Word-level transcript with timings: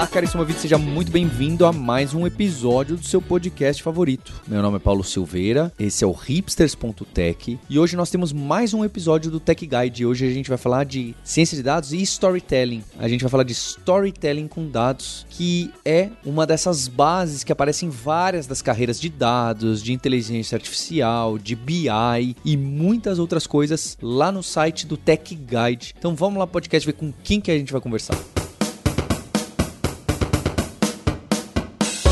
Olá, 0.00 0.06
caríssimo 0.06 0.40
ouvinte, 0.40 0.60
seja 0.60 0.78
muito 0.78 1.12
bem-vindo 1.12 1.66
a 1.66 1.74
mais 1.74 2.14
um 2.14 2.26
episódio 2.26 2.96
do 2.96 3.06
seu 3.06 3.20
podcast 3.20 3.82
favorito. 3.82 4.32
Meu 4.48 4.62
nome 4.62 4.78
é 4.78 4.80
Paulo 4.80 5.04
Silveira, 5.04 5.70
esse 5.78 6.02
é 6.02 6.06
o 6.06 6.12
hipsters.tech 6.12 7.58
e 7.68 7.78
hoje 7.78 7.96
nós 7.96 8.08
temos 8.08 8.32
mais 8.32 8.72
um 8.72 8.82
episódio 8.82 9.30
do 9.30 9.38
Tech 9.38 9.66
Guide. 9.66 10.06
Hoje 10.06 10.26
a 10.26 10.30
gente 10.30 10.48
vai 10.48 10.56
falar 10.56 10.84
de 10.84 11.14
ciência 11.22 11.54
de 11.54 11.62
dados 11.62 11.92
e 11.92 12.00
storytelling. 12.00 12.82
A 12.98 13.08
gente 13.08 13.20
vai 13.20 13.30
falar 13.30 13.42
de 13.42 13.52
storytelling 13.52 14.48
com 14.48 14.70
dados, 14.70 15.26
que 15.28 15.70
é 15.84 16.08
uma 16.24 16.46
dessas 16.46 16.88
bases 16.88 17.44
que 17.44 17.52
aparecem 17.52 17.90
em 17.90 17.92
várias 17.92 18.46
das 18.46 18.62
carreiras 18.62 18.98
de 18.98 19.10
dados, 19.10 19.82
de 19.82 19.92
inteligência 19.92 20.56
artificial, 20.56 21.36
de 21.36 21.54
BI 21.54 22.36
e 22.42 22.56
muitas 22.56 23.18
outras 23.18 23.46
coisas 23.46 23.98
lá 24.00 24.32
no 24.32 24.42
site 24.42 24.86
do 24.86 24.96
Tech 24.96 25.34
Guide. 25.34 25.94
Então 25.98 26.14
vamos 26.14 26.38
lá, 26.38 26.46
podcast, 26.46 26.86
ver 26.86 26.94
com 26.94 27.12
quem 27.22 27.38
que 27.38 27.50
a 27.50 27.58
gente 27.58 27.70
vai 27.70 27.82
conversar. 27.82 28.16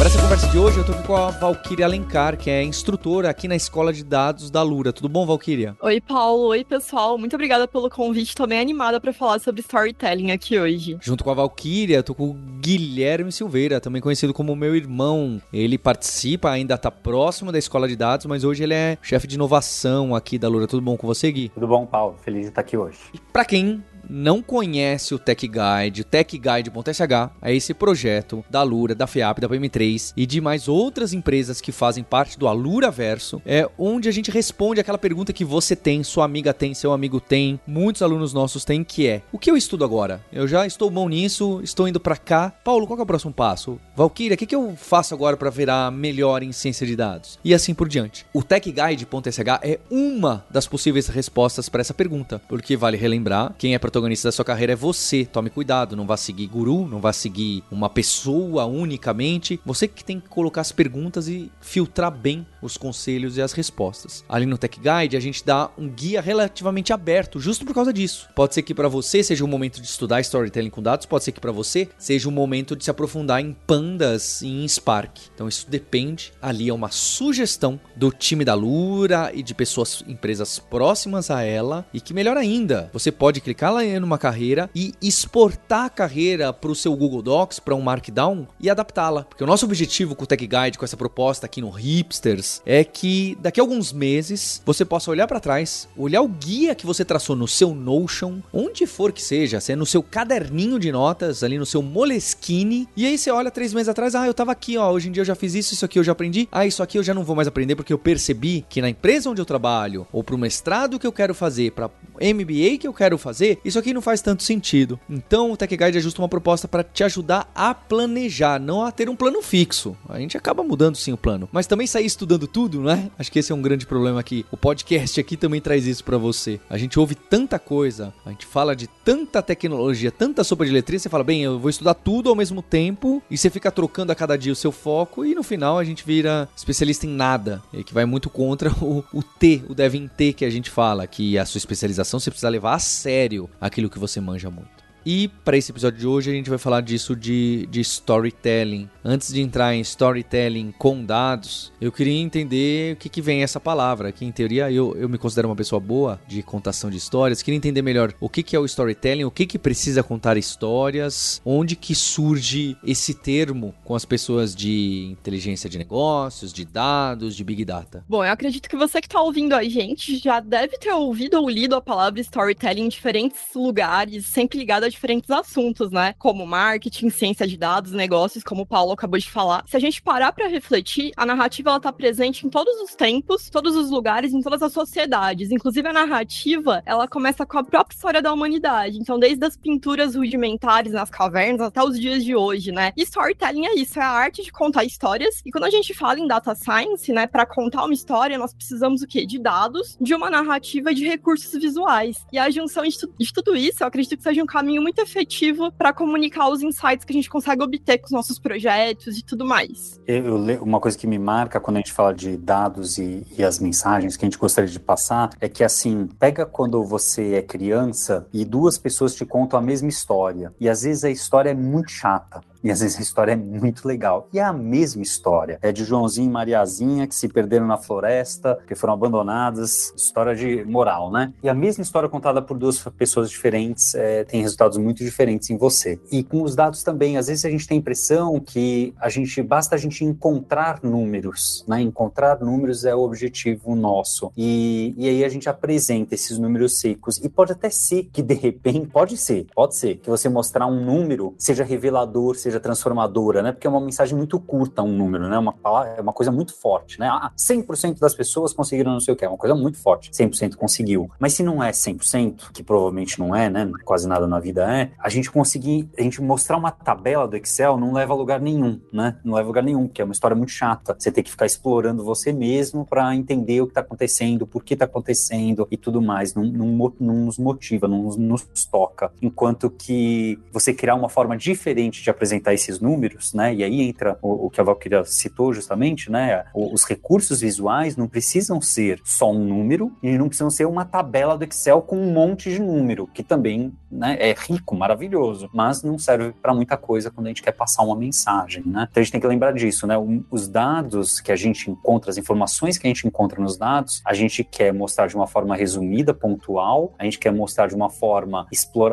Para 0.09 0.15
essa 0.15 0.23
conversa 0.23 0.49
de 0.49 0.59
hoje, 0.59 0.79
eu 0.79 0.87
tô 0.87 0.93
aqui 0.93 1.03
com 1.03 1.15
a 1.15 1.31
Valkyria 1.31 1.85
Alencar, 1.85 2.39
que 2.39 2.49
é 2.49 2.63
instrutora 2.63 3.29
aqui 3.29 3.47
na 3.47 3.55
Escola 3.55 3.93
de 3.93 4.03
Dados 4.03 4.51
da 4.51 4.63
Lura. 4.63 4.91
Tudo 4.91 5.07
bom, 5.07 5.27
Valkyria? 5.27 5.77
Oi, 5.83 6.01
Paulo. 6.01 6.45
Oi, 6.49 6.65
pessoal. 6.65 7.19
Muito 7.19 7.35
obrigada 7.35 7.69
pelo 7.69 7.91
convite. 7.91 8.35
Tô 8.35 8.47
bem 8.47 8.59
animada 8.59 8.99
para 9.03 9.13
falar 9.13 9.39
sobre 9.39 9.61
storytelling 9.61 10.31
aqui 10.31 10.59
hoje. 10.59 10.97
Junto 11.03 11.23
com 11.23 11.31
a 11.31 11.35
Valkyria, 11.35 12.03
tô 12.03 12.15
com 12.15 12.31
o 12.31 12.33
Guilherme 12.59 13.31
Silveira, 13.31 13.83
também 13.83 14.01
conhecido 14.01 14.33
como 14.33 14.57
meu 14.57 14.75
irmão. 14.75 15.43
Ele 15.53 15.77
participa, 15.77 16.49
ainda 16.49 16.79
tá 16.79 16.91
próximo 16.91 17.53
da 17.53 17.59
Escola 17.59 17.87
de 17.87 17.95
Dados, 17.95 18.25
mas 18.25 18.45
hoje 18.45 18.63
ele 18.63 18.73
é 18.73 18.97
chefe 19.03 19.27
de 19.27 19.35
inovação 19.35 20.15
aqui 20.15 20.39
da 20.39 20.49
Lura. 20.49 20.67
Tudo 20.67 20.81
bom 20.81 20.97
com 20.97 21.07
você, 21.07 21.31
Gui? 21.31 21.51
Tudo 21.51 21.67
bom, 21.67 21.85
Paulo. 21.85 22.17
Feliz 22.25 22.45
de 22.45 22.49
estar 22.49 22.63
aqui 22.63 22.79
hoje. 22.79 22.97
E 23.13 23.19
para 23.31 23.45
quem 23.45 23.85
não 24.09 24.43
conhece 24.43 25.15
o 25.15 25.19
Tech 25.19 25.47
Guide, 25.47 26.05
techguide.sh 26.05 27.01
é 27.43 27.55
esse 27.55 27.75
projeto 27.75 28.45
da 28.49 28.61
Alura, 28.61 28.95
da 28.95 29.07
FIAP, 29.07 29.41
da 29.41 29.49
PM3 29.49 30.13
e 30.17 30.27
de 30.27 30.41
mais 30.41 30.69
outras 30.69 31.13
empresas 31.13 31.61
que 31.61 31.73
fazem 31.73 32.03
parte 32.03 32.39
do 32.39 32.49
Alura 32.49 32.91
Verso, 32.91 33.41
é 33.45 33.69
onde 33.79 34.09
a 34.09 34.13
gente 34.13 34.31
responde 34.31 34.81
aquela 34.81 34.99
pergunta 34.99 35.33
que 35.33 35.45
você 35.45 35.77
tem, 35.77 36.03
sua 36.03 36.25
amiga 36.25 36.55
tem, 36.55 36.75
seu 36.75 36.93
amigo 36.93 37.21
tem, 37.21 37.61
muitos 37.67 38.03
alunos 38.03 38.33
nossos 38.33 38.65
têm, 38.65 38.83
que 38.83 39.07
é: 39.07 39.23
o 39.33 39.39
que 39.39 39.51
eu 39.51 39.57
estudo 39.57 39.85
agora? 39.85 40.21
Eu 40.33 40.49
já 40.49 40.67
estou 40.67 40.91
bom 40.91 41.09
nisso, 41.09 41.61
estou 41.63 41.87
indo 41.87 42.01
para 42.01 42.17
cá. 42.17 42.53
Paulo, 42.65 42.87
qual 42.87 42.99
é 42.99 43.03
o 43.03 43.07
próximo 43.07 43.33
passo? 43.33 43.79
Valkyria, 43.95 44.35
o 44.35 44.39
que, 44.39 44.47
que 44.47 44.55
eu 44.55 44.75
faço 44.77 45.15
agora 45.15 45.37
para 45.37 45.51
virar 45.51 45.91
melhor 45.91 46.43
em 46.43 46.53
ciência 46.53 46.87
de 46.87 46.97
dados? 46.97 47.39
E 47.45 47.53
assim 47.53 47.75
por 47.75 47.89
diante. 47.89 48.27
O 48.33 48.43
techguide.sh 48.43 49.39
é 49.63 49.79
uma 49.91 50.45
das 50.51 50.67
possíveis 50.67 51.09
respostas 51.09 51.69
para 51.69 51.81
essa 51.81 51.95
pergunta, 51.95 52.41
porque 52.49 52.77
vale 52.77 52.97
relembrar, 52.97 53.55
quem 53.59 53.75
é 53.75 53.79
protagonista 53.79 53.98
da 54.25 54.33
sua 54.33 54.45
carreira 54.45 54.73
é 54.73 54.77
você. 54.77 55.25
Tome 55.25 55.51
cuidado, 55.51 55.97
não 55.97 56.07
vá 56.07 56.17
seguir 56.17 56.47
guru, 56.47 56.87
não 56.87 57.01
vá 57.01 57.13
seguir 57.13 57.63
uma 57.71 57.89
pessoa 57.89 58.65
unicamente. 58.67 59.61
Você 59.65 59.89
que 59.89 60.05
tem 60.05 60.21
que 60.21 60.29
colocar 60.29 60.61
as 60.61 60.73
perguntas 60.73 61.29
e 61.29 61.51
filtrar 61.61 62.11
bem 62.11 62.47
os 62.61 62.77
conselhos 62.77 63.37
e 63.37 63.43
as 63.43 63.53
respostas. 63.53 64.25
Ali 64.29 64.47
no 64.47 64.59
Tech 64.59 64.79
Guide 64.79 65.17
a 65.17 65.21
gente 65.21 65.45
dá 65.45 65.71
um 65.79 65.89
guia 65.89 66.21
relativamente 66.21 66.93
aberto, 66.93 67.41
justo 67.41 67.65
por 67.65 67.75
causa 67.75 67.93
disso. 67.93 68.29
Pode 68.35 68.55
ser 68.55 68.63
que 68.63 68.75
para 68.75 68.89
você 68.89 69.23
seja 69.23 69.45
o 69.45 69.49
momento 69.49 69.81
de 69.81 69.87
estudar 69.87 70.21
storytelling 70.21 70.71
com 70.71 70.83
dados, 70.83 71.07
pode 71.07 71.25
ser 71.25 71.33
que 71.33 71.41
para 71.41 71.53
você 71.53 71.89
seja 71.99 72.29
o 72.29 72.33
momento 72.33 72.77
de 72.77 72.85
se 72.85 72.91
aprofundar 72.91 73.41
em 73.41 73.57
pandas 73.67 74.43
e 74.43 74.49
em 74.49 74.69
Spark. 74.69 75.19
Então 75.35 75.49
isso 75.49 75.69
depende. 75.69 76.33
Ali 76.41 76.69
é 76.69 76.75
uma 76.75 76.91
sugestão 76.91 77.81
do 77.97 78.11
time 78.11 78.45
da 78.45 78.55
Lura 78.55 79.31
e 79.35 79.43
de 79.43 79.55
pessoas, 79.55 80.03
empresas 80.07 80.59
próximas 80.59 81.31
a 81.31 81.43
ela. 81.43 81.87
E 81.93 82.01
que 82.01 82.15
melhor 82.15 82.37
ainda, 82.37 82.91
você 82.93 83.11
pode 83.11 83.41
clicar 83.41 83.73
lá 83.73 83.83
numa 84.01 84.19
carreira 84.19 84.71
e 84.75 84.93
exportar 85.01 85.87
a 85.87 85.91
carreira 85.91 86.53
para 86.53 86.71
o 86.71 86.75
seu 86.75 86.95
Google 86.97 87.23
Docs, 87.23 87.61
para 87.61 87.75
um 87.75 87.81
Markdown 87.81 88.47
e 88.61 88.69
adaptá-la. 88.69 89.25
Porque 89.25 89.45
o 89.45 89.47
nosso 89.47 89.65
objetivo 89.65 90.15
com 90.15 90.25
o 90.25 90.27
Tech 90.27 90.47
Guide, 90.47 90.79
com 90.79 90.85
essa 90.85 90.97
proposta 90.97 91.47
aqui 91.47 91.61
no 91.61 91.71
Hipsters, 91.71 92.48
é 92.65 92.85
que 92.85 93.37
daqui 93.41 93.61
a 93.61 93.63
alguns 93.63 93.93
meses 93.93 94.63
você 94.65 94.85
possa 94.85 95.11
olhar 95.11 95.27
para 95.27 95.41
trás, 95.41 95.89
olhar 95.97 96.23
o 96.23 96.29
guia 96.29 96.75
que 96.75 96.87
você 96.87 97.05
traçou 97.05 97.37
no 97.37 97.49
seu 97.49 97.75
Notion, 97.75 98.41
onde 98.53 98.87
for 98.87 99.13
que 99.13 99.23
seja, 99.23 99.61
se 99.61 99.73
é 99.73 99.77
no 99.77 99.87
seu 99.87 100.03
caderninho 100.03 100.79
de 100.79 100.91
notas, 100.91 101.43
ali 101.43 101.59
no 101.59 101.67
seu 101.67 101.83
Moleskine, 101.83 102.89
e 102.97 103.07
aí 103.07 103.17
você 103.17 103.31
olha 103.31 103.51
três 103.51 103.73
meses 103.73 103.89
atrás, 103.89 104.15
ah, 104.15 104.27
eu 104.27 104.35
tava 104.35 104.53
aqui, 104.53 104.77
ó, 104.77 104.91
hoje 104.91 105.09
em 105.09 105.13
dia 105.13 105.21
eu 105.21 105.27
já 105.27 105.35
fiz 105.35 105.55
isso, 105.55 105.75
isso 105.75 105.85
aqui 105.85 105.99
eu 105.99 106.05
já 106.05 106.13
aprendi, 106.13 106.49
ah, 106.51 106.67
isso 106.67 106.83
aqui 106.83 106.99
eu 106.99 107.03
já 107.03 107.15
não 107.15 107.25
vou 107.25 107.37
mais 107.37 107.49
aprender 107.49 107.77
porque 107.77 107.93
eu 107.93 107.99
percebi 107.99 108.65
que 108.69 108.81
na 108.81 108.89
empresa 108.89 109.31
onde 109.31 109.41
eu 109.41 109.47
trabalho, 109.47 110.07
ou 110.13 110.23
pro 110.23 110.39
mestrado 110.39 110.99
que 110.99 111.07
eu 111.07 111.13
quero 111.13 111.35
fazer, 111.35 111.73
para 111.73 111.91
MBA 112.21 112.79
que 112.79 112.87
eu 112.87 112.93
quero 112.93 113.19
fazer, 113.19 113.59
isso 113.65 113.79
aqui 113.79 113.95
não 113.95 114.03
faz 114.03 114.21
tanto 114.21 114.43
sentido. 114.43 114.99
Então 115.09 115.53
o 115.53 115.57
Tech 115.57 115.75
Guide 115.75 116.01
justo 116.01 116.21
uma 116.21 116.29
proposta 116.29 116.69
para 116.69 116.85
te 116.85 117.03
ajudar 117.05 117.51
a 117.55 117.75
planejar, 117.75 118.61
não 118.61 118.85
a 118.85 118.93
ter 118.93 119.09
um 119.09 119.17
plano 119.17 119.43
fixo. 119.43 119.97
A 120.09 120.19
gente 120.19 120.37
acaba 120.37 120.63
mudando 120.63 120.97
sim 120.97 121.13
o 121.13 121.17
plano, 121.17 121.49
mas 121.53 121.67
também 121.67 121.87
sair 121.87 122.07
estudando 122.07 122.38
tudo, 122.47 122.81
né? 122.83 123.11
Acho 123.19 123.31
que 123.33 123.39
esse 123.39 123.53
é 123.53 123.55
um 123.55 123.63
grande 123.63 123.87
problema 123.87 124.21
aqui. 124.21 124.45
O 124.51 124.57
podcast 124.57 125.19
aqui 125.19 125.37
também 125.37 125.61
traz 125.61 125.87
isso 125.87 126.05
para 126.05 126.19
você. 126.19 126.61
A 126.69 126.79
gente 126.79 126.99
ouve 126.99 127.15
tanta 127.15 127.59
coisa, 127.59 128.13
a 128.25 128.31
gente 128.31 128.47
fala 128.47 128.77
de 128.77 128.87
tanta 128.87 129.43
tecnologia, 129.43 130.11
tanta 130.11 130.45
sopa 130.45 130.65
de 130.65 130.73
letrinha, 130.73 130.99
você 130.99 131.09
fala, 131.09 131.25
bem, 131.25 131.43
eu 131.43 131.59
vou 131.59 131.71
estudar 131.71 131.95
tudo 131.95 132.29
ao 132.29 132.37
mesmo 132.37 132.63
tempo 132.63 133.23
e 133.31 133.37
você 133.37 133.51
fica 133.51 133.71
trocando 133.71 134.13
a 134.13 134.15
cada 134.15 134.37
dia 134.37 134.53
o 134.53 134.57
seu 134.57 134.71
foco 134.71 135.25
e 135.25 135.35
no 135.35 135.43
final 135.43 135.79
a 135.79 135.85
gente 135.85 136.05
vira 136.05 136.49
especialista 136.57 137.07
em 137.07 137.11
nada, 137.11 137.63
que 137.85 137.95
vai 137.95 138.05
muito 138.05 138.31
contra 138.31 138.71
o, 138.83 139.05
o 139.13 139.23
T, 139.23 139.63
o 139.69 139.75
Devin 139.75 140.09
T 140.09 140.33
que 140.33 140.45
a 140.45 140.51
gente 140.51 140.71
fala, 140.71 141.07
que 141.07 141.39
a 141.39 141.45
sua 141.45 141.59
especialização 141.59 142.21
você 142.21 142.31
precisa 142.31 142.49
levar 142.49 142.75
a 142.75 142.79
sério 142.79 143.49
aquilo 143.61 143.91
que 143.91 143.99
você 143.99 144.21
manja 144.21 144.51
muito. 144.51 144.78
E 145.11 145.27
para 145.27 145.57
esse 145.57 145.73
episódio 145.73 145.99
de 145.99 146.07
hoje 146.07 146.31
a 146.31 146.35
gente 146.35 146.51
vai 146.51 146.59
falar 146.59 146.83
disso 146.83 147.17
de, 147.17 147.67
de 147.71 147.81
storytelling. 147.81 148.91
Antes 149.03 149.33
de 149.33 149.41
entrar 149.41 149.75
em 149.75 149.81
storytelling 149.81 150.71
com 150.77 151.03
dados, 151.03 151.73
eu 151.81 151.91
queria 151.91 152.21
entender 152.21 152.93
o 152.93 152.97
que, 152.97 153.09
que 153.09 153.23
vem 153.23 153.43
essa 153.43 153.59
palavra. 153.59 154.13
Que 154.13 154.27
em 154.27 154.31
teoria 154.31 154.71
eu, 154.71 154.95
eu 154.99 155.09
me 155.09 155.17
considero 155.17 155.49
uma 155.49 155.57
pessoa 155.57 155.81
boa 155.81 156.21
de 156.29 156.43
contação 156.43 156.91
de 156.91 156.99
histórias. 156.99 157.41
Queria 157.41 157.57
entender 157.57 157.81
melhor 157.81 158.13
o 158.21 158.29
que, 158.29 158.43
que 158.43 158.55
é 158.55 158.59
o 158.59 158.67
storytelling, 158.67 159.25
o 159.25 159.31
que, 159.31 159.47
que 159.47 159.59
precisa 159.59 160.03
contar 160.03 160.37
histórias, 160.37 161.41
onde 161.43 161.75
que 161.75 161.95
surge 161.95 162.77
esse 162.85 163.15
termo 163.15 163.75
com 163.85 163.95
as 163.95 164.05
pessoas 164.05 164.55
de 164.55 165.09
inteligência 165.11 165.71
de 165.71 165.79
negócios, 165.79 166.53
de 166.53 166.67
dados, 166.67 167.35
de 167.35 167.43
big 167.43 167.65
data. 167.65 168.05
Bom, 168.07 168.23
eu 168.23 168.31
acredito 168.31 168.69
que 168.69 168.77
você 168.77 169.01
que 169.01 169.07
está 169.07 169.23
ouvindo 169.23 169.55
a 169.55 169.65
gente 169.65 170.19
já 170.19 170.39
deve 170.39 170.77
ter 170.77 170.93
ouvido 170.93 171.41
ou 171.41 171.49
lido 171.49 171.75
a 171.75 171.81
palavra 171.81 172.21
storytelling 172.21 172.83
em 172.83 172.89
diferentes 172.91 173.41
lugares, 173.55 174.27
sempre 174.27 174.59
ligada 174.59 174.85
a 174.85 174.98
diferentes 174.99 175.31
assuntos, 175.31 175.91
né? 175.91 176.15
Como 176.19 176.47
marketing, 176.47 177.09
ciência 177.09 177.47
de 177.47 177.57
dados, 177.57 177.93
negócios, 177.93 178.43
como 178.43 178.63
o 178.63 178.67
Paulo 178.67 178.93
acabou 178.93 179.19
de 179.19 179.31
falar. 179.31 179.65
Se 179.67 179.77
a 179.77 179.81
gente 179.81 180.03
parar 180.03 180.33
para 180.33 180.49
refletir, 180.49 181.13
a 181.17 181.25
narrativa 181.25 181.71
ela 181.71 181.81
tá 181.81 181.93
presente 181.93 182.47
em 182.47 182.51
todos 182.51 182.75
os 182.81 182.95
tempos, 182.95 183.49
todos 183.49 183.77
os 183.77 183.91
lugares, 183.91 184.33
em 184.33 184.41
todas 184.41 184.61
as 184.61 184.73
sociedades. 184.73 185.51
Inclusive 185.53 185.89
a 185.89 185.93
narrativa, 185.93 186.83
ela 186.85 187.07
começa 187.07 187.47
com 187.47 187.59
a 187.59 187.65
própria 187.65 187.95
história 187.95 188.21
da 188.21 188.33
humanidade. 188.33 188.99
Então, 188.99 189.19
desde 189.19 189.45
as 189.47 189.57
pinturas 189.57 190.17
rudimentares 190.17 190.93
nas 190.93 191.11
cavernas 191.11 191.61
até 191.61 191.83
os 191.83 191.99
dias 191.99 192.25
de 192.25 192.35
hoje, 192.35 192.73
né? 192.73 192.93
E 192.97 193.03
storytelling 193.03 193.67
é 193.67 193.75
isso, 193.75 193.99
é 193.99 194.03
a 194.03 194.09
arte 194.09 194.43
de 194.43 194.51
contar 194.51 194.85
histórias. 194.85 195.41
E 195.47 195.51
quando 195.51 195.65
a 195.65 195.71
gente 195.71 195.95
fala 195.95 196.19
em 196.19 196.27
data 196.27 196.55
science, 196.55 197.13
né, 197.13 197.27
para 197.27 197.47
contar 197.47 197.85
uma 197.85 197.95
história, 197.95 198.37
nós 198.37 198.53
precisamos 198.53 199.03
o 199.03 199.07
quê? 199.07 199.25
De 199.25 199.39
dados, 199.39 199.97
de 200.01 200.15
uma 200.15 200.29
narrativa 200.29 200.93
de 200.93 201.07
recursos 201.07 201.53
visuais. 201.53 202.17
E 202.33 202.39
a 202.39 202.51
junção 202.51 202.83
de, 202.83 202.97
de 203.19 203.33
tudo 203.33 203.55
isso, 203.55 203.83
eu 203.83 203.87
acredito 203.87 204.17
que 204.17 204.23
seja 204.23 204.43
um 204.43 204.47
caminho 204.47 204.83
muito 204.89 205.03
efetivo 205.03 205.71
para 205.71 205.93
comunicar 205.93 206.49
os 206.49 206.63
insights 206.63 207.05
que 207.05 207.13
a 207.13 207.17
gente 207.17 207.29
consegue 207.29 207.63
obter 207.63 207.99
com 207.99 208.07
os 208.07 208.13
nossos 208.13 208.39
projetos 208.39 209.19
e 209.19 209.23
tudo 209.23 209.45
mais. 209.45 210.01
Eu, 210.07 210.49
eu, 210.49 210.63
uma 210.63 210.81
coisa 210.81 210.97
que 210.97 211.07
me 211.07 211.19
marca 211.19 211.61
quando 211.61 211.77
a 211.77 211.81
gente 211.81 211.93
fala 211.93 212.15
de 212.15 212.37
dados 212.39 212.97
e, 212.97 213.27
e, 213.37 213.45
as 213.45 213.59
mensagens 213.61 214.17
que 214.17 214.25
a 214.25 214.27
gente 214.27 214.39
gostaria 214.39 214.71
de 214.71 214.81
passar 214.81 215.31
é 215.41 215.49
que, 215.49 215.63
assim, 215.63 216.09
pega 216.19 216.47
quando 216.47 216.83
você 216.83 217.35
é 217.35 217.43
criança 217.43 218.27
e 218.33 218.45
duas 218.47 218.79
pessoas 218.79 219.15
te 219.15 219.27
contam 219.27 219.59
a 219.59 219.63
mesma 219.63 219.89
história. 219.89 220.55
E 220.59 220.69
às 220.69 220.83
vezes 220.83 221.05
a 221.05 221.11
história 221.11 221.51
é 221.51 221.55
muito 221.55 221.91
chata. 221.91 222.41
E 222.63 222.71
às 222.71 222.81
vezes 222.81 222.99
a 222.99 223.03
história 223.03 223.33
é 223.33 223.37
muito 223.37 223.87
legal. 223.87 224.29
E 224.33 224.39
é 224.39 224.43
a 224.43 224.53
mesma 224.53 225.03
história. 225.03 225.59
É 225.63 225.73
de 225.73 225.85
Joãozinho 225.85 226.29
e 226.29 226.33
Mariazinha 226.33 227.07
que 227.07 227.15
se 227.15 227.29
perderam 227.29 227.67
na 227.67 227.77
floresta, 227.77 228.59
que 228.67 228.75
foram 228.75 228.95
abandonadas. 228.95 229.93
História 229.97 230.35
de 230.35 230.65
moral, 230.65 231.11
né? 231.11 231.33
E 231.43 231.49
a 231.49 231.55
mesma 231.55 231.83
história 231.83 232.09
contada 232.09 232.43
por 232.43 232.59
duas 232.59 232.79
pessoas 232.97 233.31
diferentes 233.31 233.95
é, 233.95 234.25
tem 234.25 234.43
resultados 234.43 234.79
muito 234.79 235.05
diferentes 235.05 235.51
em 235.51 235.57
você. 235.57 236.01
E 236.11 236.23
com 236.23 236.43
os 236.43 236.55
dados 236.55 236.83
também, 236.83 237.17
às 237.17 237.29
vezes 237.29 237.45
a 237.45 237.51
gente 237.51 237.67
tem 237.67 237.79
a 237.79 237.81
impressão 237.81 238.41
que 238.41 238.95
a 239.01 239.09
gente 239.09 239.43
basta 239.43 239.75
a 239.75 239.79
gente 239.79 240.05
encontrar 240.05 240.81
números, 240.83 241.65
né? 241.69 241.81
Encontrar 241.81 242.41
números 242.41 242.85
é 242.85 242.95
o 242.95 243.01
objetivo 243.01 243.75
nosso. 243.75 244.33
E, 244.37 244.95
e 244.97 245.09
aí 245.09 245.25
a 245.25 245.29
gente 245.29 245.49
apresenta 245.49 246.15
esses 246.15 246.39
números 246.39 246.81
secos. 246.81 247.19
E 247.19 247.29
pode 247.29 247.53
até 247.53 247.71
ser 247.71 248.05
que 248.13 248.23
de 248.23 248.35
repente, 248.35 248.87
pode 248.89 249.17
ser, 249.17 249.47
pode 249.55 249.77
ser, 249.77 249.97
que 249.97 250.11
você 250.11 250.29
mostrar 250.29 250.67
um 250.67 250.85
número 250.85 251.35
seja 251.39 251.65
revelador, 251.65 252.35
seja 252.37 252.48
seja 252.49 252.61
transformadora, 252.61 253.43
né? 253.43 253.53
Porque 253.53 253.67
é 253.67 253.71
uma 253.71 253.81
mensagem 253.81 254.17
muito 254.17 254.39
curta, 254.41 254.83
um 254.83 254.93
número, 254.93 255.29
né? 255.29 255.39
Uma, 255.39 255.55
é 255.97 256.01
uma 256.01 256.13
coisa 256.13 256.33
muito 256.33 256.55
forte, 256.55 256.99
né? 256.99 257.09
Ah, 257.09 257.31
100% 257.37 257.99
das 257.99 258.15
pessoas 258.15 258.53
conseguiram 258.53 258.93
não 258.93 259.01
sei 259.01 259.15
o 259.15 259.17
que, 259.17 259.25
é 259.25 259.29
uma 259.29 259.39
coisa 259.39 259.55
muito 259.55 259.79
forte. 259.79 260.11
100% 260.11 260.57
conseguiu. 260.57 261.11
Mas 261.19 261.35
se 261.35 261.43
não 261.43 261.63
é 261.63 261.71
100%, 261.71 262.53
que 262.53 262.63
provavelmente 262.63 263.19
não 263.19 263.35
é, 263.35 263.49
né? 263.51 263.71
Quase 263.85 264.09
nada 264.09 264.27
na 264.27 264.41
vida 264.41 264.71
é, 264.73 264.91
a 264.99 265.09
gente 265.09 265.31
conseguir, 265.31 265.89
a 265.99 266.03
gente 266.03 266.21
mostrar 266.23 266.57
uma 266.57 266.71
tabela 266.71 267.29
do 267.29 267.37
Excel 267.37 267.77
não 267.77 267.93
leva 267.93 268.13
a 268.13 268.17
lugar 268.17 268.41
nenhum, 268.41 268.81
né? 268.93 269.17
Não 269.25 269.35
leva 269.35 269.47
a 269.47 269.49
lugar 269.49 269.63
nenhum, 269.63 269.87
porque 269.87 270.03
é 270.03 270.05
uma 270.05 270.13
história 270.13 270.37
muito 270.37 270.51
chata. 270.51 270.97
Você 270.99 271.13
tem 271.13 271.23
que 271.23 271.31
ficar 271.31 271.47
explorando 271.47 272.05
você 272.05 272.33
mesmo 272.33 272.85
para 272.85 273.15
entender 273.15 273.61
o 273.61 273.67
que 273.67 273.73
está 273.73 273.81
acontecendo, 273.81 274.47
por 274.47 274.65
que 274.65 274.75
está 274.75 274.87
acontecendo 274.87 275.67
e 275.71 275.77
tudo 275.77 276.01
mais. 276.01 276.35
Não, 276.35 276.45
não, 276.45 276.93
não 276.99 277.15
nos 277.27 277.39
motiva, 277.39 277.87
não 277.87 278.05
nos, 278.05 278.17
nos 278.17 278.45
toca. 278.71 279.13
Enquanto 279.21 279.71
que 279.71 280.39
você 280.53 280.73
criar 280.73 280.95
uma 280.95 281.09
forma 281.09 281.37
diferente 281.37 282.03
de 282.03 282.11
apresentar 282.11 282.38
esses 282.47 282.81
números, 282.81 283.35
né? 283.35 283.55
E 283.55 283.63
aí 283.65 283.83
entra 283.83 284.19
o, 284.23 284.47
o 284.47 284.51
que 284.51 284.61
a 284.61 284.65
Valkyria 284.65 285.05
citou 285.05 285.53
justamente, 285.53 286.11
né? 286.11 286.45
Os 286.55 286.85
recursos 286.85 287.41
visuais 287.41 287.97
não 287.97 288.09
precisam 288.09 288.61
ser 288.61 289.01
só 289.05 289.31
um 289.31 289.45
número 289.45 289.93
e 290.03 290.17
não 290.17 290.29
precisam 290.29 290.51
ser 290.51 290.67
uma 290.67 290.85
tabela 290.85 291.37
do 291.37 291.45
Excel 291.45 291.83
com 291.83 291.97
um 291.97 292.13
monte 292.13 292.51
de 292.51 292.61
número, 292.61 293.07
que 293.07 293.23
também 293.23 293.73
né, 293.91 294.17
é 294.21 294.35
rico, 294.37 294.77
maravilhoso, 294.77 295.49
mas 295.53 295.83
não 295.83 295.99
serve 295.99 296.33
para 296.43 296.55
muita 296.55 296.77
coisa 296.77 297.11
quando 297.11 297.27
a 297.27 297.31
gente 297.31 297.43
quer 297.43 297.53
passar 297.53 297.83
uma 297.83 297.97
mensagem, 297.97 298.63
né? 298.67 298.87
Então 298.91 299.01
a 299.01 299.05
gente 299.05 299.13
tem 299.13 299.21
que 299.21 299.27
lembrar 299.27 299.53
disso, 299.53 299.87
né? 299.87 299.95
Os 300.31 300.49
dados 300.49 301.21
que 301.21 301.33
a 301.33 301.37
gente 301.37 301.71
encontra, 301.71 302.11
as 302.11 302.19
informações 302.19 302.79
que 302.79 302.87
a 302.87 302.91
gente 302.91 303.07
encontra 303.07 303.41
nos 303.41 303.57
dados, 303.57 304.03
a 304.05 304.15
gente 304.15 304.45
quer 304.45 304.73
mostrar 304.73 305.07
de 305.07 305.17
uma 305.17 305.27
forma 305.27 305.57
resumida, 305.57 306.13
pontual, 306.13 306.95
a 306.99 307.05
gente 307.05 307.19
quer 307.19 307.33
mostrar 307.33 307.67
de 307.67 307.75
uma 307.75 307.91
forma 307.91 308.47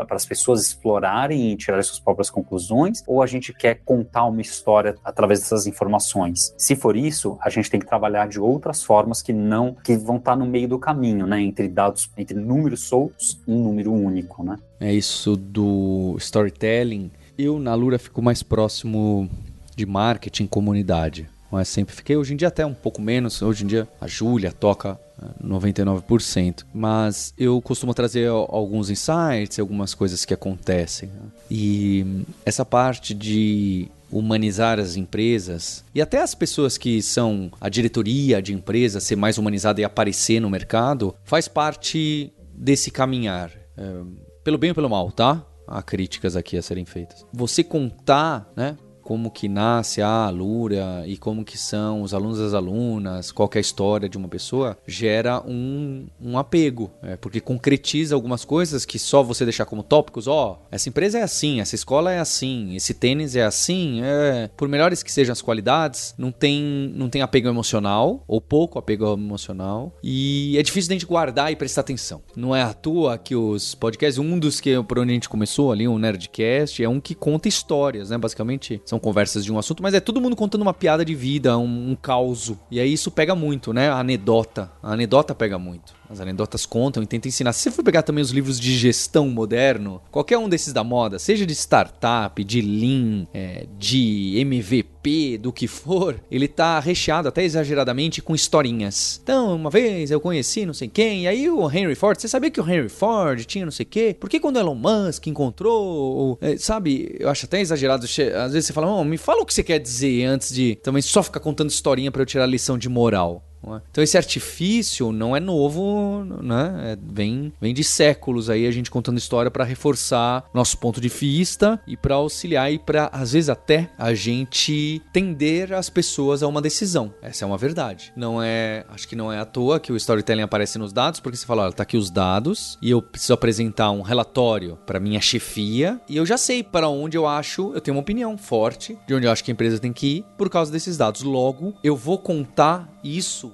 para 0.08 0.16
as 0.16 0.26
pessoas 0.26 0.64
explorarem 0.64 1.52
e 1.52 1.58
tirar 1.58 1.84
suas 1.84 2.00
próprias 2.00 2.30
conclusões, 2.30 3.04
ou 3.08 3.22
a 3.22 3.28
gente 3.28 3.54
quer 3.54 3.82
contar 3.84 4.26
uma 4.26 4.42
história 4.42 4.96
através 5.04 5.40
dessas 5.40 5.68
informações. 5.68 6.54
Se 6.58 6.76
for 6.76 6.96
isso, 6.96 7.38
a 7.42 7.50
gente 7.50 7.70
tem 7.70 7.80
que 7.80 7.86
trabalhar 7.86 8.28
de 8.28 8.40
outras 8.40 8.84
formas 8.84 9.22
que 9.22 9.34
não 9.34 9.76
que 9.84 9.96
vão 9.98 10.18
estar 10.18 10.36
no 10.36 10.46
meio 10.46 10.68
do 10.68 10.80
caminho, 10.80 11.26
né? 11.26 11.42
Entre 11.42 11.68
dados, 11.68 12.10
entre 12.18 12.38
números 12.38 12.82
soltos 12.88 13.42
e 13.48 13.52
um 13.52 13.64
número 13.64 13.92
único, 13.92 14.44
né? 14.44 14.58
É 14.86 14.94
isso 14.94 15.36
do 15.36 16.16
storytelling. 16.20 17.10
Eu 17.36 17.58
na 17.58 17.74
Lura 17.74 17.98
fico 17.98 18.22
mais 18.22 18.44
próximo 18.44 19.28
de 19.76 19.84
marketing, 19.84 20.46
comunidade. 20.46 21.28
Mas 21.52 21.70
sempre 21.70 21.96
fiquei, 21.96 22.16
hoje 22.16 22.34
em 22.34 22.38
dia 22.38 22.50
até 22.50 22.64
um 22.64 22.74
pouco 22.76 23.02
menos. 23.02 23.42
Hoje 23.42 23.64
em 23.64 23.68
dia 23.68 23.88
a 24.00 24.06
Júlia 24.06 24.52
toca 24.52 25.00
99%. 25.44 26.62
Eh, 26.62 26.66
Mas 26.72 27.34
eu 27.36 27.60
costumo 27.64 27.96
trazer 27.96 28.30
alguns 28.30 28.92
insights, 28.92 29.58
algumas 29.58 29.96
coisas 29.96 30.24
que 30.24 30.36
acontecem. 30.36 31.10
Né? 31.10 31.32
E 31.50 32.24
essa 32.46 32.64
parte 32.64 33.16
de 33.16 33.88
humanizar 34.12 34.80
as 34.80 34.96
empresas 34.96 35.84
e 35.96 36.02
até 36.02 36.22
as 36.22 36.36
pessoas 36.36 36.78
que 36.78 37.02
são 37.02 37.52
a 37.60 37.70
diretoria 37.70 38.40
de 38.40 38.54
empresa 38.54 39.00
ser 39.00 39.16
mais 39.16 39.40
humanizada 39.40 39.82
e 39.82 39.84
aparecer 39.84 40.40
no 40.40 40.48
mercado 40.48 41.16
faz 41.24 41.48
parte 41.48 42.32
desse 42.54 42.92
caminhar. 42.92 43.52
É, 43.76 44.26
pelo 44.46 44.60
bem 44.60 44.70
ou 44.70 44.76
pelo 44.76 44.90
mal, 44.90 45.12
tá? 45.12 45.44
Há 45.68 45.82
críticas 45.82 46.36
aqui 46.36 46.56
a 46.56 46.62
serem 46.62 46.86
feitas. 46.86 47.26
Você 47.34 47.64
contar, 47.64 48.48
né? 48.56 48.78
Como 49.06 49.30
que 49.30 49.48
nasce 49.48 50.02
a 50.02 50.26
Alura 50.26 51.04
e 51.06 51.16
como 51.16 51.46
que 51.46 51.60
são 51.60 52.02
os 52.02 52.12
alunos 52.12 52.40
as 52.40 52.56
alunas, 52.56 53.32
qual 53.32 53.48
é 53.54 53.60
a 53.60 53.62
história 53.62 54.10
de 54.10 54.18
uma 54.18 54.28
pessoa, 54.28 54.76
gera 54.88 55.42
um, 55.46 56.08
um 56.20 56.40
apego, 56.40 56.90
é, 57.04 57.16
porque 57.16 57.40
concretiza 57.40 58.16
algumas 58.16 58.44
coisas 58.44 58.84
que 58.84 58.98
só 58.98 59.22
você 59.22 59.46
deixar 59.46 59.66
como 59.66 59.84
tópicos, 59.84 60.28
ó, 60.28 60.58
oh, 60.60 60.68
essa 60.72 60.90
empresa 60.90 61.20
é 61.20 61.22
assim, 61.22 61.62
essa 61.62 61.76
escola 61.76 62.12
é 62.12 62.20
assim, 62.20 62.76
esse 62.76 62.96
tênis 62.96 63.36
é 63.36 63.44
assim, 63.44 64.02
é, 64.02 64.50
por 64.58 64.68
melhores 64.68 65.04
que 65.04 65.12
sejam 65.12 65.34
as 65.34 65.42
qualidades, 65.42 66.16
não 66.18 66.32
tem, 66.32 66.92
não 66.96 67.08
tem 67.08 67.22
apego 67.22 67.48
emocional, 67.48 68.24
ou 68.28 68.42
pouco 68.42 68.80
apego 68.80 69.14
emocional, 69.14 69.96
e 70.04 70.58
é 70.58 70.64
difícil 70.64 70.90
da 70.90 70.96
gente 70.96 71.06
guardar 71.06 71.52
e 71.52 71.56
prestar 71.56 71.82
atenção. 71.82 72.24
Não 72.36 72.56
é 72.56 72.64
à 72.64 72.74
toa 72.74 73.20
que 73.20 73.36
os 73.36 73.76
podcasts, 73.76 74.18
um 74.18 74.40
dos 74.40 74.60
que 74.60 74.82
por 74.82 74.98
onde 74.98 75.12
a 75.12 75.14
gente 75.14 75.30
começou 75.30 75.72
ali, 75.72 75.88
o 75.88 76.00
Nerdcast, 76.00 76.84
é 76.84 76.90
um 76.90 77.00
que 77.00 77.14
conta 77.14 77.48
histórias, 77.48 78.10
né, 78.10 78.18
basicamente 78.18 78.82
são 78.84 78.95
são 78.96 79.00
conversas 79.00 79.44
de 79.44 79.52
um 79.52 79.60
assunto, 79.60 79.84
mas 79.84 79.94
é 79.94 80.00
todo 80.00 80.22
mundo 80.22 80.36
contando 80.36 80.62
uma 80.62 80.74
piada 80.74 81.04
de 81.04 81.14
vida, 81.14 81.58
um, 81.58 81.92
um 81.92 81.96
caos. 81.96 82.54
E 82.72 82.80
aí 82.80 82.94
isso 82.94 83.12
pega 83.12 83.36
muito, 83.36 83.74
né? 83.74 83.90
A 83.90 84.00
anedota. 84.00 84.72
A 84.82 84.94
anedota 84.94 85.36
pega 85.36 85.60
muito. 85.60 85.94
As 86.10 86.20
anedotas 86.22 86.66
contam 86.66 87.04
e 87.04 87.08
tentam 87.08 87.28
ensinar. 87.28 87.52
Se 87.52 87.64
você 87.64 87.72
for 87.72 87.84
pegar 87.84 88.04
também 88.04 88.22
os 88.22 88.32
livros 88.32 88.60
de 88.60 88.78
gestão 88.78 89.28
moderno, 89.28 90.02
qualquer 90.12 90.38
um 90.38 90.48
desses 90.48 90.72
da 90.72 90.84
moda, 90.84 91.20
seja 91.20 91.46
de 91.46 91.54
startup, 91.54 92.44
de 92.44 92.62
Lean, 92.62 93.28
é, 93.34 93.66
de 93.78 94.40
MVP, 94.40 94.95
do 95.40 95.54
que 95.54 95.68
for, 95.68 96.20
ele 96.32 96.48
tá 96.48 96.80
recheado 96.80 97.28
até 97.28 97.44
exageradamente 97.44 98.22
com 98.22 98.34
historinhas. 98.34 99.20
Então, 99.24 99.56
uma 99.56 99.70
vez 99.70 100.12
eu 100.12 100.20
conheci 100.20 100.66
não 100.66 100.74
sei 100.74 100.88
quem, 100.88 101.24
e 101.24 101.28
aí 101.28 101.50
o 101.50 101.70
Henry 101.70 101.96
Ford, 101.96 102.20
você 102.20 102.28
sabia 102.28 102.50
que 102.50 102.60
o 102.60 102.70
Henry 102.70 102.90
Ford 102.90 103.44
tinha 103.46 103.66
não 103.66 103.72
sei 103.72 103.86
o 103.86 103.90
quê? 103.90 104.16
Por 104.20 104.30
que 104.30 104.40
quando 104.40 104.58
Elon 104.58 104.76
Musk 104.76 105.28
encontrou, 105.28 105.84
ou, 105.84 106.38
é, 106.42 106.58
sabe, 106.58 107.16
eu 107.20 107.30
acho 107.30 107.46
até 107.46 107.62
exagerado, 107.62 108.06
às 108.06 108.54
vezes 108.54 108.66
você 108.68 108.74
fala, 108.74 108.88
oh, 108.88 109.04
me 109.04 109.18
fala 109.18 109.42
o 109.42 109.46
que 109.46 109.54
você 109.54 109.64
quer 109.64 109.80
dizer 109.80 110.26
antes 110.26 110.54
de 110.54 110.76
também 110.82 111.02
só 111.02 111.22
ficar 111.22 111.40
contando 111.40 111.70
historinha 111.70 112.12
para 112.12 112.22
eu 112.22 112.26
tirar 112.26 112.46
lição 112.46 112.78
de 112.78 112.90
moral. 112.90 113.44
É? 113.74 113.82
Então 113.90 114.04
esse 114.04 114.18
artifício 114.18 115.12
não 115.12 115.36
é 115.36 115.40
novo, 115.40 116.24
né? 116.42 116.94
É, 116.94 116.98
vem, 117.02 117.52
vem 117.60 117.74
de 117.74 117.84
séculos 117.84 118.50
aí 118.50 118.68
a 118.68 118.72
gente 118.72 118.92
contando 118.92 119.18
história 119.18 119.50
para 119.50 119.64
reforçar 119.64 120.46
nosso 120.54 120.78
ponto 120.78 121.02
de 121.02 121.10
vista 121.10 121.80
e 121.88 121.98
para 121.98 122.16
auxiliar 122.16 122.72
e 122.72 122.78
para 122.78 123.10
às 123.12 123.32
vezes 123.32 123.50
até 123.50 123.90
a 123.98 124.14
gente 124.14 125.02
tender 125.12 125.74
as 125.74 125.90
pessoas 125.90 126.44
a 126.44 126.48
uma 126.48 126.62
decisão. 126.62 127.14
Essa 127.22 127.46
é 127.46 127.48
uma 127.48 127.58
verdade. 127.58 128.14
Não 128.16 128.42
é, 128.42 128.86
acho 128.90 129.08
que 129.08 129.16
não 129.16 129.32
é 129.32 129.40
à 129.40 129.46
toa 129.46 129.80
que 129.80 129.92
o 129.92 129.96
storytelling 129.96 130.44
aparece 130.44 130.78
nos 130.78 130.94
dados, 130.94 131.20
porque 131.20 131.38
você 131.38 131.46
fala, 131.46 131.64
olha, 131.64 131.74
tá 131.74 131.84
aqui 131.84 131.98
os 131.98 132.10
dados 132.10 132.78
e 132.82 132.92
eu 132.92 133.02
preciso 133.02 133.34
apresentar 133.34 133.92
um 133.92 134.02
relatório 134.02 134.78
para 134.86 135.00
minha 135.00 135.22
chefia 135.22 136.00
e 136.08 136.18
eu 136.18 136.26
já 136.26 136.38
sei 136.38 136.64
para 136.64 136.88
onde 136.90 137.18
eu 137.18 137.28
acho, 137.28 137.72
eu 137.74 137.82
tenho 137.82 137.96
uma 137.96 138.02
opinião 138.02 138.38
forte 138.38 138.98
de 139.08 139.14
onde 139.14 139.26
eu 139.26 139.32
acho 139.32 139.44
que 139.44 139.52
a 139.52 139.54
empresa 139.54 139.80
tem 139.80 139.94
que 139.94 140.18
ir 140.18 140.26
por 140.38 140.50
causa 140.50 140.72
desses 140.72 140.98
dados. 140.98 141.22
Logo, 141.22 141.74
eu 141.84 141.96
vou 141.96 142.18
contar 142.18 142.90
isso 143.04 143.54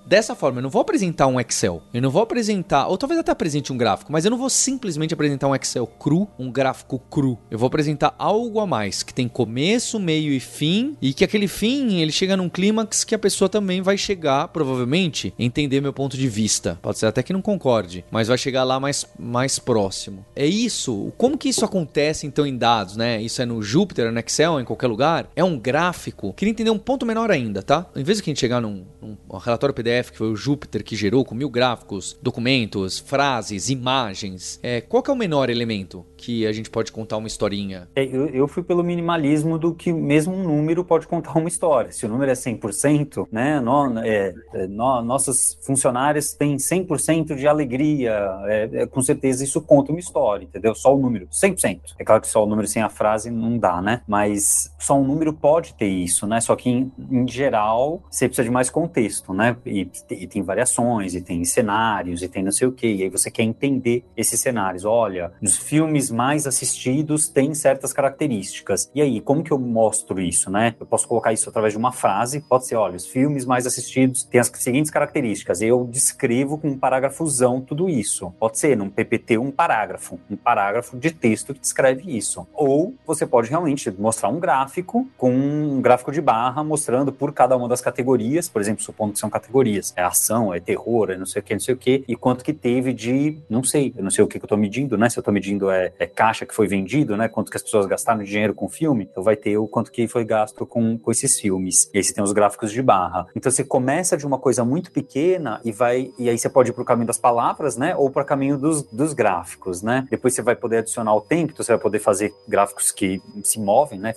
dessa 0.11 0.35
forma. 0.35 0.59
Eu 0.59 0.63
não 0.63 0.69
vou 0.69 0.81
apresentar 0.81 1.27
um 1.27 1.39
Excel. 1.39 1.81
Eu 1.93 2.01
não 2.01 2.09
vou 2.09 2.21
apresentar, 2.21 2.87
ou 2.87 2.97
talvez 2.97 3.17
até 3.17 3.31
apresente 3.31 3.71
um 3.71 3.77
gráfico, 3.77 4.11
mas 4.11 4.25
eu 4.25 4.31
não 4.31 4.37
vou 4.37 4.49
simplesmente 4.49 5.13
apresentar 5.13 5.47
um 5.47 5.55
Excel 5.55 5.87
cru, 5.87 6.27
um 6.37 6.51
gráfico 6.51 6.99
cru. 7.09 7.39
Eu 7.49 7.57
vou 7.57 7.67
apresentar 7.67 8.13
algo 8.19 8.59
a 8.59 8.67
mais 8.67 9.03
que 9.03 9.13
tem 9.13 9.29
começo, 9.29 9.97
meio 10.01 10.33
e 10.33 10.39
fim, 10.41 10.97
e 11.01 11.13
que 11.13 11.23
aquele 11.23 11.47
fim 11.47 12.01
ele 12.01 12.11
chega 12.11 12.35
num 12.35 12.49
clímax 12.49 13.05
que 13.05 13.15
a 13.15 13.19
pessoa 13.19 13.47
também 13.47 13.81
vai 13.81 13.97
chegar, 13.97 14.49
provavelmente, 14.49 15.33
entender 15.39 15.79
meu 15.79 15.93
ponto 15.93 16.17
de 16.17 16.27
vista. 16.27 16.77
Pode 16.81 16.99
ser 16.99 17.05
até 17.05 17.23
que 17.23 17.31
não 17.31 17.41
concorde, 17.41 18.03
mas 18.11 18.27
vai 18.27 18.37
chegar 18.37 18.65
lá 18.65 18.81
mais, 18.81 19.07
mais 19.17 19.59
próximo. 19.59 20.25
É 20.35 20.45
isso. 20.45 21.13
Como 21.17 21.37
que 21.37 21.47
isso 21.47 21.63
acontece 21.63 22.27
então 22.27 22.45
em 22.45 22.57
dados, 22.57 22.97
né? 22.97 23.21
Isso 23.21 23.41
é 23.41 23.45
no 23.45 23.63
Jupyter, 23.63 24.11
no 24.11 24.19
Excel, 24.19 24.59
em 24.59 24.65
qualquer 24.65 24.87
lugar? 24.87 25.29
É 25.37 25.43
um 25.43 25.57
gráfico. 25.57 26.33
Queria 26.33 26.51
entender 26.51 26.69
um 26.69 26.77
ponto 26.77 27.05
menor 27.05 27.31
ainda, 27.31 27.63
tá? 27.63 27.85
Em 27.95 28.03
vez 28.03 28.17
de 28.17 28.23
a 28.23 28.25
gente 28.25 28.41
chegar 28.41 28.59
num, 28.59 28.83
num 29.01 29.15
relatório 29.37 29.73
PDF 29.73 30.00
PDF, 30.01 30.11
que 30.11 30.17
foi 30.17 30.31
o 30.31 30.35
Júpiter 30.35 30.83
que 30.83 30.95
gerou 30.95 31.23
com 31.23 31.35
mil 31.35 31.49
gráficos, 31.49 32.17
documentos, 32.21 32.99
frases, 32.99 33.69
imagens. 33.69 34.59
É, 34.63 34.81
qual 34.81 35.03
é 35.07 35.11
o 35.11 35.15
menor 35.15 35.49
elemento 35.49 36.05
que 36.17 36.45
a 36.45 36.51
gente 36.51 36.69
pode 36.69 36.91
contar 36.91 37.17
uma 37.17 37.27
historinha? 37.27 37.87
É, 37.95 38.03
eu, 38.03 38.27
eu, 38.27 38.47
fui 38.47 38.63
pelo 38.63 38.83
minimalismo 38.83 39.57
do 39.57 39.73
que 39.73 39.91
mesmo 39.91 40.33
um 40.33 40.43
número 40.43 40.83
pode 40.83 41.07
contar 41.07 41.37
uma 41.37 41.47
história. 41.47 41.91
Se 41.91 42.05
o 42.05 42.09
número 42.09 42.31
é 42.31 42.33
100%, 42.33 43.27
né, 43.31 43.59
no, 43.59 43.99
é, 43.99 44.33
é, 44.53 44.67
no, 44.67 45.01
nossos 45.01 45.57
funcionários 45.61 46.33
têm 46.33 46.57
100% 46.57 47.35
de 47.35 47.47
alegria, 47.47 48.11
é, 48.45 48.69
é, 48.73 48.85
com 48.85 49.01
certeza 49.01 49.43
isso 49.43 49.61
conta 49.61 49.91
uma 49.91 49.99
história, 49.99 50.45
entendeu? 50.45 50.75
Só 50.75 50.95
o 50.95 50.99
número, 50.99 51.27
100%. 51.27 51.79
É 51.97 52.03
claro 52.03 52.21
que 52.21 52.27
só 52.27 52.43
o 52.43 52.47
número 52.47 52.67
sem 52.67 52.81
a 52.81 52.89
frase 52.89 53.29
não 53.29 53.57
dá, 53.57 53.81
né? 53.81 54.01
Mas 54.07 54.71
só 54.79 54.99
um 54.99 55.03
número 55.03 55.33
pode 55.33 55.73
ter 55.73 55.87
isso, 55.87 56.27
né? 56.27 56.39
Só 56.39 56.55
que 56.55 56.69
em, 56.69 56.91
em 57.11 57.27
geral 57.27 58.03
você 58.09 58.27
precisa 58.27 58.43
de 58.43 58.51
mais 58.51 58.69
contexto, 58.69 59.33
né? 59.33 59.55
E 59.65 59.80
e, 60.09 60.27
tem 60.27 60.41
variações, 60.41 61.15
e 61.15 61.21
tem 61.21 61.43
cenários, 61.45 62.21
e 62.21 62.27
tem 62.27 62.43
não 62.43 62.51
sei 62.51 62.67
o 62.67 62.71
que, 62.71 62.87
e 62.87 63.03
aí 63.03 63.09
você 63.09 63.29
quer 63.31 63.43
entender 63.43 64.03
esses 64.15 64.39
cenários. 64.39 64.85
Olha, 64.85 65.31
os 65.41 65.57
filmes 65.57 66.09
mais 66.09 66.45
assistidos 66.45 67.27
têm 67.27 67.53
certas 67.53 67.93
características. 67.93 68.89
E 68.93 69.01
aí, 69.01 69.21
como 69.21 69.43
que 69.43 69.51
eu 69.51 69.59
mostro 69.59 70.19
isso, 70.19 70.49
né? 70.49 70.75
Eu 70.79 70.85
posso 70.85 71.07
colocar 71.07 71.33
isso 71.33 71.49
através 71.49 71.73
de 71.73 71.77
uma 71.77 71.91
frase, 71.91 72.41
pode 72.41 72.67
ser, 72.67 72.75
olha, 72.75 72.95
os 72.95 73.05
filmes 73.05 73.45
mais 73.45 73.65
assistidos 73.65 74.23
têm 74.23 74.39
as 74.39 74.51
seguintes 74.55 74.91
características. 74.91 75.61
Eu 75.61 75.85
descrevo 75.85 76.57
com 76.57 76.69
um 76.69 76.77
parágrafozão 76.77 77.61
tudo 77.61 77.89
isso. 77.89 78.33
Pode 78.39 78.57
ser 78.57 78.75
num 78.75 78.89
PPT 78.89 79.37
um 79.37 79.51
parágrafo, 79.51 80.19
um 80.29 80.35
parágrafo 80.35 80.97
de 80.97 81.11
texto 81.11 81.53
que 81.53 81.59
descreve 81.59 82.15
isso. 82.15 82.47
Ou 82.53 82.93
você 83.05 83.25
pode 83.25 83.49
realmente 83.49 83.91
mostrar 83.91 84.29
um 84.29 84.39
gráfico 84.39 85.07
com 85.17 85.31
um 85.31 85.81
gráfico 85.81 86.11
de 86.11 86.21
barra 86.21 86.63
mostrando 86.63 87.11
por 87.11 87.33
cada 87.33 87.55
uma 87.55 87.67
das 87.67 87.81
categorias, 87.81 88.49
por 88.49 88.61
exemplo, 88.61 88.83
supondo 88.83 89.13
que 89.13 89.19
são 89.19 89.29
categorias 89.29 89.70
É 89.95 90.03
ação, 90.03 90.53
é 90.53 90.59
terror, 90.59 91.11
é 91.11 91.17
não 91.17 91.25
sei 91.25 91.41
o 91.41 91.43
que, 91.43 91.53
não 91.53 91.59
sei 91.59 91.73
o 91.73 91.77
que, 91.77 92.03
e 92.07 92.15
quanto 92.15 92.43
que 92.43 92.53
teve 92.53 92.93
de, 92.93 93.37
não 93.49 93.63
sei, 93.63 93.93
eu 93.95 94.03
não 94.03 94.11
sei 94.11 94.23
o 94.23 94.27
que, 94.27 94.39
que 94.39 94.45
eu 94.45 94.49
tô 94.49 94.57
medindo, 94.57 94.97
né? 94.97 95.09
Se 95.09 95.17
eu 95.17 95.23
tô 95.23 95.31
medindo 95.31 95.69
é, 95.69 95.91
é, 95.99 96.07
caixa 96.07 96.45
que 96.45 96.53
foi 96.53 96.67
vendido, 96.67 97.15
né? 97.17 97.27
Quanto 97.27 97.49
que 97.51 97.57
as 97.57 97.63
pessoas 97.63 97.85
gastaram 97.85 98.23
de 98.23 98.29
dinheiro 98.29 98.53
com 98.53 98.65
o 98.65 98.69
filme, 98.69 99.07
então 99.09 99.23
vai 99.23 99.35
ter 99.35 99.57
o 99.57 99.67
quanto 99.67 99.91
que 99.91 100.07
foi 100.07 100.23
gasto 100.23 100.65
com, 100.65 100.97
com 100.97 101.11
esses 101.11 101.39
filmes. 101.39 101.89
E 101.93 101.97
aí 101.97 102.03
você 102.03 102.13
tem 102.13 102.23
os 102.23 102.31
gráficos 102.31 102.71
de 102.71 102.81
barra. 102.81 103.27
Então 103.35 103.51
você 103.51 103.63
começa 103.63 104.17
de 104.17 104.25
uma 104.25 104.37
coisa 104.37 104.63
muito 104.63 104.91
pequena 104.91 105.59
e 105.63 105.71
vai, 105.71 106.11
e 106.17 106.29
aí 106.29 106.37
você 106.37 106.49
pode 106.49 106.71
ir 106.71 106.73
pro 106.73 106.85
caminho 106.85 107.07
das 107.07 107.17
palavras, 107.17 107.77
né? 107.77 107.95
Ou 107.95 108.09
para 108.09 108.23
caminho 108.23 108.57
dos, 108.57 108.83
dos 108.83 109.13
gráficos, 109.13 109.81
né? 109.81 110.07
Depois 110.09 110.33
você 110.33 110.41
vai 110.41 110.55
poder 110.55 110.77
adicionar 110.77 111.15
o 111.15 111.21
tempo, 111.21 111.53
então 111.53 111.63
você 111.63 111.71
vai 111.71 111.81
poder 111.81 111.99
fazer 111.99 112.33
gráficos 112.47 112.91
que 112.91 113.21
se 113.43 113.59
movem, 113.59 113.99
né? 113.99 114.13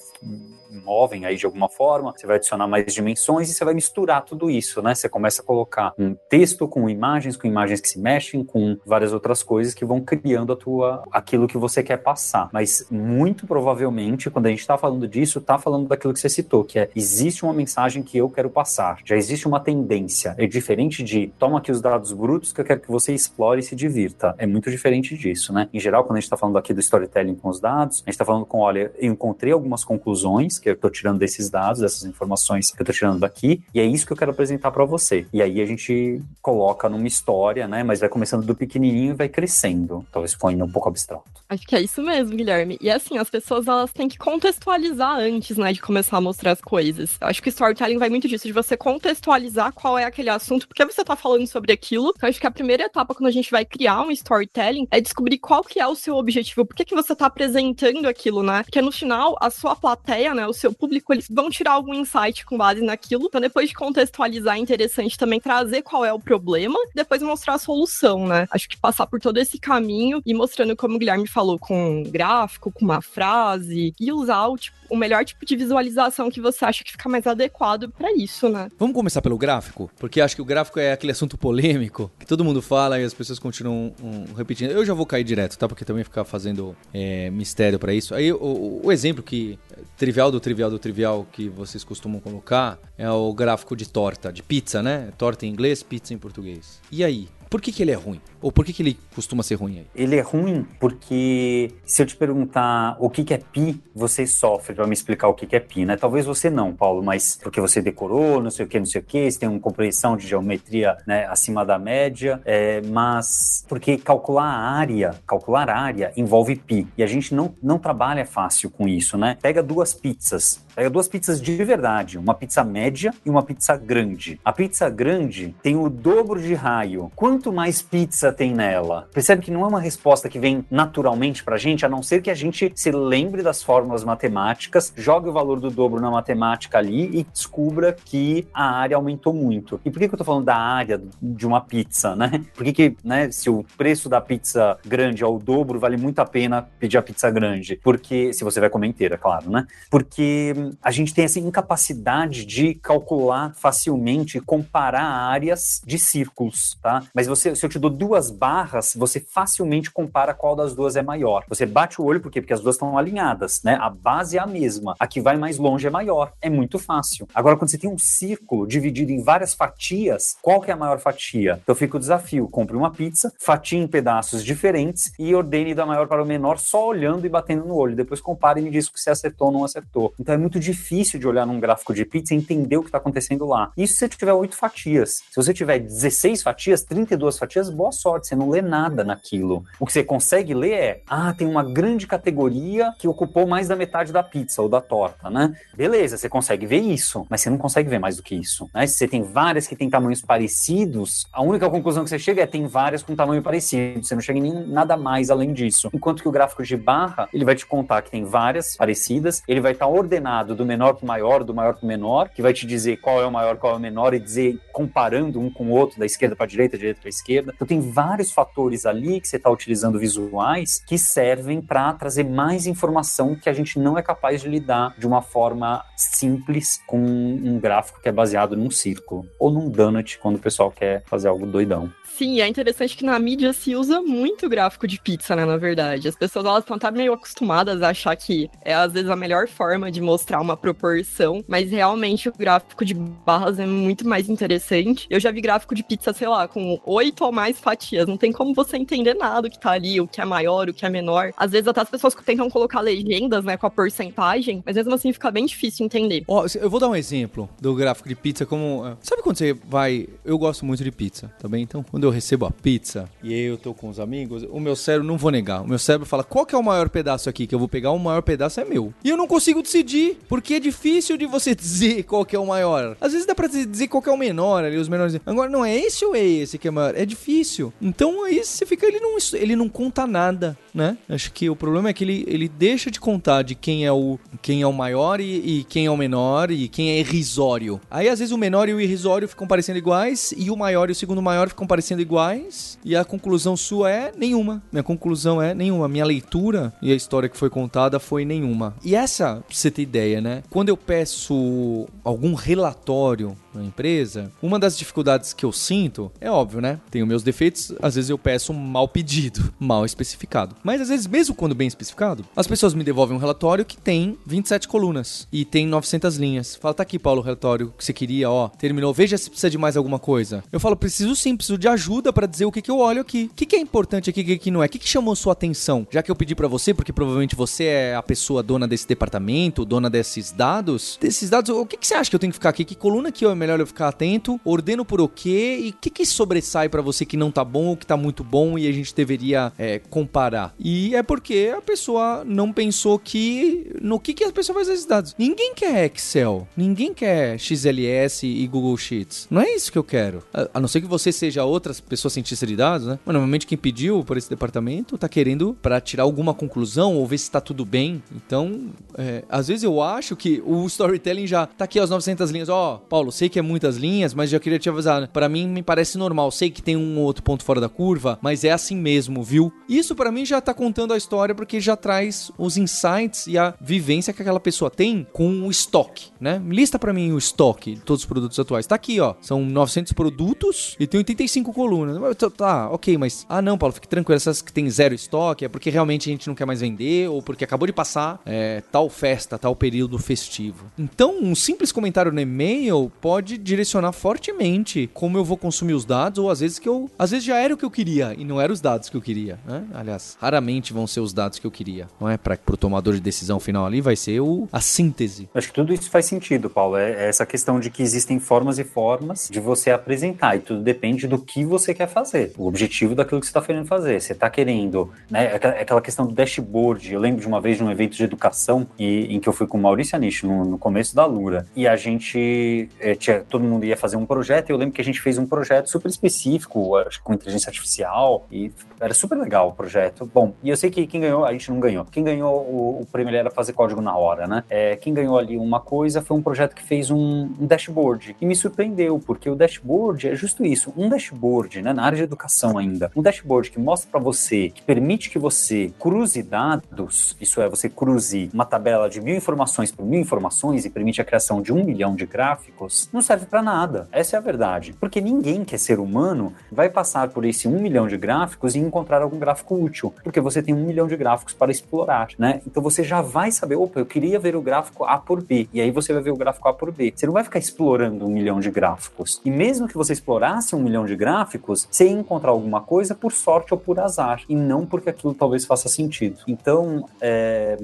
Movem 0.75 1.25
aí 1.25 1.37
de 1.37 1.47
alguma 1.47 1.69
forma, 1.69 2.12
você 2.16 2.26
vai 2.26 2.37
adicionar 2.37 2.66
mais 2.66 2.93
dimensões 2.93 3.50
e 3.50 3.54
você 3.54 3.64
vai 3.64 3.75
misturar 3.75 4.25
tudo 4.25 4.50
isso, 4.50 4.83
né? 4.83 4.95
Você 4.95 5.09
começa 5.09 5.43
a 5.43 5.45
colocar 5.45 5.93
um 5.99 6.14
texto 6.28 6.66
com 6.66 6.88
imagens, 6.88 7.37
com 7.37 7.47
imagens 7.47 7.81
que 7.81 7.88
se 7.88 7.99
mexem, 7.99 8.45
com 8.45 8.76
várias 8.85 9.12
outras 9.12 9.43
coisas 9.43 9.75
que 9.75 9.85
vão 9.85 10.00
criando 10.00 10.52
a 10.52 10.57
tua 10.57 11.04
aquilo 11.11 11.47
que 11.47 11.59
você 11.59 11.83
quer 11.83 11.99
passar. 11.99 12.49
Mas 12.52 12.87
muito 12.90 13.47
provavelmente, 13.47 14.31
quando 14.31 14.47
a 14.47 14.50
gente 14.50 14.61
está 14.61 14.76
falando 14.76 15.07
disso, 15.07 15.38
está 15.38 15.59
falando 15.59 15.88
daquilo 15.88 16.12
que 16.12 16.21
você 16.21 16.28
citou, 16.28 16.64
que 16.64 16.78
é 16.78 16.90
existe 16.95 17.45
uma 17.45 17.52
mensagem 17.52 18.02
que 18.02 18.19
eu 18.19 18.28
quero 18.28 18.50
passar. 18.50 18.99
Já 19.04 19.16
existe 19.16 19.47
uma 19.47 19.61
tendência. 19.61 20.35
É 20.38 20.47
diferente 20.47 21.02
de 21.02 21.33
toma 21.38 21.59
aqui 21.59 21.71
os 21.71 21.81
dados 21.81 22.12
brutos 22.12 22.52
que 22.52 22.61
eu 22.61 22.64
quero 22.64 22.81
que 22.81 22.90
você 22.90 23.12
explore 23.12 23.61
e 23.61 23.62
se 23.62 23.76
divirta. 23.76 24.35
É 24.38 24.47
muito 24.47 24.71
diferente 24.71 25.16
disso, 25.16 25.52
né? 25.52 25.69
Em 25.73 25.81
geral, 25.81 26.04
quando 26.04 26.16
a 26.16 26.21
gente 26.21 26.25
está 26.25 26.37
falando 26.37 26.59
aqui 26.59 26.73
do 26.73 26.81
storytelling 26.81 27.35
com 27.35 27.49
os 27.49 27.61
dados, 27.61 27.99
a 27.99 28.11
gente 28.11 28.14
está 28.14 28.25
falando 28.25 28.47
com, 28.47 28.59
olha, 28.59 28.93
eu 28.99 29.12
encontrei 29.12 29.52
algumas 29.52 29.85
conclusões 29.85 30.59
que 30.64 30.71
eu 30.71 30.75
estou 30.75 30.90
tirando 30.90 31.18
desses 31.18 31.50
dados, 31.50 31.80
dessas 31.80 32.04
informações 32.04 32.71
que 32.71 32.80
eu 32.80 32.85
estou 32.85 32.94
tirando 32.94 33.21
daqui, 33.21 33.62
e 33.75 33.78
é 33.78 33.85
isso 33.85 34.06
que 34.06 34.12
eu 34.12 34.16
quero 34.16 34.30
apresentar 34.30 34.71
para 34.71 34.85
você. 34.85 35.26
E 35.33 35.42
aí 35.42 35.61
a 35.61 35.66
gente 35.66 36.23
coloca 36.40 36.88
numa 36.88 37.06
história, 37.06 37.68
né? 37.68 37.83
Mas 37.83 38.00
vai 38.00 38.09
começando 38.09 38.47
do 38.47 38.54
pequenininho 38.54 39.11
e 39.11 39.16
vai 39.16 39.28
crescendo. 39.28 40.06
Talvez 40.11 40.33
foi 40.33 40.54
um 40.54 40.71
pouco 40.71 40.88
abstrato. 40.88 41.25
Acho 41.49 41.66
que 41.66 41.76
é 41.76 41.83
isso 41.83 42.02
mesmo, 42.02 42.35
Guilherme. 42.35 42.78
E 42.80 42.90
assim, 42.90 43.18
as 43.18 43.28
pessoas 43.28 43.68
elas 43.68 43.92
têm 43.92 44.09
que 44.09 44.16
contextualizar 44.16 45.18
antes, 45.18 45.59
né, 45.59 45.73
de 45.73 45.80
começar 45.80 46.16
a 46.16 46.21
mostrar 46.21 46.52
as 46.52 46.61
coisas. 46.61 47.16
Eu 47.21 47.28
acho 47.28 47.42
que 47.42 47.50
storytelling 47.50 47.99
vai 47.99 48.09
muito 48.09 48.26
disso, 48.26 48.47
de 48.47 48.52
você 48.52 48.76
contextualizar 48.76 49.73
qual 49.73 49.99
é 49.99 50.04
aquele 50.04 50.30
assunto, 50.30 50.66
porque 50.66 50.85
você 50.85 51.04
tá 51.04 51.14
falando 51.14 51.47
sobre 51.47 51.73
aquilo. 51.73 52.12
Então, 52.16 52.28
acho 52.28 52.40
que 52.40 52.47
a 52.47 52.50
primeira 52.50 52.85
etapa 52.85 53.14
quando 53.14 53.28
a 53.28 53.33
gente 53.33 53.50
vai 53.50 53.64
criar 53.64 54.00
um 54.02 54.11
storytelling 54.11 54.88
é 54.90 55.00
descobrir 55.00 55.38
qual 55.38 55.62
que 55.62 55.78
é 55.78 55.87
o 55.87 55.94
seu 55.94 56.16
objetivo, 56.16 56.64
por 56.64 56.75
que, 56.75 56.85
que 56.85 56.94
você 56.94 57.14
tá 57.14 57.26
apresentando 57.26 58.06
aquilo, 58.06 58.42
né? 58.42 58.62
Porque 58.62 58.80
no 58.80 58.90
final, 58.90 59.37
a 59.40 59.50
sua 59.50 59.76
plateia, 59.76 60.35
né, 60.35 60.47
o 60.47 60.52
seu 60.54 60.73
público, 60.73 61.12
eles 61.12 61.26
vão 61.30 61.50
tirar 61.50 61.73
algum 61.73 61.94
insight 61.94 62.44
com 62.44 62.56
base 62.56 62.80
naquilo. 62.80 63.26
Então, 63.26 63.40
depois 63.40 63.68
de 63.68 63.75
contextualizar, 63.75 64.56
é 64.56 64.58
interessante 64.58 65.18
também 65.18 65.40
trazer 65.40 65.82
qual 65.82 66.04
é 66.04 66.12
o 66.12 66.18
problema, 66.18 66.78
depois 66.94 67.23
mostrar 67.23 67.54
a 67.54 67.58
solução, 67.58 68.26
né? 68.26 68.46
Acho 68.50 68.68
que 68.68 68.76
passar 68.76 69.06
por 69.06 69.20
todo 69.20 69.38
esse 69.38 69.58
caminho 69.58 70.23
e 70.25 70.34
mostrando, 70.34 70.76
como 70.76 70.96
o 70.96 70.99
Guilherme 70.99 71.26
falou, 71.26 71.58
com 71.58 72.00
um 72.00 72.02
gráfico, 72.04 72.70
com 72.73 72.84
uma 72.84 73.02
frase, 73.02 73.94
e 73.99 74.12
usar 74.12 74.46
o, 74.46 74.56
tipo, 74.56 74.76
o 74.88 74.96
melhor 74.96 75.25
tipo 75.25 75.44
de 75.44 75.56
visualização 75.56 76.30
que 76.30 76.40
você 76.40 76.64
acha 76.64 76.84
que 76.84 76.92
fica 76.92 77.08
mais 77.08 77.26
adequado 77.26 77.90
para 77.90 78.12
isso, 78.12 78.49
né? 78.49 78.68
Vamos 78.78 78.94
começar 78.94 79.20
pelo 79.20 79.37
gráfico? 79.37 79.90
Porque 79.99 80.20
acho 80.20 80.37
que 80.37 80.42
o 80.42 80.44
gráfico 80.44 80.78
é 80.78 80.92
aquele 80.92 81.12
assunto 81.12 81.37
polêmico 81.37 82.11
que 82.18 82.26
todo 82.26 82.44
mundo 82.44 82.62
fala 82.62 83.00
e 83.00 83.04
as 83.04 83.14
pessoas 83.14 83.38
continuam 83.38 83.94
um, 84.02 84.34
repetindo. 84.34 84.70
Eu 84.70 84.84
já 84.84 84.94
vou 84.94 85.06
cair 85.06 85.25
direto, 85.25 85.58
tá? 85.58 85.68
Porque 85.68 85.84
também 85.84 86.04
ficar 86.04 86.25
fazendo 86.25 86.76
é, 86.92 87.30
mistério 87.30 87.78
para 87.78 87.92
isso. 87.92 88.14
Aí 88.14 88.32
o, 88.32 88.80
o, 88.84 88.92
exemplo 88.92 89.23
que 89.23 89.58
trivial 89.96 90.30
do 90.34 90.40
trivial 90.40 90.70
do 90.70 90.78
trivial 90.78 91.26
que 91.32 91.48
vocês 91.48 91.84
costumam 91.84 92.20
colocar 92.20 92.78
é 92.98 93.08
o 93.10 93.32
gráfico 93.32 93.76
de 93.76 93.88
torta, 93.88 94.32
de 94.32 94.42
pizza, 94.42 94.82
né? 94.82 95.12
Torta 95.16 95.46
em 95.46 95.48
inglês, 95.48 95.82
pizza 95.82 96.12
em 96.12 96.18
português. 96.18 96.80
E 96.90 97.04
aí? 97.04 97.28
Por 97.54 97.61
que, 97.61 97.70
que 97.70 97.84
ele 97.84 97.92
é 97.92 97.94
ruim? 97.94 98.20
Ou 98.42 98.50
por 98.50 98.64
que, 98.64 98.73
que 98.73 98.82
ele 98.82 98.99
costuma 99.14 99.40
ser 99.44 99.54
ruim 99.54 99.78
aí? 99.78 99.87
Ele 99.94 100.16
é 100.16 100.20
ruim 100.20 100.66
porque 100.80 101.70
se 101.87 102.02
eu 102.02 102.06
te 102.06 102.16
perguntar 102.16 102.96
o 102.99 103.08
que, 103.08 103.23
que 103.23 103.32
é 103.32 103.38
pi, 103.38 103.80
você 103.94 104.26
sofre 104.26 104.75
para 104.75 104.84
me 104.88 104.92
explicar 104.92 105.28
o 105.28 105.34
que, 105.34 105.46
que 105.46 105.54
é 105.54 105.61
pi, 105.61 105.84
né? 105.84 105.96
Talvez 105.96 106.26
você 106.26 106.50
não, 106.50 106.75
Paulo, 106.75 107.00
mas 107.00 107.38
porque 107.40 107.61
você 107.61 107.80
decorou, 107.80 108.42
não 108.42 108.50
sei 108.50 108.66
o 108.66 108.68
que, 108.68 108.76
não 108.76 108.87
sei 108.87 109.00
o 109.00 109.04
que, 109.04 109.30
você 109.30 109.38
tem 109.38 109.49
uma 109.49 109.61
compreensão 109.61 110.16
de 110.16 110.26
geometria 110.26 110.96
né, 111.06 111.26
acima 111.26 111.64
da 111.64 111.78
média, 111.78 112.42
é, 112.44 112.82
mas 112.82 113.64
porque 113.68 113.99
calcular 113.99 114.46
a 114.46 114.73
área, 114.73 115.14
calcular 115.25 115.70
a 115.70 115.78
área 115.78 116.12
envolve 116.16 116.56
pi. 116.56 116.88
E 116.99 117.04
a 117.04 117.06
gente 117.06 117.37
não, 117.37 117.54
não 117.62 117.78
trabalha 117.78 118.26
fácil 118.26 118.68
com 118.68 118.88
isso, 118.88 119.16
né? 119.16 119.38
Pega 119.40 119.62
duas 119.62 119.94
pizzas, 119.94 120.61
pega 120.75 120.90
duas 120.90 121.09
pizzas 121.09 121.40
de 121.40 121.62
verdade, 121.64 122.19
uma 122.19 122.35
pizza 122.35 122.64
média 122.64 123.12
e 123.25 123.31
uma 123.31 123.43
pizza 123.43 123.76
grande. 123.76 124.40
A 124.45 124.52
pizza 124.52 124.88
grande 124.90 125.54
tem 125.62 125.76
o 125.76 125.88
dobro 125.88 126.40
de 126.40 126.54
raio. 126.54 127.11
Quanto 127.14 127.52
mais 127.52 127.81
pizza 127.81 128.33
tem 128.33 128.54
nela? 128.54 129.09
Percebe 129.12 129.43
que 129.43 129.50
não 129.50 129.62
é 129.62 129.66
uma 129.66 129.81
resposta 129.81 130.28
que 130.28 130.38
vem 130.38 130.64
naturalmente 130.71 131.45
pra 131.45 131.57
gente, 131.57 131.87
a 131.87 131.88
não 131.88 132.02
ser 132.02 132.23
que 132.23 132.31
a 132.31 132.35
gente 132.35 132.73
se 132.75 132.90
lembre 132.90 133.43
das 133.43 133.62
fórmulas 133.62 134.04
matemáticas, 134.04 134.93
jogue 134.97 135.28
o 135.28 135.33
valor 135.33 135.61
do 135.61 135.71
dobro 135.71 136.00
na 136.00 136.11
matemática 136.11 136.78
ali 136.78 137.19
e 137.19 137.25
descubra 137.25 137.93
que 137.93 138.47
a 138.52 138.71
área 138.78 138.97
aumentou 138.97 139.33
muito. 139.33 139.81
E 139.85 139.90
por 139.90 139.99
que, 139.99 140.09
que 140.09 140.14
eu 140.14 140.19
tô 140.19 140.25
falando 140.25 140.45
da 140.45 140.57
área 140.57 141.00
de 141.21 141.47
uma 141.47 141.61
pizza, 141.61 142.16
né? 142.16 142.45
Por 142.54 142.64
que, 142.64 142.73
que 142.73 142.97
né, 143.04 143.31
se 143.31 143.49
o 143.49 143.64
preço 143.76 144.09
da 144.09 144.21
pizza 144.21 144.78
grande 144.85 145.23
é 145.23 145.26
o 145.26 145.38
dobro, 145.38 145.78
vale 145.78 145.97
muito 145.97 146.19
a 146.19 146.26
pena 146.26 146.62
pedir 146.78 146.99
a 146.99 147.02
pizza 147.02 147.31
grande? 147.31 147.78
Porque, 147.83 148.33
se 148.33 148.45
você 148.45 148.61
vai 148.61 148.71
comer 148.71 148.87
inteira, 148.88 149.16
claro, 149.16 149.50
né? 149.50 149.66
Porque 149.90 150.54
a 150.83 150.90
gente 150.90 151.14
tem 151.14 151.25
essa 151.25 151.38
incapacidade 151.38 152.44
de 152.44 152.75
calcular 152.75 153.54
facilmente 153.54 154.38
e 154.38 154.40
comparar 154.40 155.02
áreas 155.02 155.83
de 155.85 155.99
círculos, 155.99 156.76
tá? 156.83 157.02
Mas 157.14 157.26
você, 157.26 157.54
se 157.54 157.64
eu 157.64 157.71
te 157.71 157.78
dou 157.78 157.90
duas 157.90 158.30
barras, 158.30 158.94
você 158.97 159.21
facilmente 159.21 159.90
compara 159.90 160.35
qual 160.35 160.56
das 160.56 160.75
duas 160.75 160.97
é 160.97 161.02
maior. 161.02 161.44
Você 161.49 161.66
bate 161.66 162.00
o 162.00 162.04
olho, 162.04 162.21
por 162.21 162.30
quê? 162.30 162.40
Porque 162.40 162.52
as 162.52 162.61
duas 162.61 162.76
estão 162.76 162.97
alinhadas, 162.97 163.62
né? 163.62 163.78
A 163.80 163.90
base 163.90 164.37
é 164.37 164.40
a 164.40 164.47
mesma. 164.47 164.94
A 164.99 165.06
que 165.06 165.21
vai 165.21 165.37
mais 165.37 165.59
longe 165.59 165.87
é 165.87 165.90
maior. 165.90 166.33
É 166.40 166.50
muito 166.50 166.78
fácil. 166.78 167.28
Agora, 167.35 167.56
quando 167.56 167.71
você 167.71 167.78
tem 167.78 167.90
um 167.90 167.99
círculo 167.99 168.66
dividido 168.66 169.12
em 169.12 169.23
várias 169.23 169.54
fatias, 169.54 170.37
qual 170.42 170.61
que 170.61 170.71
é 170.71 170.75
a 170.75 170.76
maior 170.76 170.99
fatia? 170.99 171.61
Então 171.62 171.75
fica 171.75 171.97
o 171.97 172.00
desafio. 172.00 172.49
Compre 172.49 172.76
uma 172.76 172.90
pizza, 172.90 173.33
fatia 173.38 173.78
em 173.78 173.87
pedaços 173.87 174.44
diferentes 174.44 175.12
e 175.18 175.35
ordene 175.35 175.75
da 175.75 175.87
maior 175.87 176.06
para 176.06 176.23
o 176.23 176.26
menor 176.26 176.59
só 176.59 176.88
olhando 176.88 177.26
e 177.26 177.28
batendo 177.28 177.64
no 177.64 177.75
olho. 177.75 177.97
Depois 177.97 178.21
compare 178.21 178.61
e 178.61 178.64
me 178.64 178.71
diz 178.71 178.88
que 178.88 179.00
você 179.00 179.11
acertou 179.11 179.49
ou 179.49 179.52
não 179.52 179.64
acertou. 179.64 180.14
Então 180.18 180.35
é 180.35 180.38
muito 180.38 180.53
difícil 180.58 181.18
de 181.18 181.26
olhar 181.26 181.46
num 181.46 181.61
gráfico 181.61 181.94
de 181.94 182.04
pizza 182.04 182.34
e 182.34 182.37
entender 182.37 182.76
o 182.76 182.82
que 182.82 182.88
está 182.88 182.99
acontecendo 182.99 183.46
lá. 183.46 183.73
Isso 183.76 183.94
se 183.94 184.00
você 184.00 184.08
tiver 184.08 184.32
oito 184.32 184.56
fatias. 184.56 185.23
Se 185.30 185.37
você 185.37 185.52
tiver 185.52 185.78
16 185.78 186.42
fatias, 186.42 186.82
32 186.82 187.38
fatias, 187.38 187.70
boa 187.70 187.92
sorte, 187.92 188.28
você 188.28 188.37
não 188.37 188.50
lê 188.50 188.62
nada 188.62 189.04
naquilo. 189.04 189.64
O 189.78 189.87
que 189.87 189.92
você 189.92 190.04
consegue 190.04 190.54
ler 190.54 190.73
é, 190.73 191.02
ah, 191.06 191.32
tem 191.32 191.46
uma 191.46 191.62
grande 191.62 192.06
categoria 192.06 192.92
que 192.99 193.08
ocupou 193.08 193.46
mais 193.46 193.68
da 193.68 193.76
metade 193.76 194.12
da 194.12 194.23
pizza 194.23 194.62
ou 194.62 194.68
da 194.68 194.80
torta, 194.80 195.30
né? 195.30 195.54
Beleza, 195.76 196.16
você 196.16 196.28
consegue 196.28 196.66
ver 196.66 196.80
isso, 196.80 197.26
mas 197.28 197.40
você 197.40 197.50
não 197.50 197.58
consegue 197.58 197.88
ver 197.88 197.99
mais 197.99 198.16
do 198.16 198.23
que 198.23 198.34
isso. 198.34 198.68
Né? 198.75 198.87
Se 198.87 198.96
você 198.96 199.08
tem 199.08 199.23
várias 199.23 199.66
que 199.66 199.76
têm 199.76 199.88
tamanhos 199.88 200.23
parecidos, 200.23 201.26
a 201.32 201.42
única 201.42 201.68
conclusão 201.68 202.04
que 202.04 202.11
você 202.11 202.18
chega 202.18 202.42
é 202.42 202.46
tem 202.46 202.66
várias 202.66 203.02
com 203.02 203.14
tamanho 203.14 203.42
parecido, 203.42 204.04
você 204.04 204.14
não 204.14 204.23
chega 204.23 204.38
em 204.38 204.42
nem 204.42 204.66
nada 204.66 204.96
mais 204.96 205.30
além 205.30 205.52
disso. 205.52 205.88
Enquanto 205.92 206.23
que 206.23 206.28
o 206.28 206.32
gráfico 206.32 206.62
de 206.62 206.76
barra, 206.76 207.28
ele 207.32 207.44
vai 207.44 207.54
te 207.54 207.66
contar 207.66 208.02
que 208.02 208.11
tem 208.11 208.25
várias 208.25 208.76
parecidas, 208.76 209.42
ele 209.49 209.61
vai 209.61 209.73
estar 209.73 209.87
ordenado 209.87 210.43
do 210.52 210.66
menor 210.66 210.94
para 210.94 211.04
o 211.04 211.06
maior, 211.06 211.44
do 211.44 211.54
maior 211.54 211.74
para 211.74 211.84
o 211.84 211.86
menor, 211.86 212.28
que 212.28 212.42
vai 212.42 212.52
te 212.52 212.66
dizer 212.66 212.96
qual 212.96 213.22
é 213.22 213.26
o 213.26 213.30
maior, 213.30 213.56
qual 213.56 213.74
é 213.74 213.76
o 213.76 213.80
menor 213.80 214.12
e 214.14 214.18
dizer 214.18 214.58
comparando 214.72 215.40
um 215.40 215.48
com 215.48 215.66
o 215.66 215.70
outro, 215.70 215.98
da 215.98 216.06
esquerda 216.06 216.34
para 216.34 216.44
a 216.44 216.48
direita, 216.48 216.76
direita 216.76 217.00
para 217.00 217.08
a 217.08 217.10
esquerda. 217.10 217.52
Então 217.54 217.66
tem 217.66 217.80
vários 217.80 218.32
fatores 218.32 218.84
ali 218.84 219.20
que 219.20 219.28
você 219.28 219.36
está 219.36 219.48
utilizando 219.50 219.98
visuais 219.98 220.82
que 220.84 220.98
servem 220.98 221.60
para 221.60 221.92
trazer 221.92 222.24
mais 222.24 222.66
informação 222.66 223.36
que 223.36 223.48
a 223.48 223.52
gente 223.52 223.78
não 223.78 223.96
é 223.96 224.02
capaz 224.02 224.40
de 224.40 224.48
lidar 224.48 224.94
de 224.98 225.06
uma 225.06 225.22
forma 225.22 225.84
simples 225.96 226.80
com 226.86 226.98
um 226.98 227.60
gráfico 227.60 228.00
que 228.00 228.08
é 228.08 228.12
baseado 228.12 228.56
num 228.56 228.70
círculo 228.70 229.26
ou 229.38 229.50
num 229.50 229.70
donut 229.70 230.18
quando 230.18 230.36
o 230.36 230.40
pessoal 230.40 230.70
quer 230.70 231.04
fazer 231.06 231.28
algo 231.28 231.46
doidão. 231.46 231.92
Sim, 232.16 232.40
é 232.40 232.47
interessante 232.47 232.97
que 232.97 233.04
na 233.04 233.18
mídia 233.18 233.52
se 233.52 233.75
usa 233.75 234.00
muito 234.00 234.49
gráfico 234.49 234.87
de 234.87 235.00
pizza, 235.00 235.35
né, 235.35 235.44
na 235.44 235.56
verdade. 235.56 236.06
As 236.06 236.14
pessoas, 236.14 236.44
elas 236.44 236.61
estão 236.61 236.76
até 236.76 236.88
meio 236.92 237.12
acostumadas 237.12 237.83
a 237.83 237.88
achar 237.88 238.14
que 238.14 238.49
é, 238.62 238.73
às 238.73 238.92
vezes, 238.92 239.11
a 239.11 239.16
melhor 239.16 239.49
forma 239.49 239.90
de 239.90 240.00
mostrar 240.00 240.40
uma 240.40 240.56
proporção, 240.56 241.44
mas 241.49 241.73
realmente 241.73 242.28
o 242.28 242.33
gráfico 242.33 242.85
de 242.85 242.94
barras 242.94 243.59
é 243.59 243.66
muito 243.66 244.06
mais 244.06 244.28
interessante. 244.28 245.09
Eu 245.11 245.18
já 245.18 245.33
vi 245.33 245.40
gráfico 245.40 245.75
de 245.75 245.83
pizza, 245.83 246.12
sei 246.12 246.28
lá, 246.28 246.47
com 246.47 246.80
oito 246.87 247.25
ou 247.25 247.33
mais 247.33 247.59
fatias. 247.59 248.06
Não 248.06 248.16
tem 248.16 248.30
como 248.30 248.54
você 248.54 248.76
entender 248.76 249.14
nada 249.14 249.49
o 249.49 249.50
que 249.50 249.59
tá 249.59 249.73
ali, 249.73 250.00
o 250.00 250.06
que 250.06 250.21
é 250.21 250.25
maior, 250.25 250.68
o 250.68 250.73
que 250.73 250.87
é 250.87 250.88
menor. 250.88 251.33
Às 251.37 251.50
vezes 251.50 251.66
até 251.66 251.80
as 251.80 251.90
pessoas 251.90 252.14
tentam 252.14 252.49
colocar 252.49 252.80
legendas, 252.80 253.44
né, 253.44 253.56
com 253.56 253.66
a 253.66 253.71
porcentagem, 253.71 254.62
mas 254.64 254.76
mesmo 254.76 254.94
assim 254.94 255.12
fica 255.12 255.33
bem 255.33 255.47
difícil 255.47 255.85
entender. 255.85 256.23
Ó, 256.28 256.47
eu 256.61 256.71
vou 256.71 256.78
dar 256.78 256.88
um 256.88 256.94
exemplo 256.94 257.50
do 257.61 257.75
gráfico 257.75 258.09
de 258.09 258.14
pizza 258.14 258.47
como... 258.47 258.87
É, 258.87 258.97
sabe 259.02 259.21
quando 259.21 259.37
você 259.37 259.52
vai... 259.52 260.06
Eu 260.25 260.38
gosto 260.38 260.64
muito 260.64 260.85
de 260.85 260.92
pizza, 260.92 261.26
tá 261.40 261.49
bem? 261.49 261.64
Então, 261.64 261.83
quando 261.83 262.03
eu 262.04 262.11
recebo 262.11 262.46
a 262.46 262.50
pizza 262.50 263.08
e 263.23 263.32
eu 263.32 263.56
tô 263.56 263.75
com 263.75 263.88
os 263.88 263.99
amigos, 264.00 264.44
o 264.50 264.61
meu 264.61 264.76
cérebro, 264.76 265.06
não 265.06 265.16
vou 265.16 265.30
negar, 265.30 265.62
o 265.62 265.68
meu 265.68 265.78
cérebro 265.78 266.06
fala, 266.06 266.25
qual 266.25 266.46
que 266.46 266.54
é 266.54 266.58
o 266.58 266.62
maior 266.62 266.88
pedaço 266.88 267.28
aqui? 267.28 267.46
Que 267.46 267.54
eu 267.54 267.58
vou 267.58 267.68
pegar, 267.68 267.90
o 267.90 267.99
maior 267.99 268.23
pedaço 268.23 268.61
é 268.61 268.64
meu. 268.64 268.92
E 269.02 269.08
eu 269.08 269.16
não 269.16 269.26
consigo 269.26 269.62
decidir. 269.62 270.18
Porque 270.28 270.54
é 270.54 270.61
difícil 270.61 271.16
de 271.16 271.26
você 271.26 271.54
dizer 271.56 272.04
qual 272.04 272.25
que 272.25 272.37
é 272.37 272.38
o 272.38 272.46
maior. 272.46 272.96
Às 273.00 273.12
vezes 273.12 273.26
dá 273.26 273.34
pra 273.34 273.46
dizer 273.46 273.88
qual 273.88 274.02
que 274.02 274.08
é 274.08 274.12
o 274.12 274.16
menor 274.16 274.64
ali, 274.64 274.76
os 274.76 274.88
menores. 274.88 275.18
Agora, 275.25 275.50
não 275.50 275.64
é 275.64 275.76
esse 275.76 276.04
ou 276.04 276.14
é 276.14 276.23
esse 276.23 276.58
que 276.58 276.68
é 276.68 276.70
maior? 276.70 276.94
É 276.96 277.04
difícil. 277.04 277.73
Então 277.80 278.25
aí 278.25 278.42
você 278.42 278.66
fica, 278.66 278.87
ele 278.87 279.00
não, 279.00 279.16
ele 279.34 279.56
não 279.56 279.68
conta 279.68 280.06
nada, 280.06 280.56
né? 280.75 280.99
Acho 281.09 281.33
que 281.33 281.49
o 281.49 281.54
problema 281.54 281.88
é 281.88 281.93
que 281.93 282.02
ele, 282.02 282.25
ele 282.26 282.49
deixa 282.49 282.90
de 282.90 282.99
contar 282.99 283.43
de 283.43 283.54
quem 283.54 283.87
é 283.87 283.93
o, 283.93 284.19
quem 284.43 284.62
é 284.62 284.66
o 284.66 284.73
maior 284.73 285.21
e, 285.21 285.61
e 285.61 285.64
quem 285.64 285.87
é 285.87 285.90
o 285.90 285.97
menor 285.97 286.50
e 286.50 286.69
quem 286.69 286.90
é 286.90 286.99
irrisório. 286.99 287.81
Aí 287.90 288.09
às 288.09 288.19
vezes 288.19 288.33
o 288.33 288.38
menor 288.38 288.69
e 288.69 288.75
o 288.75 288.81
irrisório 288.81 289.28
ficam 289.28 289.47
parecendo 289.47 289.78
iguais 289.78 290.35
e 290.37 290.50
o 290.50 290.57
maior 290.57 290.88
e 290.88 290.93
o 290.93 290.95
segundo 290.95 291.23
maior 291.23 291.49
ficam 291.49 291.66
parecendo 291.66 292.02
iguais 292.02 292.78
e 292.85 292.97
a 292.97 293.04
conclusão 293.04 293.57
sua 293.57 293.90
é 293.90 294.12
nenhuma. 294.16 294.62
Minha 294.73 294.83
conclusão 294.83 295.40
é 295.40 295.54
nenhuma. 295.54 295.88
Minha 295.88 296.04
leitura 296.04 296.73
e 296.83 296.90
a 296.93 296.95
história 296.95 297.28
que 297.28 297.37
foi 297.37 297.49
contada 297.49 298.00
foi 298.00 298.25
nenhuma. 298.25 298.75
E 298.85 298.97
essa, 298.97 299.37
pra 299.37 299.57
você 299.57 299.71
ter 299.71 299.83
ideia, 299.83 300.21
né? 300.21 300.43
Quando 300.50 300.69
eu 300.69 300.76
peço 300.76 301.87
algum 302.02 302.35
relatório 302.35 303.37
na 303.54 303.62
empresa, 303.62 304.33
uma 304.43 304.59
das 304.59 304.76
dificuldades 304.76 305.33
que 305.33 305.45
eu 305.45 305.52
sinto 305.52 306.11
é 306.21 306.31
óbvio, 306.31 306.61
né? 306.61 306.81
Tenho 306.90 307.07
meus 307.07 307.23
defeitos, 307.23 307.73
às 307.81 307.95
vezes 307.95 308.11
eu 308.11 308.19
peço 308.19 308.52
um 308.52 308.57
mal 308.57 308.88
pedido, 308.88 309.52
mal 309.59 309.85
especificado. 309.85 310.57
Mas 310.64 310.80
às 310.80 310.88
vezes, 310.88 311.06
mesmo 311.06 311.35
quando 311.35 311.54
bem 311.54 311.68
especificado, 311.68 312.25
as 312.35 312.47
pessoas 312.47 312.73
me 312.73 312.83
devolvem 312.83 313.14
um 313.14 313.21
relatório 313.21 313.66
que 313.66 313.76
tem 313.76 314.18
27 314.25 314.66
colunas 314.66 315.28
e 315.30 315.44
tem 315.44 315.66
900 315.66 316.16
linhas. 316.16 316.56
Fala, 316.56 316.73
tá 316.73 316.83
aqui, 316.83 316.99
Paulo, 316.99 317.21
o 317.21 317.25
relatório 317.25 317.75
que 317.76 317.85
você 317.85 317.92
queria, 317.92 318.30
ó, 318.30 318.49
terminou, 318.49 318.94
veja 318.94 319.18
se 319.18 319.28
precisa 319.28 319.50
de 319.50 319.59
mais 319.59 319.76
alguma 319.76 319.99
coisa. 319.99 320.42
Eu 320.50 320.59
falo, 320.59 320.75
preciso 320.75 321.14
sim, 321.14 321.37
preciso 321.37 321.59
de 321.59 321.68
ajuda 321.68 322.14
para 322.14 322.26
dizer 322.26 322.47
o 322.47 322.52
que, 322.52 322.62
que 322.62 322.71
eu 322.71 322.78
olho 322.78 323.02
aqui. 323.02 323.28
O 323.30 323.35
que, 323.35 323.44
que 323.44 323.56
é 323.56 323.59
importante 323.61 324.09
aqui, 324.09 324.23
o 324.23 324.25
que, 324.25 324.38
que 324.38 324.50
não 324.50 324.62
é? 324.62 324.66
O 324.66 324.68
que, 324.71 324.78
que 324.78 324.88
chamou 324.88 325.14
sua 325.14 325.35
atenção? 325.35 325.87
Já 325.90 326.02
que 326.02 326.11
eu 326.11 326.16
pedi 326.16 326.35
para 326.35 326.49
você, 326.49 326.73
porque 326.73 326.94
provavelmente 326.94 327.37
você 327.37 327.64
é 327.64 327.94
a 327.94 328.02
pessoa 328.02 328.42
dona 328.42 328.66
desse 328.66 328.88
departamento, 328.88 329.66
dona 329.66 329.90
desses 329.90 330.33
dados, 330.33 330.99
desses 330.99 331.28
dados, 331.28 331.50
o 331.50 331.66
que, 331.66 331.76
que 331.76 331.87
você 331.87 331.92
acha 331.92 332.09
que 332.09 332.16
eu 332.16 332.21
tenho 332.21 332.33
que 332.33 332.38
ficar 332.38 332.49
aqui? 332.49 332.64
Que 332.64 332.75
coluna 332.75 333.12
que 333.12 333.26
é 333.26 333.35
melhor 333.35 333.61
eu 333.61 333.66
ficar 333.66 333.88
atento? 333.88 334.40
Ordeno 334.42 334.83
por 334.83 334.99
o 335.02 335.09
quê? 335.09 335.59
E 335.61 335.68
o 335.71 335.75
que, 335.75 335.90
que 335.90 336.06
sobressai 336.06 336.71
para 336.71 336.80
você 336.80 337.04
que 337.04 337.18
não 337.18 337.30
tá 337.30 337.44
bom 337.44 337.66
ou 337.66 337.76
que 337.76 337.87
tá 337.87 337.99
muito 337.99 338.25
bom 338.25 338.59
e 338.59 338.66
a 338.66 338.73
gente 338.73 338.94
deveria 338.94 339.52
é, 339.59 339.78
comparar? 339.78 340.53
E 340.58 340.94
é 340.94 341.02
porque 341.02 341.52
a 341.56 341.61
pessoa 341.61 342.25
não 342.25 342.52
pensou 342.52 342.99
que 342.99 343.73
no 343.80 343.99
que, 343.99 344.14
que 344.14 344.25
a 344.25 344.32
pessoa 344.32 344.54
faz 344.56 344.68
esses 344.68 344.87
dados. 344.87 345.14
Ninguém 345.18 345.54
quer 345.54 345.87
Excel, 345.87 346.46
ninguém 346.56 346.92
quer 346.92 347.38
XLS 347.38 348.26
e 348.26 348.46
Google 348.46 348.76
Sheets. 348.76 349.26
Não 349.30 349.40
é 349.40 349.50
isso 349.54 349.70
que 349.70 349.78
eu 349.78 349.84
quero. 349.84 350.23
A, 350.32 350.61
não 350.61 350.68
ser 350.68 350.80
que 350.80 350.87
você 350.87 351.12
seja 351.12 351.44
outra 351.44 351.75
pessoa 351.88 352.11
cientista 352.11 352.46
de 352.46 352.56
dados, 352.56 352.87
né? 352.87 352.99
Mas 353.04 353.12
normalmente 353.12 353.46
quem 353.46 353.58
pediu 353.58 354.04
por 354.04 354.16
esse 354.16 354.28
departamento 354.28 354.96
tá 354.96 355.08
querendo 355.08 355.56
para 355.61 355.80
tirar 355.80 356.04
alguma 356.04 356.34
conclusão 356.34 356.96
ou 356.96 357.06
ver 357.06 357.18
se 357.18 357.30
tá 357.30 357.40
tudo 357.40 357.64
bem. 357.64 358.02
Então, 358.14 358.70
é, 358.96 359.25
às 359.28 359.49
vezes 359.49 359.64
eu 359.64 359.82
acho 359.82 360.16
que 360.16 360.42
o 360.44 360.66
storytelling 360.66 361.26
já 361.26 361.46
tá 361.46 361.64
aqui 361.64 361.78
as 361.78 361.90
900 361.90 362.30
linhas. 362.30 362.49
Ó, 362.49 362.75
oh, 362.75 362.78
Paulo, 362.78 363.11
sei 363.11 363.28
que 363.28 363.38
é 363.38 363.42
muitas 363.42 363.76
linhas, 363.76 364.14
mas 364.14 364.30
já 364.30 364.38
queria 364.38 364.58
te 364.58 364.68
avisar. 364.68 365.08
Para 365.08 365.28
mim 365.28 365.49
me 365.49 365.62
parece 365.62 365.99
normal. 365.99 366.30
Sei 366.30 366.50
que 366.50 366.62
tem 366.62 366.76
um 366.76 366.99
outro 367.00 367.23
ponto 367.23 367.44
fora 367.44 367.61
da 367.61 367.68
curva, 367.68 368.18
mas 368.23 368.44
é 368.44 368.50
assim 368.50 368.76
mesmo, 368.76 369.23
viu? 369.23 369.52
Isso 369.68 369.94
para 369.94 370.12
mim 370.12 370.25
já 370.25 370.40
tá 370.44 370.54
contando 370.54 370.92
a 370.92 370.96
história 370.96 371.34
porque 371.34 371.60
já 371.60 371.76
traz 371.76 372.30
os 372.38 372.56
insights 372.56 373.26
e 373.26 373.38
a 373.38 373.54
vivência 373.60 374.12
que 374.12 374.22
aquela 374.22 374.40
pessoa 374.40 374.70
tem 374.70 375.06
com 375.12 375.46
o 375.46 375.50
estoque, 375.50 376.10
né? 376.20 376.42
Lista 376.46 376.78
para 376.78 376.92
mim 376.92 377.12
o 377.12 377.18
estoque 377.18 377.74
de 377.74 377.80
todos 377.80 378.02
os 378.02 378.06
produtos 378.06 378.38
atuais. 378.38 378.66
Tá 378.66 378.74
aqui, 378.74 379.00
ó. 379.00 379.14
São 379.20 379.44
900 379.44 379.92
produtos 379.92 380.76
e 380.78 380.86
tem 380.86 380.98
85 380.98 381.52
colunas. 381.52 381.96
Tá, 382.36 382.70
ok, 382.70 382.96
mas 382.98 383.26
ah 383.28 383.42
não, 383.42 383.58
Paulo, 383.58 383.74
fique 383.74 383.88
tranquilo. 383.88 384.16
Essas 384.16 384.42
que 384.42 384.52
tem 384.52 384.68
zero 384.70 384.94
estoque 384.94 385.44
é 385.44 385.48
porque 385.48 385.70
realmente 385.70 386.08
a 386.08 386.12
gente 386.12 386.28
não 386.28 386.34
quer 386.34 386.44
mais 386.44 386.60
vender 386.60 387.08
ou 387.08 387.22
porque 387.22 387.44
acabou 387.44 387.66
de 387.66 387.72
passar 387.72 388.20
é, 388.24 388.62
tal 388.72 388.88
festa, 388.88 389.38
tal 389.38 389.54
período 389.56 389.98
festivo. 389.98 390.66
Então, 390.78 391.18
um 391.20 391.34
simples 391.34 391.72
comentário 391.72 392.12
no 392.12 392.20
e-mail 392.20 392.90
pode 393.00 393.38
direcionar 393.38 393.92
fortemente 393.92 394.88
como 394.92 395.18
eu 395.18 395.24
vou 395.24 395.36
consumir 395.36 395.74
os 395.74 395.84
dados 395.84 396.18
ou 396.18 396.30
às 396.30 396.40
vezes 396.40 396.58
que 396.58 396.68
eu, 396.68 396.90
às 396.98 397.10
vezes 397.10 397.24
já 397.24 397.36
era 397.36 397.54
o 397.54 397.56
que 397.56 397.64
eu 397.64 397.70
queria 397.70 398.14
e 398.16 398.24
não 398.24 398.40
eram 398.40 398.52
os 398.52 398.60
dados 398.60 398.88
que 398.88 398.96
eu 398.96 399.00
queria, 399.00 399.38
né? 399.46 399.64
Aliás, 399.72 400.16
raramente 400.34 400.72
vão 400.72 400.86
ser 400.86 401.00
os 401.00 401.12
dados 401.12 401.38
que 401.38 401.46
eu 401.46 401.50
queria. 401.50 401.86
Não 402.00 402.08
é 402.08 402.16
para 402.16 402.36
pro 402.36 402.56
tomador 402.56 402.94
de 402.94 403.00
decisão 403.00 403.38
final 403.38 403.64
ali 403.64 403.80
vai 403.80 403.94
ser 403.94 404.20
o, 404.20 404.48
a 404.52 404.60
síntese. 404.60 405.28
Acho 405.34 405.48
que 405.48 405.54
tudo 405.54 405.72
isso 405.72 405.88
faz 405.88 406.06
sentido, 406.06 406.50
Paulo. 406.50 406.76
É, 406.76 407.04
é 407.04 407.08
essa 407.08 407.24
questão 407.24 407.60
de 407.60 407.70
que 407.70 407.82
existem 407.82 408.18
formas 408.18 408.58
e 408.58 408.64
formas 408.64 409.28
de 409.30 409.38
você 409.38 409.70
apresentar 409.70 410.36
e 410.36 410.40
tudo 410.40 410.60
depende 410.60 411.06
do 411.06 411.18
que 411.18 411.44
você 411.44 411.73
quer 411.73 411.86
fazer. 411.86 412.32
O 412.36 412.47
objetivo 412.47 412.94
daquilo 412.94 413.20
que 413.20 413.26
você 413.26 413.30
está 413.30 413.40
querendo 413.40 413.66
fazer. 413.66 414.00
Você 414.00 414.12
está 414.12 414.28
querendo, 414.28 414.90
né? 415.08 415.26
É 415.26 415.62
aquela 415.62 415.80
questão 415.80 416.06
do 416.06 416.12
dashboard. 416.12 416.92
Eu 416.92 417.00
lembro 417.00 417.20
de 417.20 417.28
uma 417.28 417.40
vez 417.40 417.58
de 417.58 417.62
um 417.62 417.70
evento 417.70 417.97
de 417.97 418.02
educação 418.02 418.66
e, 418.78 419.14
em 419.14 419.20
que 419.20 419.28
eu 419.28 419.32
fui 419.32 419.47
com 419.47 419.56
o 419.56 419.60
Maurício 419.60 419.94
Anish 419.97 420.23
no, 420.25 420.44
no 420.44 420.58
começo 420.58 420.94
da 420.97 421.06
Lura 421.06 421.47
e 421.54 421.68
a 421.68 421.76
gente 421.76 422.68
é, 422.80 422.94
tinha, 422.94 423.20
todo 423.20 423.44
mundo 423.44 423.64
ia 423.64 423.76
fazer 423.76 423.97
um 423.97 424.06
projeto. 424.06 424.50
E 424.50 424.52
eu 424.52 424.56
lembro 424.56 424.75
que 424.75 424.80
a 424.80 424.84
gente 424.84 425.00
fez 425.00 425.16
um 425.16 425.26
projeto 425.26 425.70
super 425.70 425.88
específico, 425.88 426.76
acho 426.76 427.02
com 427.02 427.14
inteligência 427.14 427.49
artificial 427.49 428.26
e 428.30 428.50
era 428.80 428.92
super 428.92 429.16
legal 429.16 429.49
o 429.49 429.52
projeto. 429.52 430.10
Bom, 430.25 430.32
e 430.43 430.49
eu 430.49 430.56
sei 430.56 430.71
que 430.71 430.87
quem 430.87 431.02
ganhou, 431.02 431.26
a 431.26 431.32
gente 431.32 431.50
não 431.50 431.60
ganhou. 431.60 431.84
Quem 431.84 432.02
ganhou 432.02 432.34
o, 432.34 432.80
o 432.80 432.87
prêmio 432.87 433.15
era 433.15 433.30
fazer 433.30 433.52
código 433.52 433.82
na 433.82 433.95
hora, 433.95 434.26
né? 434.26 434.43
É, 434.49 434.75
quem 434.75 434.95
ganhou 434.95 435.19
ali 435.19 435.37
uma 435.37 435.60
coisa 435.60 436.00
foi 436.00 436.17
um 436.17 436.23
projeto 436.23 436.54
que 436.54 436.63
fez 436.63 436.91
um, 436.91 437.28
um, 437.39 437.47
dashboard. 437.47 438.17
E 438.19 438.25
me 438.25 438.34
surpreendeu, 438.34 438.99
porque 438.99 439.28
o 439.28 439.34
dashboard 439.34 440.08
é 440.08 440.15
justo 440.15 440.43
isso, 440.43 440.73
um 440.78 440.89
dashboard, 440.89 441.60
né? 441.60 441.75
Na 441.75 441.84
área 441.84 441.99
de 441.99 442.04
educação 442.04 442.56
ainda. 442.56 442.91
Um 442.97 443.02
dashboard 443.02 443.50
que 443.50 443.58
mostra 443.60 443.91
para 443.91 444.00
você, 444.00 444.49
que 444.49 444.63
permite 444.63 445.10
que 445.10 445.19
você 445.19 445.71
cruze 445.78 446.23
dados, 446.23 447.15
isso 447.21 447.43
é, 447.43 447.49
você 447.49 447.69
cruze 447.69 448.30
uma 448.32 448.47
tabela 448.47 448.89
de 448.89 449.02
mil 449.02 449.15
informações 449.15 449.71
por 449.71 449.84
mil 449.84 450.00
informações 450.00 450.65
e 450.65 450.71
permite 450.71 451.02
a 451.02 451.04
criação 451.04 451.43
de 451.43 451.52
um 451.52 451.63
milhão 451.63 451.95
de 451.95 452.06
gráficos, 452.06 452.89
não 452.91 453.02
serve 453.02 453.26
para 453.26 453.43
nada. 453.43 453.89
Essa 453.93 454.17
é 454.17 454.19
a 454.19 454.23
verdade. 454.23 454.73
Porque 454.80 455.02
ninguém 455.02 455.45
que 455.45 455.54
é 455.54 455.58
ser 455.58 455.78
humano 455.78 456.32
vai 456.50 456.71
passar 456.71 457.10
por 457.10 457.26
esse 457.26 457.47
um 457.47 457.60
milhão 457.60 457.87
de 457.87 457.99
gráficos 457.99 458.54
e 458.54 458.58
encontrar 458.58 459.02
algum 459.02 459.19
gráfico 459.19 459.54
útil, 459.54 459.93
porque 460.04 460.21
você 460.21 460.43
tem 460.43 460.54
um 460.54 460.64
milhão 460.64 460.86
de 460.86 460.97
gráficos 460.97 461.34
para 461.34 461.50
explorar, 461.50 462.08
né? 462.19 462.43
Então 462.47 462.62
você 462.62 462.84
já 462.84 463.00
vai 463.00 463.32
saber, 463.32 463.56
opa, 463.56 463.80
eu 463.80 463.86
queria 463.86 464.21
ver 464.21 464.36
o 464.36 464.43
gráfico 464.43 464.84
A 464.84 464.99
por 464.99 465.23
B, 465.23 465.49
e 465.52 465.60
aí 465.60 465.71
você 465.71 465.93
vai 465.93 466.02
ver 466.02 466.10
o 466.10 466.17
gráfico 466.17 466.47
A 466.49 466.52
por 466.52 466.71
B. 466.71 466.93
Você 466.95 467.06
não 467.06 467.14
vai 467.14 467.25
ficar 467.25 467.38
explorando 467.38 468.06
um 468.06 468.10
milhão 468.10 468.38
de 468.38 468.50
gráficos. 468.50 469.21
E 469.25 469.30
mesmo 469.30 469.67
que 469.67 469.75
você 469.75 469.95
explorasse 469.95 470.54
um 470.54 470.60
milhão 470.60 470.84
de 470.84 470.95
gráficos, 470.95 471.67
você 471.71 471.88
encontrar 471.88 472.30
alguma 472.30 472.60
coisa 472.60 472.95
por 472.95 473.12
sorte 473.12 473.54
ou 473.54 473.58
por 473.58 473.80
azar, 473.80 474.21
e 474.28 474.36
não 474.36 474.67
porque 474.67 474.90
aquilo 474.90 475.14
talvez 475.14 475.45
faça 475.47 475.69
sentido. 475.69 476.19
Então, 476.28 476.86
é... 477.00 477.56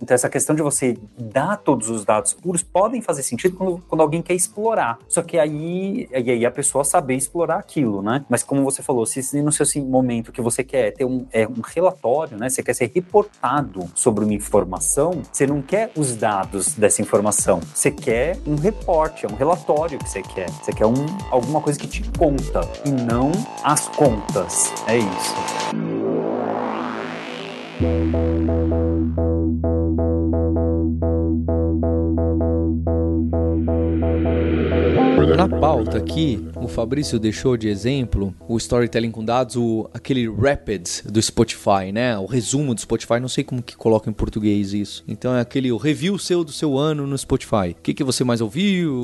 então 0.00 0.14
essa 0.14 0.28
questão 0.28 0.54
de 0.54 0.62
você 0.62 0.96
dar 1.18 1.56
todos 1.56 1.90
os 1.90 2.04
dados 2.04 2.32
puros 2.32 2.62
podem 2.62 3.02
fazer 3.02 3.22
sentido 3.22 3.56
quando, 3.56 3.82
quando 3.88 4.00
alguém 4.00 4.22
quer 4.22 4.34
explorar. 4.34 4.98
Só 5.08 5.22
que 5.22 5.38
aí, 5.38 6.08
aí 6.12 6.46
a 6.46 6.50
pessoa 6.50 6.84
saber 6.84 7.16
explorar 7.16 7.56
aquilo, 7.56 8.02
né? 8.02 8.24
Mas 8.28 8.42
como 8.42 8.62
você 8.62 8.82
falou, 8.82 9.04
se 9.04 9.42
no 9.42 9.50
seu 9.50 9.66
momento 9.84 10.32
que 10.32 10.40
você 10.40 10.62
quer 10.62 10.92
ter 10.92 11.04
um, 11.04 11.26
é, 11.32 11.46
um 11.46 11.62
né? 12.36 12.48
Você 12.48 12.62
quer 12.62 12.74
ser 12.74 12.90
reportado 12.94 13.88
sobre 13.94 14.24
uma 14.24 14.34
informação, 14.34 15.22
você 15.30 15.46
não 15.46 15.62
quer 15.62 15.90
os 15.96 16.16
dados 16.16 16.74
dessa 16.74 17.02
informação. 17.02 17.60
Você 17.74 17.90
quer 17.90 18.38
um 18.46 18.56
reporte, 18.56 19.26
é 19.26 19.28
um 19.28 19.34
relatório 19.34 19.98
que 19.98 20.08
você 20.08 20.22
quer. 20.22 20.50
Você 20.50 20.72
quer 20.72 20.86
um, 20.86 21.06
alguma 21.30 21.60
coisa 21.60 21.78
que 21.78 21.86
te 21.86 22.02
conta 22.18 22.60
e 22.84 22.90
não 22.90 23.32
as 23.62 23.88
contas. 23.88 24.72
É 24.86 24.98
isso. 24.98 25.34
Na 35.36 35.48
pauta 35.48 35.98
aqui, 35.98 36.44
o 36.68 36.70
Fabrício 36.70 37.18
deixou 37.18 37.56
de 37.56 37.66
exemplo 37.66 38.34
o 38.46 38.56
storytelling 38.58 39.10
com 39.10 39.24
dados, 39.24 39.56
o, 39.56 39.88
aquele 39.92 40.28
Rapids 40.28 41.02
do 41.04 41.20
Spotify, 41.20 41.90
né? 41.92 42.16
O 42.18 42.26
resumo 42.26 42.74
do 42.74 42.80
Spotify, 42.80 43.18
não 43.18 43.28
sei 43.28 43.42
como 43.42 43.62
que 43.62 43.74
coloca 43.74 44.10
em 44.10 44.12
português 44.12 44.74
isso. 44.74 45.02
Então 45.08 45.34
é 45.34 45.40
aquele 45.40 45.74
review 45.76 46.18
seu 46.18 46.44
do 46.44 46.52
seu 46.52 46.76
ano 46.76 47.06
no 47.06 47.16
Spotify. 47.16 47.70
O 47.70 47.82
que, 47.82 47.94
que 47.94 48.04
você 48.04 48.22
mais 48.22 48.42
ouviu? 48.42 48.94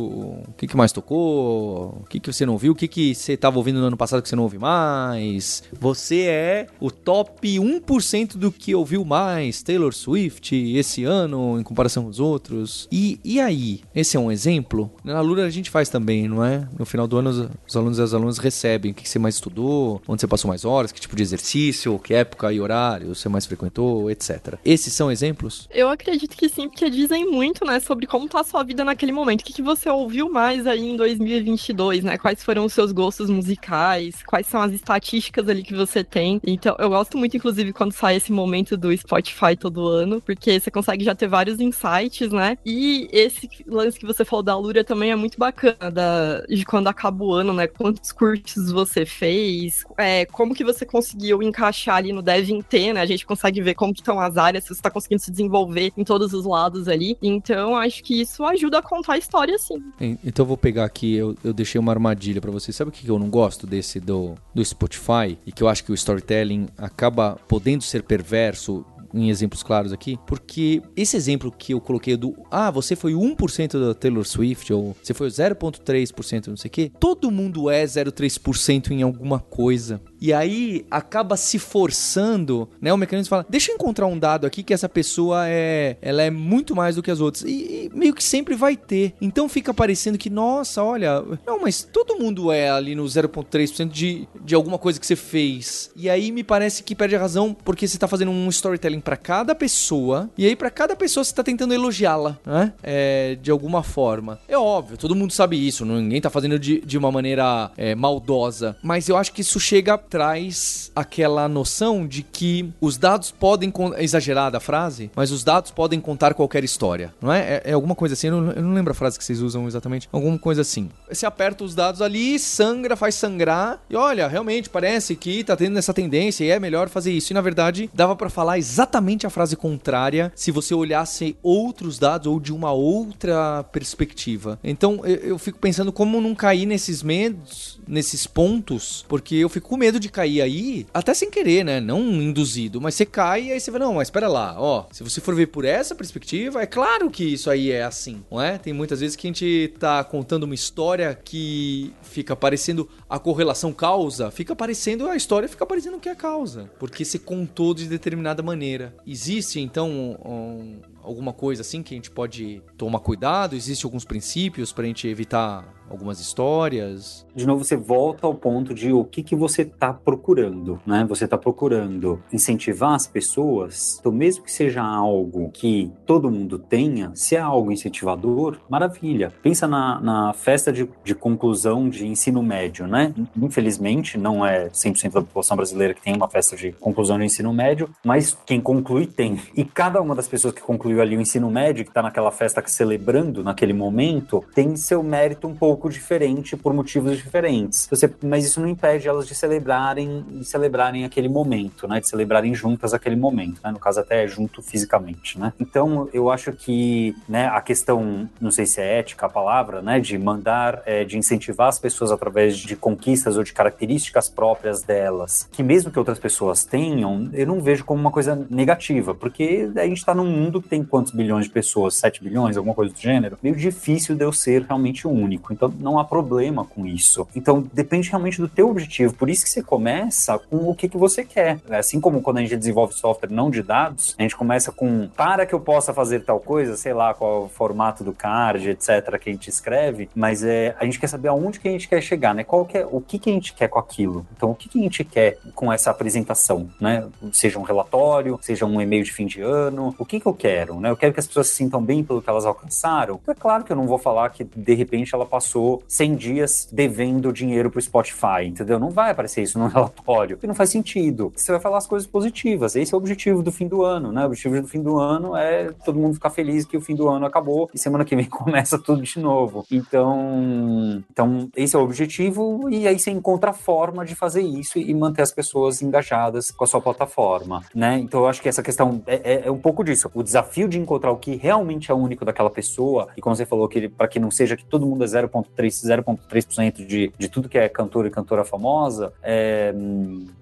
O 0.46 0.52
que, 0.58 0.66
que 0.66 0.76
mais 0.76 0.92
tocou? 0.92 2.00
O 2.02 2.04
que, 2.08 2.20
que 2.20 2.30
você 2.30 2.44
não 2.44 2.52
ouviu? 2.52 2.72
O 2.72 2.74
que, 2.74 2.86
que 2.86 3.14
você 3.14 3.32
estava 3.32 3.56
ouvindo 3.56 3.80
no 3.80 3.86
ano 3.86 3.96
passado 3.96 4.22
que 4.22 4.28
você 4.28 4.36
não 4.36 4.42
ouve 4.42 4.58
mais? 4.58 5.62
Você 5.80 6.22
é 6.22 6.66
o 6.78 6.90
top 6.90 7.48
1% 7.48 8.36
do 8.36 8.52
que 8.52 8.74
ouviu 8.74 9.06
mais 9.06 9.62
Taylor 9.62 9.94
Swift 9.94 10.54
esse 10.76 11.04
ano 11.04 11.58
em 11.58 11.62
comparação 11.62 12.04
com 12.04 12.10
os 12.10 12.20
outros. 12.20 12.86
E, 12.92 13.18
e 13.24 13.40
aí? 13.40 13.80
Esse 13.94 14.18
é 14.18 14.20
um 14.20 14.30
exemplo? 14.30 14.90
Na 15.02 15.20
Lura 15.22 15.46
a 15.46 15.50
gente 15.50 15.70
faz 15.70 15.88
também, 15.88 16.28
não 16.28 16.44
é? 16.44 16.68
No 16.78 16.84
final 16.84 17.06
do 17.06 17.16
ano 17.16 17.50
os 17.66 17.76
alunos 17.76 17.98
e 17.98 18.02
as 18.02 18.14
alunas 18.14 18.38
recebem, 18.38 18.92
o 18.92 18.94
que 18.94 19.08
você 19.08 19.18
mais 19.18 19.34
estudou, 19.36 20.00
onde 20.06 20.20
você 20.20 20.26
passou 20.26 20.48
mais 20.48 20.64
horas, 20.64 20.92
que 20.92 21.00
tipo 21.00 21.16
de 21.16 21.22
exercício, 21.22 21.98
que 21.98 22.14
época 22.14 22.52
e 22.52 22.60
horário 22.60 23.14
você 23.14 23.28
mais 23.28 23.46
frequentou, 23.46 24.10
etc. 24.10 24.54
Esses 24.64 24.92
são 24.92 25.10
exemplos? 25.10 25.68
Eu 25.70 25.88
acredito 25.88 26.36
que 26.36 26.48
sim, 26.48 26.68
porque 26.68 26.88
dizem 26.90 27.30
muito, 27.30 27.64
né, 27.64 27.80
sobre 27.80 28.06
como 28.06 28.28
tá 28.28 28.40
a 28.40 28.44
sua 28.44 28.62
vida 28.62 28.84
naquele 28.84 29.12
momento. 29.12 29.40
O 29.40 29.44
que, 29.44 29.52
que 29.52 29.62
você 29.62 29.88
ouviu 29.88 30.30
mais 30.30 30.66
aí 30.66 30.90
em 30.90 30.96
2022, 30.96 32.04
né? 32.04 32.18
Quais 32.18 32.42
foram 32.42 32.64
os 32.64 32.72
seus 32.72 32.92
gostos 32.92 33.30
musicais, 33.30 34.22
quais 34.26 34.46
são 34.46 34.60
as 34.60 34.72
estatísticas 34.72 35.48
ali 35.48 35.62
que 35.62 35.74
você 35.74 36.02
tem. 36.02 36.40
Então, 36.44 36.76
eu 36.78 36.88
gosto 36.88 37.16
muito, 37.16 37.36
inclusive, 37.36 37.72
quando 37.72 37.92
sai 37.92 38.16
esse 38.16 38.32
momento 38.32 38.76
do 38.76 38.96
Spotify 38.96 39.56
todo 39.58 39.86
ano, 39.86 40.20
porque 40.20 40.58
você 40.58 40.70
consegue 40.70 41.04
já 41.04 41.14
ter 41.14 41.28
vários 41.28 41.60
insights, 41.60 42.30
né? 42.30 42.56
E 42.64 43.08
esse 43.12 43.48
lance 43.66 43.98
que 43.98 44.06
você 44.06 44.24
falou 44.24 44.42
da 44.42 44.56
Lura 44.56 44.84
também 44.84 45.10
é 45.10 45.16
muito 45.16 45.38
bacana, 45.38 45.90
da, 45.90 46.40
de 46.48 46.64
quando 46.64 46.88
acaba 46.88 47.24
o 47.24 47.32
ano, 47.32 47.43
né? 47.52 47.66
Quantos 47.66 48.12
cursos 48.12 48.70
você 48.70 49.04
fez, 49.04 49.84
é, 49.98 50.24
como 50.26 50.54
que 50.54 50.64
você 50.64 50.84
conseguiu 50.86 51.42
encaixar 51.42 51.96
ali 51.96 52.12
no 52.12 52.22
DevInT, 52.22 52.92
né? 52.92 53.00
A 53.00 53.06
gente 53.06 53.26
consegue 53.26 53.60
ver 53.60 53.74
como 53.74 53.92
que 53.92 54.00
estão 54.00 54.18
as 54.20 54.36
áreas, 54.36 54.64
se 54.64 54.68
você 54.68 54.74
está 54.74 54.90
conseguindo 54.90 55.22
se 55.22 55.30
desenvolver 55.30 55.92
em 55.96 56.04
todos 56.04 56.32
os 56.32 56.44
lados 56.44 56.88
ali. 56.88 57.16
Então, 57.22 57.76
acho 57.76 58.02
que 58.02 58.20
isso 58.20 58.44
ajuda 58.44 58.78
a 58.78 58.82
contar 58.82 59.14
a 59.14 59.18
história, 59.18 59.58
sim. 59.58 59.82
Então, 60.00 60.44
eu 60.44 60.48
vou 60.48 60.56
pegar 60.56 60.84
aqui, 60.84 61.14
eu, 61.14 61.36
eu 61.44 61.52
deixei 61.52 61.78
uma 61.78 61.92
armadilha 61.92 62.40
para 62.40 62.50
vocês. 62.50 62.76
Sabe 62.76 62.90
o 62.90 62.92
que 62.92 63.06
eu 63.06 63.18
não 63.18 63.28
gosto 63.28 63.66
desse 63.66 64.00
do, 64.00 64.34
do 64.54 64.64
Spotify? 64.64 65.38
E 65.46 65.52
que 65.52 65.62
eu 65.62 65.68
acho 65.68 65.84
que 65.84 65.92
o 65.92 65.94
storytelling 65.94 66.68
acaba 66.78 67.38
podendo 67.48 67.82
ser 67.82 68.02
perverso 68.02 68.84
em 69.14 69.30
exemplos 69.30 69.62
claros 69.62 69.92
aqui, 69.92 70.18
porque 70.26 70.82
esse 70.96 71.16
exemplo 71.16 71.52
que 71.56 71.72
eu 71.72 71.80
coloquei 71.80 72.16
do 72.16 72.34
ah, 72.50 72.70
você 72.70 72.96
foi 72.96 73.12
1% 73.12 73.78
da 73.78 73.94
Taylor 73.94 74.24
Swift 74.24 74.72
ou 74.72 74.96
você 75.00 75.14
foi 75.14 75.28
0.3% 75.28 76.48
não 76.48 76.56
sei 76.56 76.68
o 76.68 76.72
quê, 76.72 76.92
todo 76.98 77.30
mundo 77.30 77.70
é 77.70 77.84
0.3% 77.84 78.90
em 78.90 79.02
alguma 79.02 79.38
coisa. 79.38 80.00
E 80.24 80.32
aí 80.32 80.86
acaba 80.90 81.36
se 81.36 81.58
forçando, 81.58 82.66
né? 82.80 82.90
O 82.94 82.96
mecanismo 82.96 83.28
fala: 83.28 83.44
"Deixa 83.46 83.70
eu 83.70 83.74
encontrar 83.74 84.06
um 84.06 84.18
dado 84.18 84.46
aqui 84.46 84.62
que 84.62 84.72
essa 84.72 84.88
pessoa 84.88 85.46
é, 85.46 85.98
ela 86.00 86.22
é 86.22 86.30
muito 86.30 86.74
mais 86.74 86.96
do 86.96 87.02
que 87.02 87.10
as 87.10 87.20
outras". 87.20 87.44
E, 87.44 87.90
e 87.90 87.90
meio 87.92 88.14
que 88.14 88.24
sempre 88.24 88.54
vai 88.54 88.74
ter. 88.74 89.12
Então 89.20 89.50
fica 89.50 89.74
parecendo 89.74 90.16
que, 90.16 90.30
nossa, 90.30 90.82
olha, 90.82 91.22
não, 91.46 91.60
mas 91.60 91.82
todo 91.82 92.16
mundo 92.16 92.50
é 92.50 92.70
ali 92.70 92.94
no 92.94 93.04
0.3% 93.04 93.86
de 93.90 94.26
de 94.42 94.54
alguma 94.54 94.78
coisa 94.78 94.98
que 94.98 95.06
você 95.06 95.16
fez. 95.16 95.90
E 95.96 96.08
aí 96.08 96.30
me 96.30 96.42
parece 96.42 96.82
que 96.82 96.94
perde 96.94 97.16
a 97.16 97.18
razão 97.18 97.54
porque 97.54 97.86
você 97.86 97.98
tá 97.98 98.08
fazendo 98.08 98.30
um 98.30 98.48
storytelling 98.48 99.00
para 99.00 99.16
cada 99.16 99.54
pessoa, 99.54 100.30
e 100.38 100.46
aí 100.46 100.56
para 100.56 100.70
cada 100.70 100.96
pessoa 100.96 101.24
você 101.24 101.34
tá 101.34 101.42
tentando 101.42 101.74
elogiá-la, 101.74 102.38
né? 102.46 102.72
É, 102.82 103.36
de 103.42 103.50
alguma 103.50 103.82
forma. 103.82 104.38
É 104.48 104.56
óbvio, 104.56 104.96
todo 104.96 105.14
mundo 105.14 105.32
sabe 105.32 105.56
isso, 105.56 105.84
ninguém 105.84 106.20
tá 106.20 106.30
fazendo 106.30 106.58
de, 106.58 106.80
de 106.80 106.96
uma 106.96 107.10
maneira 107.12 107.70
é, 107.76 107.94
maldosa, 107.94 108.76
mas 108.82 109.08
eu 109.08 109.16
acho 109.16 109.32
que 109.32 109.40
isso 109.40 109.58
chega, 109.58 109.98
traz 110.14 110.92
aquela 110.94 111.48
noção 111.48 112.06
de 112.06 112.22
que 112.22 112.72
os 112.80 112.96
dados 112.96 113.32
podem, 113.32 113.72
é 113.96 114.04
exagerada 114.04 114.58
a 114.58 114.60
frase, 114.60 115.10
mas 115.16 115.32
os 115.32 115.42
dados 115.42 115.72
podem 115.72 116.00
contar 116.00 116.34
qualquer 116.34 116.62
história, 116.62 117.12
não 117.20 117.32
é? 117.32 117.40
É, 117.40 117.62
é 117.64 117.72
alguma 117.72 117.96
coisa 117.96 118.12
assim, 118.12 118.28
eu 118.28 118.40
não, 118.40 118.52
eu 118.52 118.62
não, 118.62 118.74
lembro 118.74 118.92
a 118.92 118.94
frase 118.94 119.18
que 119.18 119.24
vocês 119.24 119.40
usam 119.40 119.66
exatamente, 119.66 120.08
alguma 120.12 120.38
coisa 120.38 120.60
assim. 120.60 120.88
Você 121.10 121.26
aperta 121.26 121.64
os 121.64 121.74
dados 121.74 122.00
ali, 122.00 122.38
sangra, 122.38 122.94
faz 122.94 123.16
sangrar, 123.16 123.82
e 123.90 123.96
olha, 123.96 124.28
realmente 124.28 124.70
parece 124.70 125.16
que 125.16 125.42
tá 125.42 125.56
tendo 125.56 125.76
essa 125.80 125.92
tendência 125.92 126.44
e 126.44 126.50
é 126.50 126.60
melhor 126.60 126.88
fazer 126.88 127.10
isso. 127.10 127.32
E 127.32 127.34
na 127.34 127.40
verdade, 127.40 127.90
dava 127.92 128.14
para 128.14 128.30
falar 128.30 128.56
exatamente 128.56 129.26
a 129.26 129.30
frase 129.30 129.56
contrária 129.56 130.30
se 130.36 130.52
você 130.52 130.76
olhasse 130.76 131.36
outros 131.42 131.98
dados 131.98 132.28
ou 132.28 132.38
de 132.38 132.52
uma 132.52 132.70
outra 132.70 133.64
perspectiva. 133.64 134.60
Então 134.62 135.00
eu, 135.04 135.16
eu 135.16 135.38
fico 135.40 135.58
pensando 135.58 135.90
como 135.90 136.20
não 136.20 136.36
cair 136.36 136.66
nesses 136.66 137.02
medos, 137.02 137.80
nesses 137.84 138.28
pontos, 138.28 139.04
porque 139.08 139.34
eu 139.34 139.48
fico 139.48 139.70
com 139.70 139.76
medo 139.76 139.93
de 139.98 140.08
cair 140.08 140.40
aí, 140.40 140.86
até 140.92 141.14
sem 141.14 141.30
querer, 141.30 141.64
né? 141.64 141.80
Não 141.80 142.00
induzido, 142.00 142.80
mas 142.80 142.94
você 142.94 143.04
cai 143.06 143.44
e 143.44 143.52
aí 143.52 143.60
você 143.60 143.70
vai, 143.70 143.80
não, 143.80 143.94
mas 143.94 144.08
espera 144.08 144.28
lá, 144.28 144.54
ó, 144.58 144.86
se 144.90 145.02
você 145.02 145.20
for 145.20 145.34
ver 145.34 145.46
por 145.46 145.64
essa 145.64 145.94
perspectiva, 145.94 146.62
é 146.62 146.66
claro 146.66 147.10
que 147.10 147.24
isso 147.24 147.50
aí 147.50 147.70
é 147.70 147.82
assim, 147.82 148.22
não 148.30 148.40
é? 148.40 148.58
Tem 148.58 148.72
muitas 148.72 149.00
vezes 149.00 149.16
que 149.16 149.26
a 149.26 149.30
gente 149.30 149.74
tá 149.78 150.02
contando 150.04 150.44
uma 150.44 150.54
história 150.54 151.18
que 151.24 151.92
fica 152.02 152.36
parecendo 152.36 152.88
a 153.08 153.18
correlação 153.18 153.72
causa, 153.72 154.30
fica 154.30 154.54
parecendo 154.54 155.08
a 155.08 155.16
história, 155.16 155.48
fica 155.48 155.66
parecendo 155.66 155.98
que 155.98 156.08
é 156.08 156.12
a 156.12 156.16
causa, 156.16 156.70
porque 156.78 157.04
se 157.04 157.18
contou 157.18 157.74
de 157.74 157.86
determinada 157.86 158.42
maneira. 158.42 158.94
Existe 159.06 159.60
então 159.60 159.90
um, 159.90 160.80
alguma 161.04 161.32
coisa 161.32 161.62
assim 161.62 161.82
que 161.82 161.94
a 161.94 161.96
gente 161.96 162.10
pode 162.10 162.62
tomar 162.76 163.00
cuidado? 163.00 163.54
Existem 163.54 163.86
alguns 163.86 164.04
princípios 164.04 164.72
para 164.72 164.84
a 164.84 164.86
gente 164.86 165.06
evitar 165.06 165.72
algumas 165.88 166.20
histórias? 166.20 167.26
De 167.34 167.46
novo, 167.46 167.64
você 167.64 167.76
volta 167.76 168.26
ao 168.26 168.34
ponto 168.34 168.74
de 168.74 168.92
o 168.92 169.04
que, 169.04 169.22
que 169.22 169.36
você 169.36 169.62
está 169.62 169.92
procurando, 169.92 170.80
né? 170.86 171.04
Você 171.08 171.24
está 171.24 171.36
procurando 171.36 172.22
incentivar 172.32 172.94
as 172.94 173.06
pessoas, 173.06 173.98
então 174.00 174.12
mesmo 174.12 174.44
que 174.44 174.52
seja 174.52 174.82
algo 174.82 175.50
que 175.52 175.92
todo 176.06 176.30
mundo 176.30 176.58
tenha, 176.58 177.12
se 177.14 177.36
é 177.36 177.40
algo 177.40 177.70
incentivador, 177.70 178.58
maravilha. 178.68 179.32
Pensa 179.42 179.66
na, 179.66 180.00
na 180.00 180.32
festa 180.32 180.72
de, 180.72 180.88
de 181.04 181.14
conclusão 181.14 181.88
de 181.88 182.06
ensino 182.06 182.42
médio, 182.42 182.86
né? 182.86 183.14
Infelizmente, 183.36 184.16
não 184.18 184.44
é 184.44 184.68
100% 184.68 185.12
da 185.12 185.20
população 185.20 185.56
brasileira 185.56 185.94
que 185.94 186.02
tem 186.02 186.16
uma 186.16 186.28
festa 186.28 186.56
de 186.56 186.72
conclusão 186.72 187.18
de 187.18 187.24
ensino 187.24 187.52
médio, 187.52 187.90
mas 188.04 188.36
quem 188.46 188.60
conclui 188.60 189.06
tem. 189.06 189.40
E 189.54 189.64
cada 189.64 190.00
uma 190.00 190.14
das 190.14 190.28
pessoas 190.28 190.54
que 190.54 190.62
conclui 190.62 190.93
concluiu 190.94 191.02
ali 191.02 191.16
o 191.16 191.20
ensino 191.20 191.50
médio, 191.50 191.84
que 191.84 191.90
está 191.90 192.02
naquela 192.02 192.30
festa 192.30 192.62
celebrando 192.66 193.42
naquele 193.42 193.72
momento, 193.72 194.44
tem 194.54 194.76
seu 194.76 195.02
mérito 195.02 195.46
um 195.48 195.54
pouco 195.54 195.90
diferente 195.90 196.56
por 196.56 196.72
motivos 196.72 197.16
diferentes. 197.16 197.86
Você, 197.90 198.10
mas 198.22 198.44
isso 198.44 198.60
não 198.60 198.68
impede 198.68 199.08
elas 199.08 199.26
de 199.26 199.34
celebrarem, 199.34 200.24
de 200.28 200.44
celebrarem 200.44 201.04
aquele 201.04 201.28
momento, 201.28 201.88
né? 201.88 202.00
De 202.00 202.08
celebrarem 202.08 202.54
juntas 202.54 202.94
aquele 202.94 203.16
momento, 203.16 203.60
né? 203.62 203.70
No 203.70 203.78
caso 203.78 204.00
até 204.00 204.26
junto 204.26 204.62
fisicamente, 204.62 205.38
né? 205.38 205.52
Então 205.58 206.08
eu 206.12 206.30
acho 206.30 206.52
que, 206.52 207.14
né? 207.28 207.46
A 207.46 207.60
questão, 207.60 208.28
não 208.40 208.50
sei 208.50 208.66
se 208.66 208.80
é 208.80 208.98
ética 208.98 209.26
a 209.26 209.28
palavra, 209.28 209.82
né? 209.82 210.00
De 210.00 210.16
mandar, 210.16 210.82
é, 210.86 211.04
de 211.04 211.18
incentivar 211.18 211.68
as 211.68 211.78
pessoas 211.78 212.10
através 212.12 212.56
de 212.56 212.76
conquistas 212.76 213.36
ou 213.36 213.42
de 213.42 213.52
características 213.52 214.28
próprias 214.28 214.82
delas, 214.82 215.48
que 215.52 215.62
mesmo 215.62 215.90
que 215.90 215.98
outras 215.98 216.18
pessoas 216.18 216.64
tenham, 216.64 217.28
eu 217.32 217.46
não 217.46 217.60
vejo 217.60 217.84
como 217.84 218.00
uma 218.00 218.10
coisa 218.10 218.46
negativa, 218.50 219.14
porque 219.14 219.70
a 219.76 219.86
gente 219.86 219.98
está 219.98 220.14
num 220.14 220.26
mundo 220.26 220.60
que 220.60 220.68
tem 220.68 220.83
quantos 220.84 221.12
bilhões 221.12 221.46
de 221.46 221.50
pessoas? 221.50 221.96
7 221.96 222.22
bilhões, 222.22 222.56
alguma 222.56 222.74
coisa 222.74 222.92
do 222.92 223.00
gênero? 223.00 223.38
Meio 223.42 223.56
difícil 223.56 224.14
de 224.14 224.24
eu 224.24 224.32
ser 224.32 224.62
realmente 224.62 225.06
único. 225.06 225.52
Então 225.52 225.72
não 225.78 225.98
há 225.98 226.04
problema 226.04 226.64
com 226.64 226.86
isso. 226.86 227.26
Então 227.34 227.64
depende 227.72 228.08
realmente 228.08 228.40
do 228.40 228.48
teu 228.48 228.70
objetivo. 228.70 229.14
Por 229.14 229.28
isso 229.28 229.44
que 229.44 229.50
você 229.50 229.62
começa 229.62 230.38
com 230.38 230.68
o 230.68 230.74
que, 230.74 230.88
que 230.88 230.96
você 230.96 231.24
quer. 231.24 231.58
Assim 231.70 232.00
como 232.00 232.20
quando 232.20 232.38
a 232.38 232.40
gente 232.40 232.56
desenvolve 232.56 232.94
software 232.94 233.30
não 233.30 233.50
de 233.50 233.62
dados, 233.62 234.14
a 234.18 234.22
gente 234.22 234.36
começa 234.36 234.72
com 234.72 235.08
para 235.16 235.46
que 235.46 235.54
eu 235.54 235.60
possa 235.60 235.92
fazer 235.92 236.20
tal 236.20 236.40
coisa, 236.40 236.76
sei 236.76 236.92
lá 236.92 237.14
qual 237.14 237.42
é 237.42 237.44
o 237.46 237.48
formato 237.48 238.02
do 238.04 238.12
card, 238.12 238.70
etc, 238.70 239.18
que 239.18 239.30
a 239.30 239.32
gente 239.32 239.48
escreve, 239.48 240.08
mas 240.14 240.42
é, 240.42 240.74
a 240.78 240.84
gente 240.84 240.98
quer 240.98 241.06
saber 241.06 241.28
aonde 241.28 241.60
que 241.60 241.68
a 241.68 241.70
gente 241.70 241.88
quer 241.88 242.00
chegar, 242.00 242.34
né? 242.34 242.44
Qual 242.44 242.64
que 242.64 242.78
é, 242.78 242.86
o 242.86 243.00
que, 243.00 243.18
que 243.18 243.30
a 243.30 243.32
gente 243.32 243.52
quer 243.52 243.68
com 243.68 243.78
aquilo? 243.78 244.26
Então 244.36 244.50
o 244.50 244.54
que, 244.54 244.68
que 244.68 244.78
a 244.78 244.82
gente 244.82 245.04
quer 245.04 245.38
com 245.54 245.72
essa 245.72 245.90
apresentação, 245.90 246.68
né? 246.80 247.06
Seja 247.32 247.58
um 247.58 247.62
relatório, 247.62 248.38
seja 248.42 248.66
um 248.66 248.80
e-mail 248.80 249.04
de 249.04 249.12
fim 249.12 249.26
de 249.26 249.40
ano, 249.40 249.94
o 249.98 250.04
que 250.04 250.20
que 250.20 250.26
eu 250.26 250.34
quero? 250.34 250.73
Quero, 250.74 250.80
né? 250.80 250.90
Eu 250.90 250.96
quero 250.96 251.12
que 251.12 251.20
as 251.20 251.26
pessoas 251.26 251.48
se 251.48 251.54
sintam 251.54 251.82
bem 251.82 252.02
pelo 252.02 252.22
que 252.22 252.28
elas 252.28 252.44
alcançaram. 252.44 253.20
É 253.26 253.34
claro 253.34 253.64
que 253.64 253.72
eu 253.72 253.76
não 253.76 253.86
vou 253.86 253.98
falar 253.98 254.30
que 254.30 254.44
de 254.44 254.74
repente 254.74 255.14
ela 255.14 255.26
passou 255.26 255.82
100 255.88 256.14
dias 256.16 256.68
devendo 256.70 257.32
dinheiro 257.32 257.70
pro 257.70 257.80
Spotify, 257.80 258.44
entendeu? 258.46 258.78
Não 258.78 258.90
vai 258.90 259.10
aparecer 259.10 259.42
isso 259.42 259.58
no 259.58 259.66
relatório, 259.68 260.36
porque 260.36 260.46
não 260.46 260.54
faz 260.54 260.70
sentido. 260.70 261.32
Você 261.34 261.52
vai 261.52 261.60
falar 261.60 261.78
as 261.78 261.86
coisas 261.86 262.06
positivas. 262.06 262.76
Esse 262.76 262.94
é 262.94 262.96
o 262.96 262.98
objetivo 262.98 263.42
do 263.42 263.52
fim 263.52 263.66
do 263.66 263.82
ano, 263.82 264.12
né? 264.12 264.22
O 264.22 264.26
objetivo 264.26 264.60
do 264.60 264.68
fim 264.68 264.82
do 264.82 264.98
ano 264.98 265.36
é 265.36 265.70
todo 265.84 265.98
mundo 265.98 266.14
ficar 266.14 266.30
feliz 266.30 266.64
que 266.64 266.76
o 266.76 266.80
fim 266.80 266.94
do 266.94 267.08
ano 267.08 267.26
acabou 267.26 267.70
e 267.74 267.78
semana 267.78 268.04
que 268.04 268.16
vem 268.16 268.26
começa 268.28 268.78
tudo 268.78 269.02
de 269.02 269.18
novo. 269.18 269.64
Então, 269.70 271.02
então 271.10 271.48
esse 271.56 271.76
é 271.76 271.78
o 271.78 271.82
objetivo 271.82 272.68
e 272.70 272.86
aí 272.86 272.98
você 272.98 273.10
encontra 273.10 273.50
a 273.50 273.54
forma 273.54 274.04
de 274.04 274.14
fazer 274.14 274.42
isso 274.42 274.78
e 274.78 274.94
manter 274.94 275.22
as 275.22 275.32
pessoas 275.32 275.82
engajadas 275.82 276.50
com 276.50 276.64
a 276.64 276.66
sua 276.66 276.80
plataforma, 276.80 277.62
né? 277.74 277.98
Então 277.98 278.20
eu 278.20 278.26
acho 278.26 278.40
que 278.40 278.48
essa 278.48 278.62
questão 278.62 279.02
é, 279.06 279.14
é, 279.24 279.46
é 279.46 279.50
um 279.50 279.58
pouco 279.58 279.84
disso. 279.84 280.10
O 280.14 280.22
desafio 280.22 280.63
de 280.68 280.78
encontrar 280.78 281.10
o 281.10 281.16
que 281.16 281.36
realmente 281.36 281.90
é 281.90 281.94
único 281.94 282.24
daquela 282.24 282.50
pessoa, 282.50 283.08
e 283.16 283.20
como 283.20 283.34
você 283.34 283.46
falou, 283.46 283.68
que 283.68 283.88
para 283.88 284.08
que 284.08 284.18
não 284.18 284.30
seja 284.30 284.56
que 284.56 284.64
todo 284.64 284.86
mundo 284.86 285.04
é 285.04 285.06
0,3%, 285.06 285.46
0,3% 285.58 286.86
de, 286.86 287.12
de 287.16 287.28
tudo 287.28 287.48
que 287.48 287.58
é 287.58 287.68
cantor 287.68 288.06
e 288.06 288.10
cantora 288.10 288.44
famosa, 288.44 289.12
é, 289.22 289.74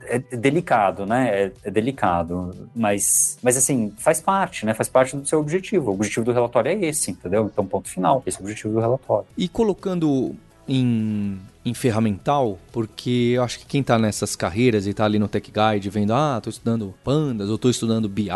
é 0.07 0.19
delicado, 0.37 1.07
né? 1.07 1.45
É, 1.45 1.53
é, 1.65 1.71
delicado. 1.71 2.69
Mas, 2.75 3.39
mas 3.43 3.57
assim, 3.57 3.93
faz 3.99 4.21
parte, 4.21 4.67
né? 4.67 4.75
Faz 4.75 4.89
parte 4.89 5.17
do 5.17 5.27
seu 5.27 5.41
objetivo. 5.41 5.91
O 5.91 5.95
objetivo 5.95 6.25
do 6.25 6.33
relatório 6.33 6.71
é 6.71 6.75
esse, 6.87 7.11
entendeu? 7.11 7.49
Então, 7.53 7.67
ponto 7.67 7.89
final. 7.89 8.23
Esse 8.27 8.39
é 8.39 8.41
o 8.41 8.45
objetivo 8.45 8.75
do 8.75 8.81
relatório. 8.81 9.27
E 9.37 9.49
colocando 9.49 10.35
em 10.75 11.39
em 11.65 11.75
ferramental, 11.75 12.59
porque 12.73 13.35
eu 13.37 13.43
acho 13.45 13.59
que 13.61 13.67
quem 13.67 13.83
tá 13.83 13.99
nessas 13.99 14.35
carreiras 14.35 14.87
e 14.87 14.93
tá 14.93 15.05
ali 15.05 15.19
no 15.19 15.29
Tech 15.29 15.51
Guide 15.51 15.89
vendo, 15.91 16.13
ah, 16.13 16.41
tô 16.43 16.51
estudando 16.51 16.93
Pandas, 17.05 17.49
ou 17.49 17.57
tô 17.57 17.71
estudando 17.71 18.09
BI, 18.09 18.29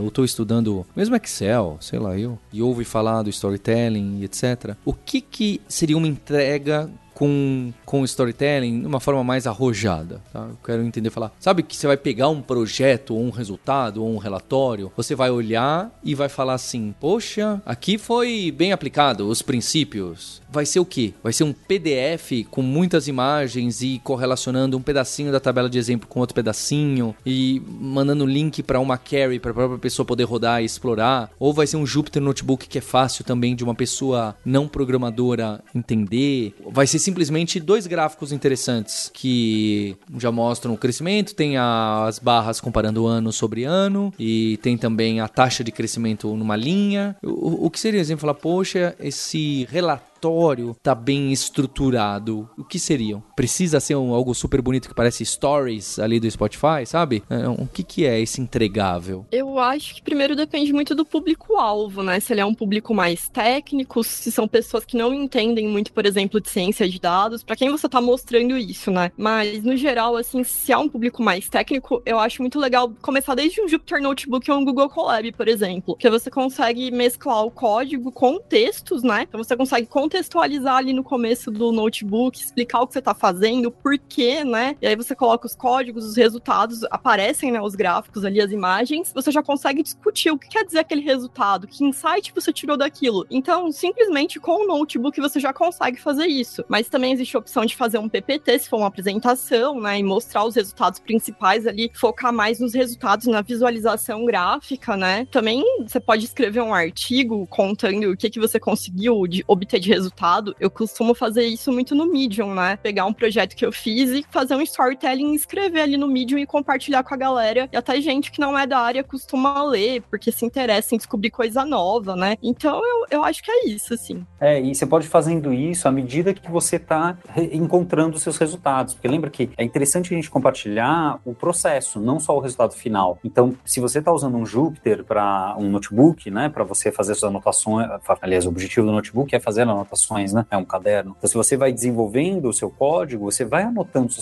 ou 0.00 0.10
tô 0.10 0.24
estudando 0.24 0.84
mesmo 0.94 1.14
Excel, 1.14 1.78
sei 1.80 1.98
lá 1.98 2.18
eu, 2.18 2.38
e 2.52 2.60
ouve 2.60 2.84
falar 2.84 3.22
do 3.22 3.30
storytelling 3.30 4.18
e 4.20 4.24
etc. 4.24 4.74
O 4.84 4.92
que 4.92 5.20
que 5.20 5.60
seria 5.68 5.96
uma 5.96 6.08
entrega 6.08 6.90
com, 7.14 7.72
com 7.84 8.04
storytelling 8.04 8.80
de 8.80 8.86
uma 8.86 9.00
forma 9.00 9.22
mais 9.24 9.46
arrojada. 9.46 10.20
Tá? 10.32 10.40
Eu 10.40 10.58
quero 10.64 10.82
entender 10.82 11.10
falar. 11.10 11.32
Sabe 11.38 11.62
que 11.62 11.76
você 11.76 11.86
vai 11.86 11.96
pegar 11.96 12.28
um 12.28 12.42
projeto, 12.42 13.14
ou 13.14 13.22
um 13.22 13.30
resultado, 13.30 14.02
ou 14.02 14.12
um 14.12 14.18
relatório, 14.18 14.92
você 14.96 15.14
vai 15.14 15.30
olhar 15.30 15.90
e 16.02 16.14
vai 16.14 16.28
falar 16.28 16.54
assim: 16.54 16.94
Poxa, 17.00 17.62
aqui 17.64 17.96
foi 17.96 18.50
bem 18.50 18.72
aplicado 18.72 19.28
os 19.28 19.42
princípios. 19.42 20.42
Vai 20.50 20.66
ser 20.66 20.78
o 20.78 20.84
quê? 20.84 21.12
Vai 21.22 21.32
ser 21.32 21.44
um 21.44 21.52
PDF 21.52 22.46
com 22.50 22.62
muitas 22.62 23.08
imagens 23.08 23.82
e 23.82 24.00
correlacionando 24.04 24.76
um 24.76 24.82
pedacinho 24.82 25.32
da 25.32 25.40
tabela 25.40 25.68
de 25.68 25.78
exemplo 25.78 26.08
com 26.08 26.20
outro 26.20 26.34
pedacinho 26.34 27.14
e 27.26 27.60
mandando 27.66 28.24
link 28.24 28.62
para 28.62 28.78
uma 28.78 28.96
carry 28.96 29.40
para 29.40 29.50
a 29.50 29.54
própria 29.54 29.78
pessoa 29.78 30.06
poder 30.06 30.24
rodar 30.24 30.62
e 30.62 30.64
explorar. 30.64 31.30
Ou 31.38 31.52
vai 31.52 31.66
ser 31.66 31.76
um 31.76 31.84
Jupyter 31.84 32.22
Notebook 32.22 32.68
que 32.68 32.78
é 32.78 32.80
fácil 32.80 33.24
também 33.24 33.56
de 33.56 33.64
uma 33.64 33.74
pessoa 33.74 34.36
não 34.44 34.68
programadora 34.68 35.60
entender. 35.74 36.54
Vai 36.70 36.86
ser 36.86 36.98
simplesmente 36.98 37.58
dois 37.58 37.83
gráficos 37.86 38.32
interessantes 38.32 39.10
que 39.12 39.96
já 40.18 40.30
mostram 40.30 40.74
o 40.74 40.78
crescimento, 40.78 41.34
tem 41.34 41.56
as 41.56 42.18
barras 42.18 42.60
comparando 42.60 43.06
ano 43.06 43.32
sobre 43.32 43.64
ano 43.64 44.12
e 44.18 44.58
tem 44.62 44.76
também 44.76 45.20
a 45.20 45.28
taxa 45.28 45.62
de 45.62 45.72
crescimento 45.72 46.34
numa 46.36 46.56
linha. 46.56 47.16
O, 47.22 47.66
o 47.66 47.70
que 47.70 47.80
seria 47.80 48.00
exemplo 48.00 48.22
falar, 48.22 48.34
poxa, 48.34 48.94
esse 49.00 49.66
relatório 49.70 50.13
relatório 50.24 50.74
tá 50.82 50.94
bem 50.94 51.32
estruturado, 51.32 52.48
o 52.56 52.64
que 52.64 52.78
seriam? 52.78 53.22
Precisa 53.36 53.78
ser 53.80 53.96
um, 53.96 54.14
algo 54.14 54.34
super 54.34 54.60
bonito 54.62 54.88
que 54.88 54.94
parece 54.94 55.24
stories 55.24 55.98
ali 55.98 56.18
do 56.18 56.30
Spotify, 56.30 56.86
sabe? 56.86 57.22
É, 57.28 57.48
o 57.48 57.66
que, 57.66 57.82
que 57.82 58.06
é 58.06 58.20
esse 58.20 58.40
entregável? 58.40 59.26
Eu 59.30 59.58
acho 59.58 59.94
que 59.94 60.02
primeiro 60.02 60.34
depende 60.34 60.72
muito 60.72 60.94
do 60.94 61.04
público-alvo, 61.04 62.02
né? 62.02 62.18
Se 62.20 62.32
ele 62.32 62.40
é 62.40 62.44
um 62.44 62.54
público 62.54 62.94
mais 62.94 63.28
técnico, 63.28 64.02
se 64.02 64.32
são 64.32 64.48
pessoas 64.48 64.84
que 64.84 64.96
não 64.96 65.12
entendem 65.12 65.68
muito, 65.68 65.92
por 65.92 66.06
exemplo, 66.06 66.40
de 66.40 66.48
ciência 66.48 66.88
de 66.88 66.98
dados, 66.98 67.42
para 67.42 67.56
quem 67.56 67.70
você 67.70 67.88
tá 67.88 68.00
mostrando 68.00 68.56
isso, 68.56 68.90
né? 68.90 69.12
Mas, 69.16 69.62
no 69.62 69.76
geral, 69.76 70.16
assim, 70.16 70.42
se 70.42 70.72
é 70.72 70.78
um 70.78 70.88
público 70.88 71.22
mais 71.22 71.48
técnico, 71.48 72.02
eu 72.06 72.18
acho 72.18 72.40
muito 72.40 72.58
legal 72.58 72.92
começar 73.02 73.34
desde 73.34 73.60
um 73.60 73.68
Jupyter 73.68 74.00
Notebook 74.00 74.50
ou 74.50 74.58
um 74.58 74.64
Google 74.64 74.88
Colab, 74.88 75.32
por 75.32 75.48
exemplo, 75.48 75.96
que 75.96 76.08
você 76.08 76.30
consegue 76.30 76.90
mesclar 76.90 77.44
o 77.44 77.50
código 77.50 78.10
com 78.12 78.38
textos, 78.38 79.02
né? 79.02 79.26
Então 79.28 79.42
você 79.42 79.56
consegue 79.56 79.86
contextualizar 80.14 80.76
ali 80.76 80.92
no 80.92 81.02
começo 81.02 81.50
do 81.50 81.72
notebook, 81.72 82.38
explicar 82.38 82.80
o 82.80 82.86
que 82.86 82.92
você 82.92 83.00
está 83.00 83.14
fazendo, 83.14 83.70
por 83.70 83.98
quê, 83.98 84.44
né? 84.44 84.76
E 84.80 84.86
aí 84.86 84.94
você 84.94 85.14
coloca 85.14 85.46
os 85.46 85.56
códigos, 85.56 86.04
os 86.04 86.16
resultados, 86.16 86.84
aparecem, 86.84 87.50
né, 87.50 87.60
os 87.60 87.74
gráficos 87.74 88.24
ali, 88.24 88.40
as 88.40 88.52
imagens, 88.52 89.12
você 89.12 89.32
já 89.32 89.42
consegue 89.42 89.82
discutir 89.82 90.30
o 90.30 90.38
que 90.38 90.48
quer 90.48 90.64
dizer 90.64 90.80
aquele 90.80 91.00
resultado, 91.00 91.66
que 91.66 91.84
insight 91.84 92.32
você 92.32 92.52
tirou 92.52 92.76
daquilo. 92.76 93.26
Então, 93.28 93.72
simplesmente 93.72 94.38
com 94.38 94.64
o 94.64 94.66
notebook 94.66 95.20
você 95.20 95.40
já 95.40 95.52
consegue 95.52 96.00
fazer 96.00 96.26
isso. 96.26 96.64
Mas 96.68 96.88
também 96.88 97.12
existe 97.12 97.36
a 97.36 97.40
opção 97.40 97.64
de 97.64 97.74
fazer 97.74 97.98
um 97.98 98.08
PPT, 98.08 98.60
se 98.60 98.68
for 98.68 98.76
uma 98.76 98.86
apresentação, 98.86 99.80
né, 99.80 99.98
e 99.98 100.02
mostrar 100.02 100.44
os 100.44 100.54
resultados 100.54 101.00
principais 101.00 101.66
ali, 101.66 101.90
focar 101.94 102.32
mais 102.32 102.60
nos 102.60 102.74
resultados, 102.74 103.26
na 103.26 103.42
visualização 103.42 104.24
gráfica, 104.24 104.96
né? 104.96 105.26
Também 105.30 105.64
você 105.86 105.98
pode 105.98 106.24
escrever 106.24 106.60
um 106.60 106.74
artigo 106.74 107.46
contando 107.48 108.12
o 108.12 108.16
que, 108.16 108.30
que 108.30 108.38
você 108.38 108.60
conseguiu 108.60 109.26
de 109.26 109.44
obter 109.46 109.80
de 109.80 109.90
resultado, 109.94 110.54
eu 110.58 110.70
costumo 110.70 111.14
fazer 111.14 111.46
isso 111.46 111.72
muito 111.72 111.94
no 111.94 112.10
Medium, 112.10 112.54
né? 112.54 112.76
Pegar 112.76 113.06
um 113.06 113.12
projeto 113.12 113.54
que 113.54 113.64
eu 113.64 113.72
fiz 113.72 114.10
e 114.10 114.24
fazer 114.30 114.54
um 114.54 114.60
storytelling, 114.60 115.34
escrever 115.34 115.80
ali 115.82 115.96
no 115.96 116.08
Medium 116.08 116.38
e 116.38 116.46
compartilhar 116.46 117.02
com 117.02 117.14
a 117.14 117.16
galera. 117.16 117.68
E 117.72 117.76
até 117.76 118.00
gente 118.00 118.30
que 118.30 118.40
não 118.40 118.58
é 118.58 118.66
da 118.66 118.78
área 118.78 119.04
costuma 119.04 119.62
ler, 119.64 120.02
porque 120.10 120.30
se 120.32 120.44
interessa 120.44 120.94
em 120.94 120.98
descobrir 120.98 121.30
coisa 121.30 121.64
nova, 121.64 122.16
né? 122.16 122.36
Então 122.42 122.80
eu, 122.84 123.06
eu 123.10 123.24
acho 123.24 123.42
que 123.42 123.50
é 123.50 123.68
isso, 123.68 123.94
assim. 123.94 124.24
É, 124.40 124.60
e 124.60 124.74
você 124.74 124.86
pode 124.86 125.06
fazendo 125.08 125.52
isso 125.52 125.86
à 125.88 125.92
medida 125.92 126.34
que 126.34 126.50
você 126.50 126.78
tá 126.78 127.16
encontrando 127.52 128.16
os 128.16 128.22
seus 128.22 128.36
resultados. 128.36 128.94
Porque 128.94 129.08
lembra 129.08 129.30
que 129.30 129.50
é 129.56 129.64
interessante 129.64 130.12
a 130.12 130.16
gente 130.16 130.30
compartilhar 130.30 131.20
o 131.24 131.34
processo, 131.34 132.00
não 132.00 132.18
só 132.18 132.36
o 132.36 132.40
resultado 132.40 132.74
final. 132.74 133.18
Então, 133.24 133.54
se 133.64 133.80
você 133.80 133.98
está 133.98 134.12
usando 134.12 134.36
um 134.36 134.44
Jupyter 134.44 135.04
para 135.04 135.54
um 135.58 135.70
notebook, 135.70 136.30
né, 136.30 136.48
para 136.48 136.64
você 136.64 136.90
fazer 136.90 137.14
suas 137.14 137.30
anotações, 137.30 137.88
aliás, 138.20 138.46
o 138.46 138.48
objetivo 138.48 138.86
do 138.86 138.92
notebook 138.92 139.34
é 139.34 139.40
fazer 139.40 139.62
a 139.62 139.64
anotações, 139.84 140.32
né? 140.32 140.44
É 140.50 140.56
um 140.56 140.64
caderno. 140.64 141.14
Então, 141.16 141.28
se 141.28 141.34
você 141.34 141.56
vai 141.56 141.72
desenvolvendo 141.72 142.48
o 142.48 142.52
seu 142.52 142.70
código, 142.70 143.30
você 143.30 143.44
vai 143.44 143.62
anotando 143.62 144.12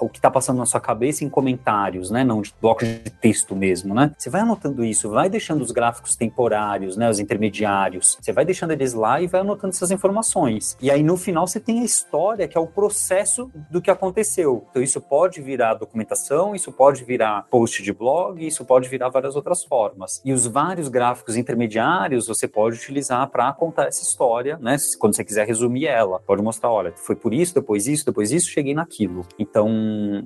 o 0.00 0.08
que 0.08 0.18
está 0.18 0.30
passando 0.30 0.58
na 0.58 0.66
sua 0.66 0.80
cabeça 0.80 1.24
em 1.24 1.28
comentários, 1.28 2.10
né? 2.10 2.24
Não 2.24 2.40
de 2.40 2.52
blocos 2.60 2.88
de 2.88 3.10
texto 3.10 3.54
mesmo, 3.54 3.94
né? 3.94 4.12
Você 4.18 4.30
vai 4.30 4.40
anotando 4.40 4.84
isso, 4.84 5.10
vai 5.10 5.28
deixando 5.28 5.62
os 5.62 5.70
gráficos 5.70 6.16
temporários, 6.16 6.96
né? 6.96 7.08
Os 7.08 7.18
intermediários. 7.18 8.18
Você 8.20 8.32
vai 8.32 8.44
deixando 8.44 8.72
eles 8.72 8.94
lá 8.94 9.20
e 9.20 9.26
vai 9.26 9.42
anotando 9.42 9.74
essas 9.74 9.90
informações. 9.90 10.76
E 10.80 10.90
aí, 10.90 11.02
no 11.02 11.16
final, 11.16 11.46
você 11.46 11.60
tem 11.60 11.80
a 11.80 11.84
história, 11.84 12.48
que 12.48 12.56
é 12.56 12.60
o 12.60 12.66
processo 12.66 13.50
do 13.70 13.80
que 13.80 13.90
aconteceu. 13.90 14.66
Então, 14.70 14.82
isso 14.82 15.00
pode 15.00 15.40
virar 15.40 15.74
documentação, 15.74 16.54
isso 16.54 16.72
pode 16.72 17.04
virar 17.04 17.46
post 17.50 17.82
de 17.82 17.92
blog, 17.92 18.44
isso 18.44 18.64
pode 18.64 18.88
virar 18.88 19.08
várias 19.08 19.36
outras 19.36 19.64
formas. 19.64 20.20
E 20.24 20.32
os 20.32 20.46
vários 20.46 20.88
gráficos 20.88 21.36
intermediários 21.36 22.26
você 22.26 22.48
pode 22.48 22.76
utilizar 22.76 23.28
para 23.28 23.52
contar 23.52 23.86
essa 23.86 24.02
história, 24.02 24.58
né? 24.58 24.76
Quando 24.98 25.09
você 25.12 25.24
quiser 25.24 25.46
resumir 25.46 25.86
ela. 25.86 26.20
Pode 26.20 26.42
mostrar, 26.42 26.70
olha, 26.70 26.92
foi 26.96 27.16
por 27.16 27.32
isso, 27.32 27.54
depois 27.54 27.86
isso, 27.86 28.04
depois 28.04 28.30
isso, 28.30 28.50
cheguei 28.50 28.74
naquilo. 28.74 29.26
Então, 29.38 29.68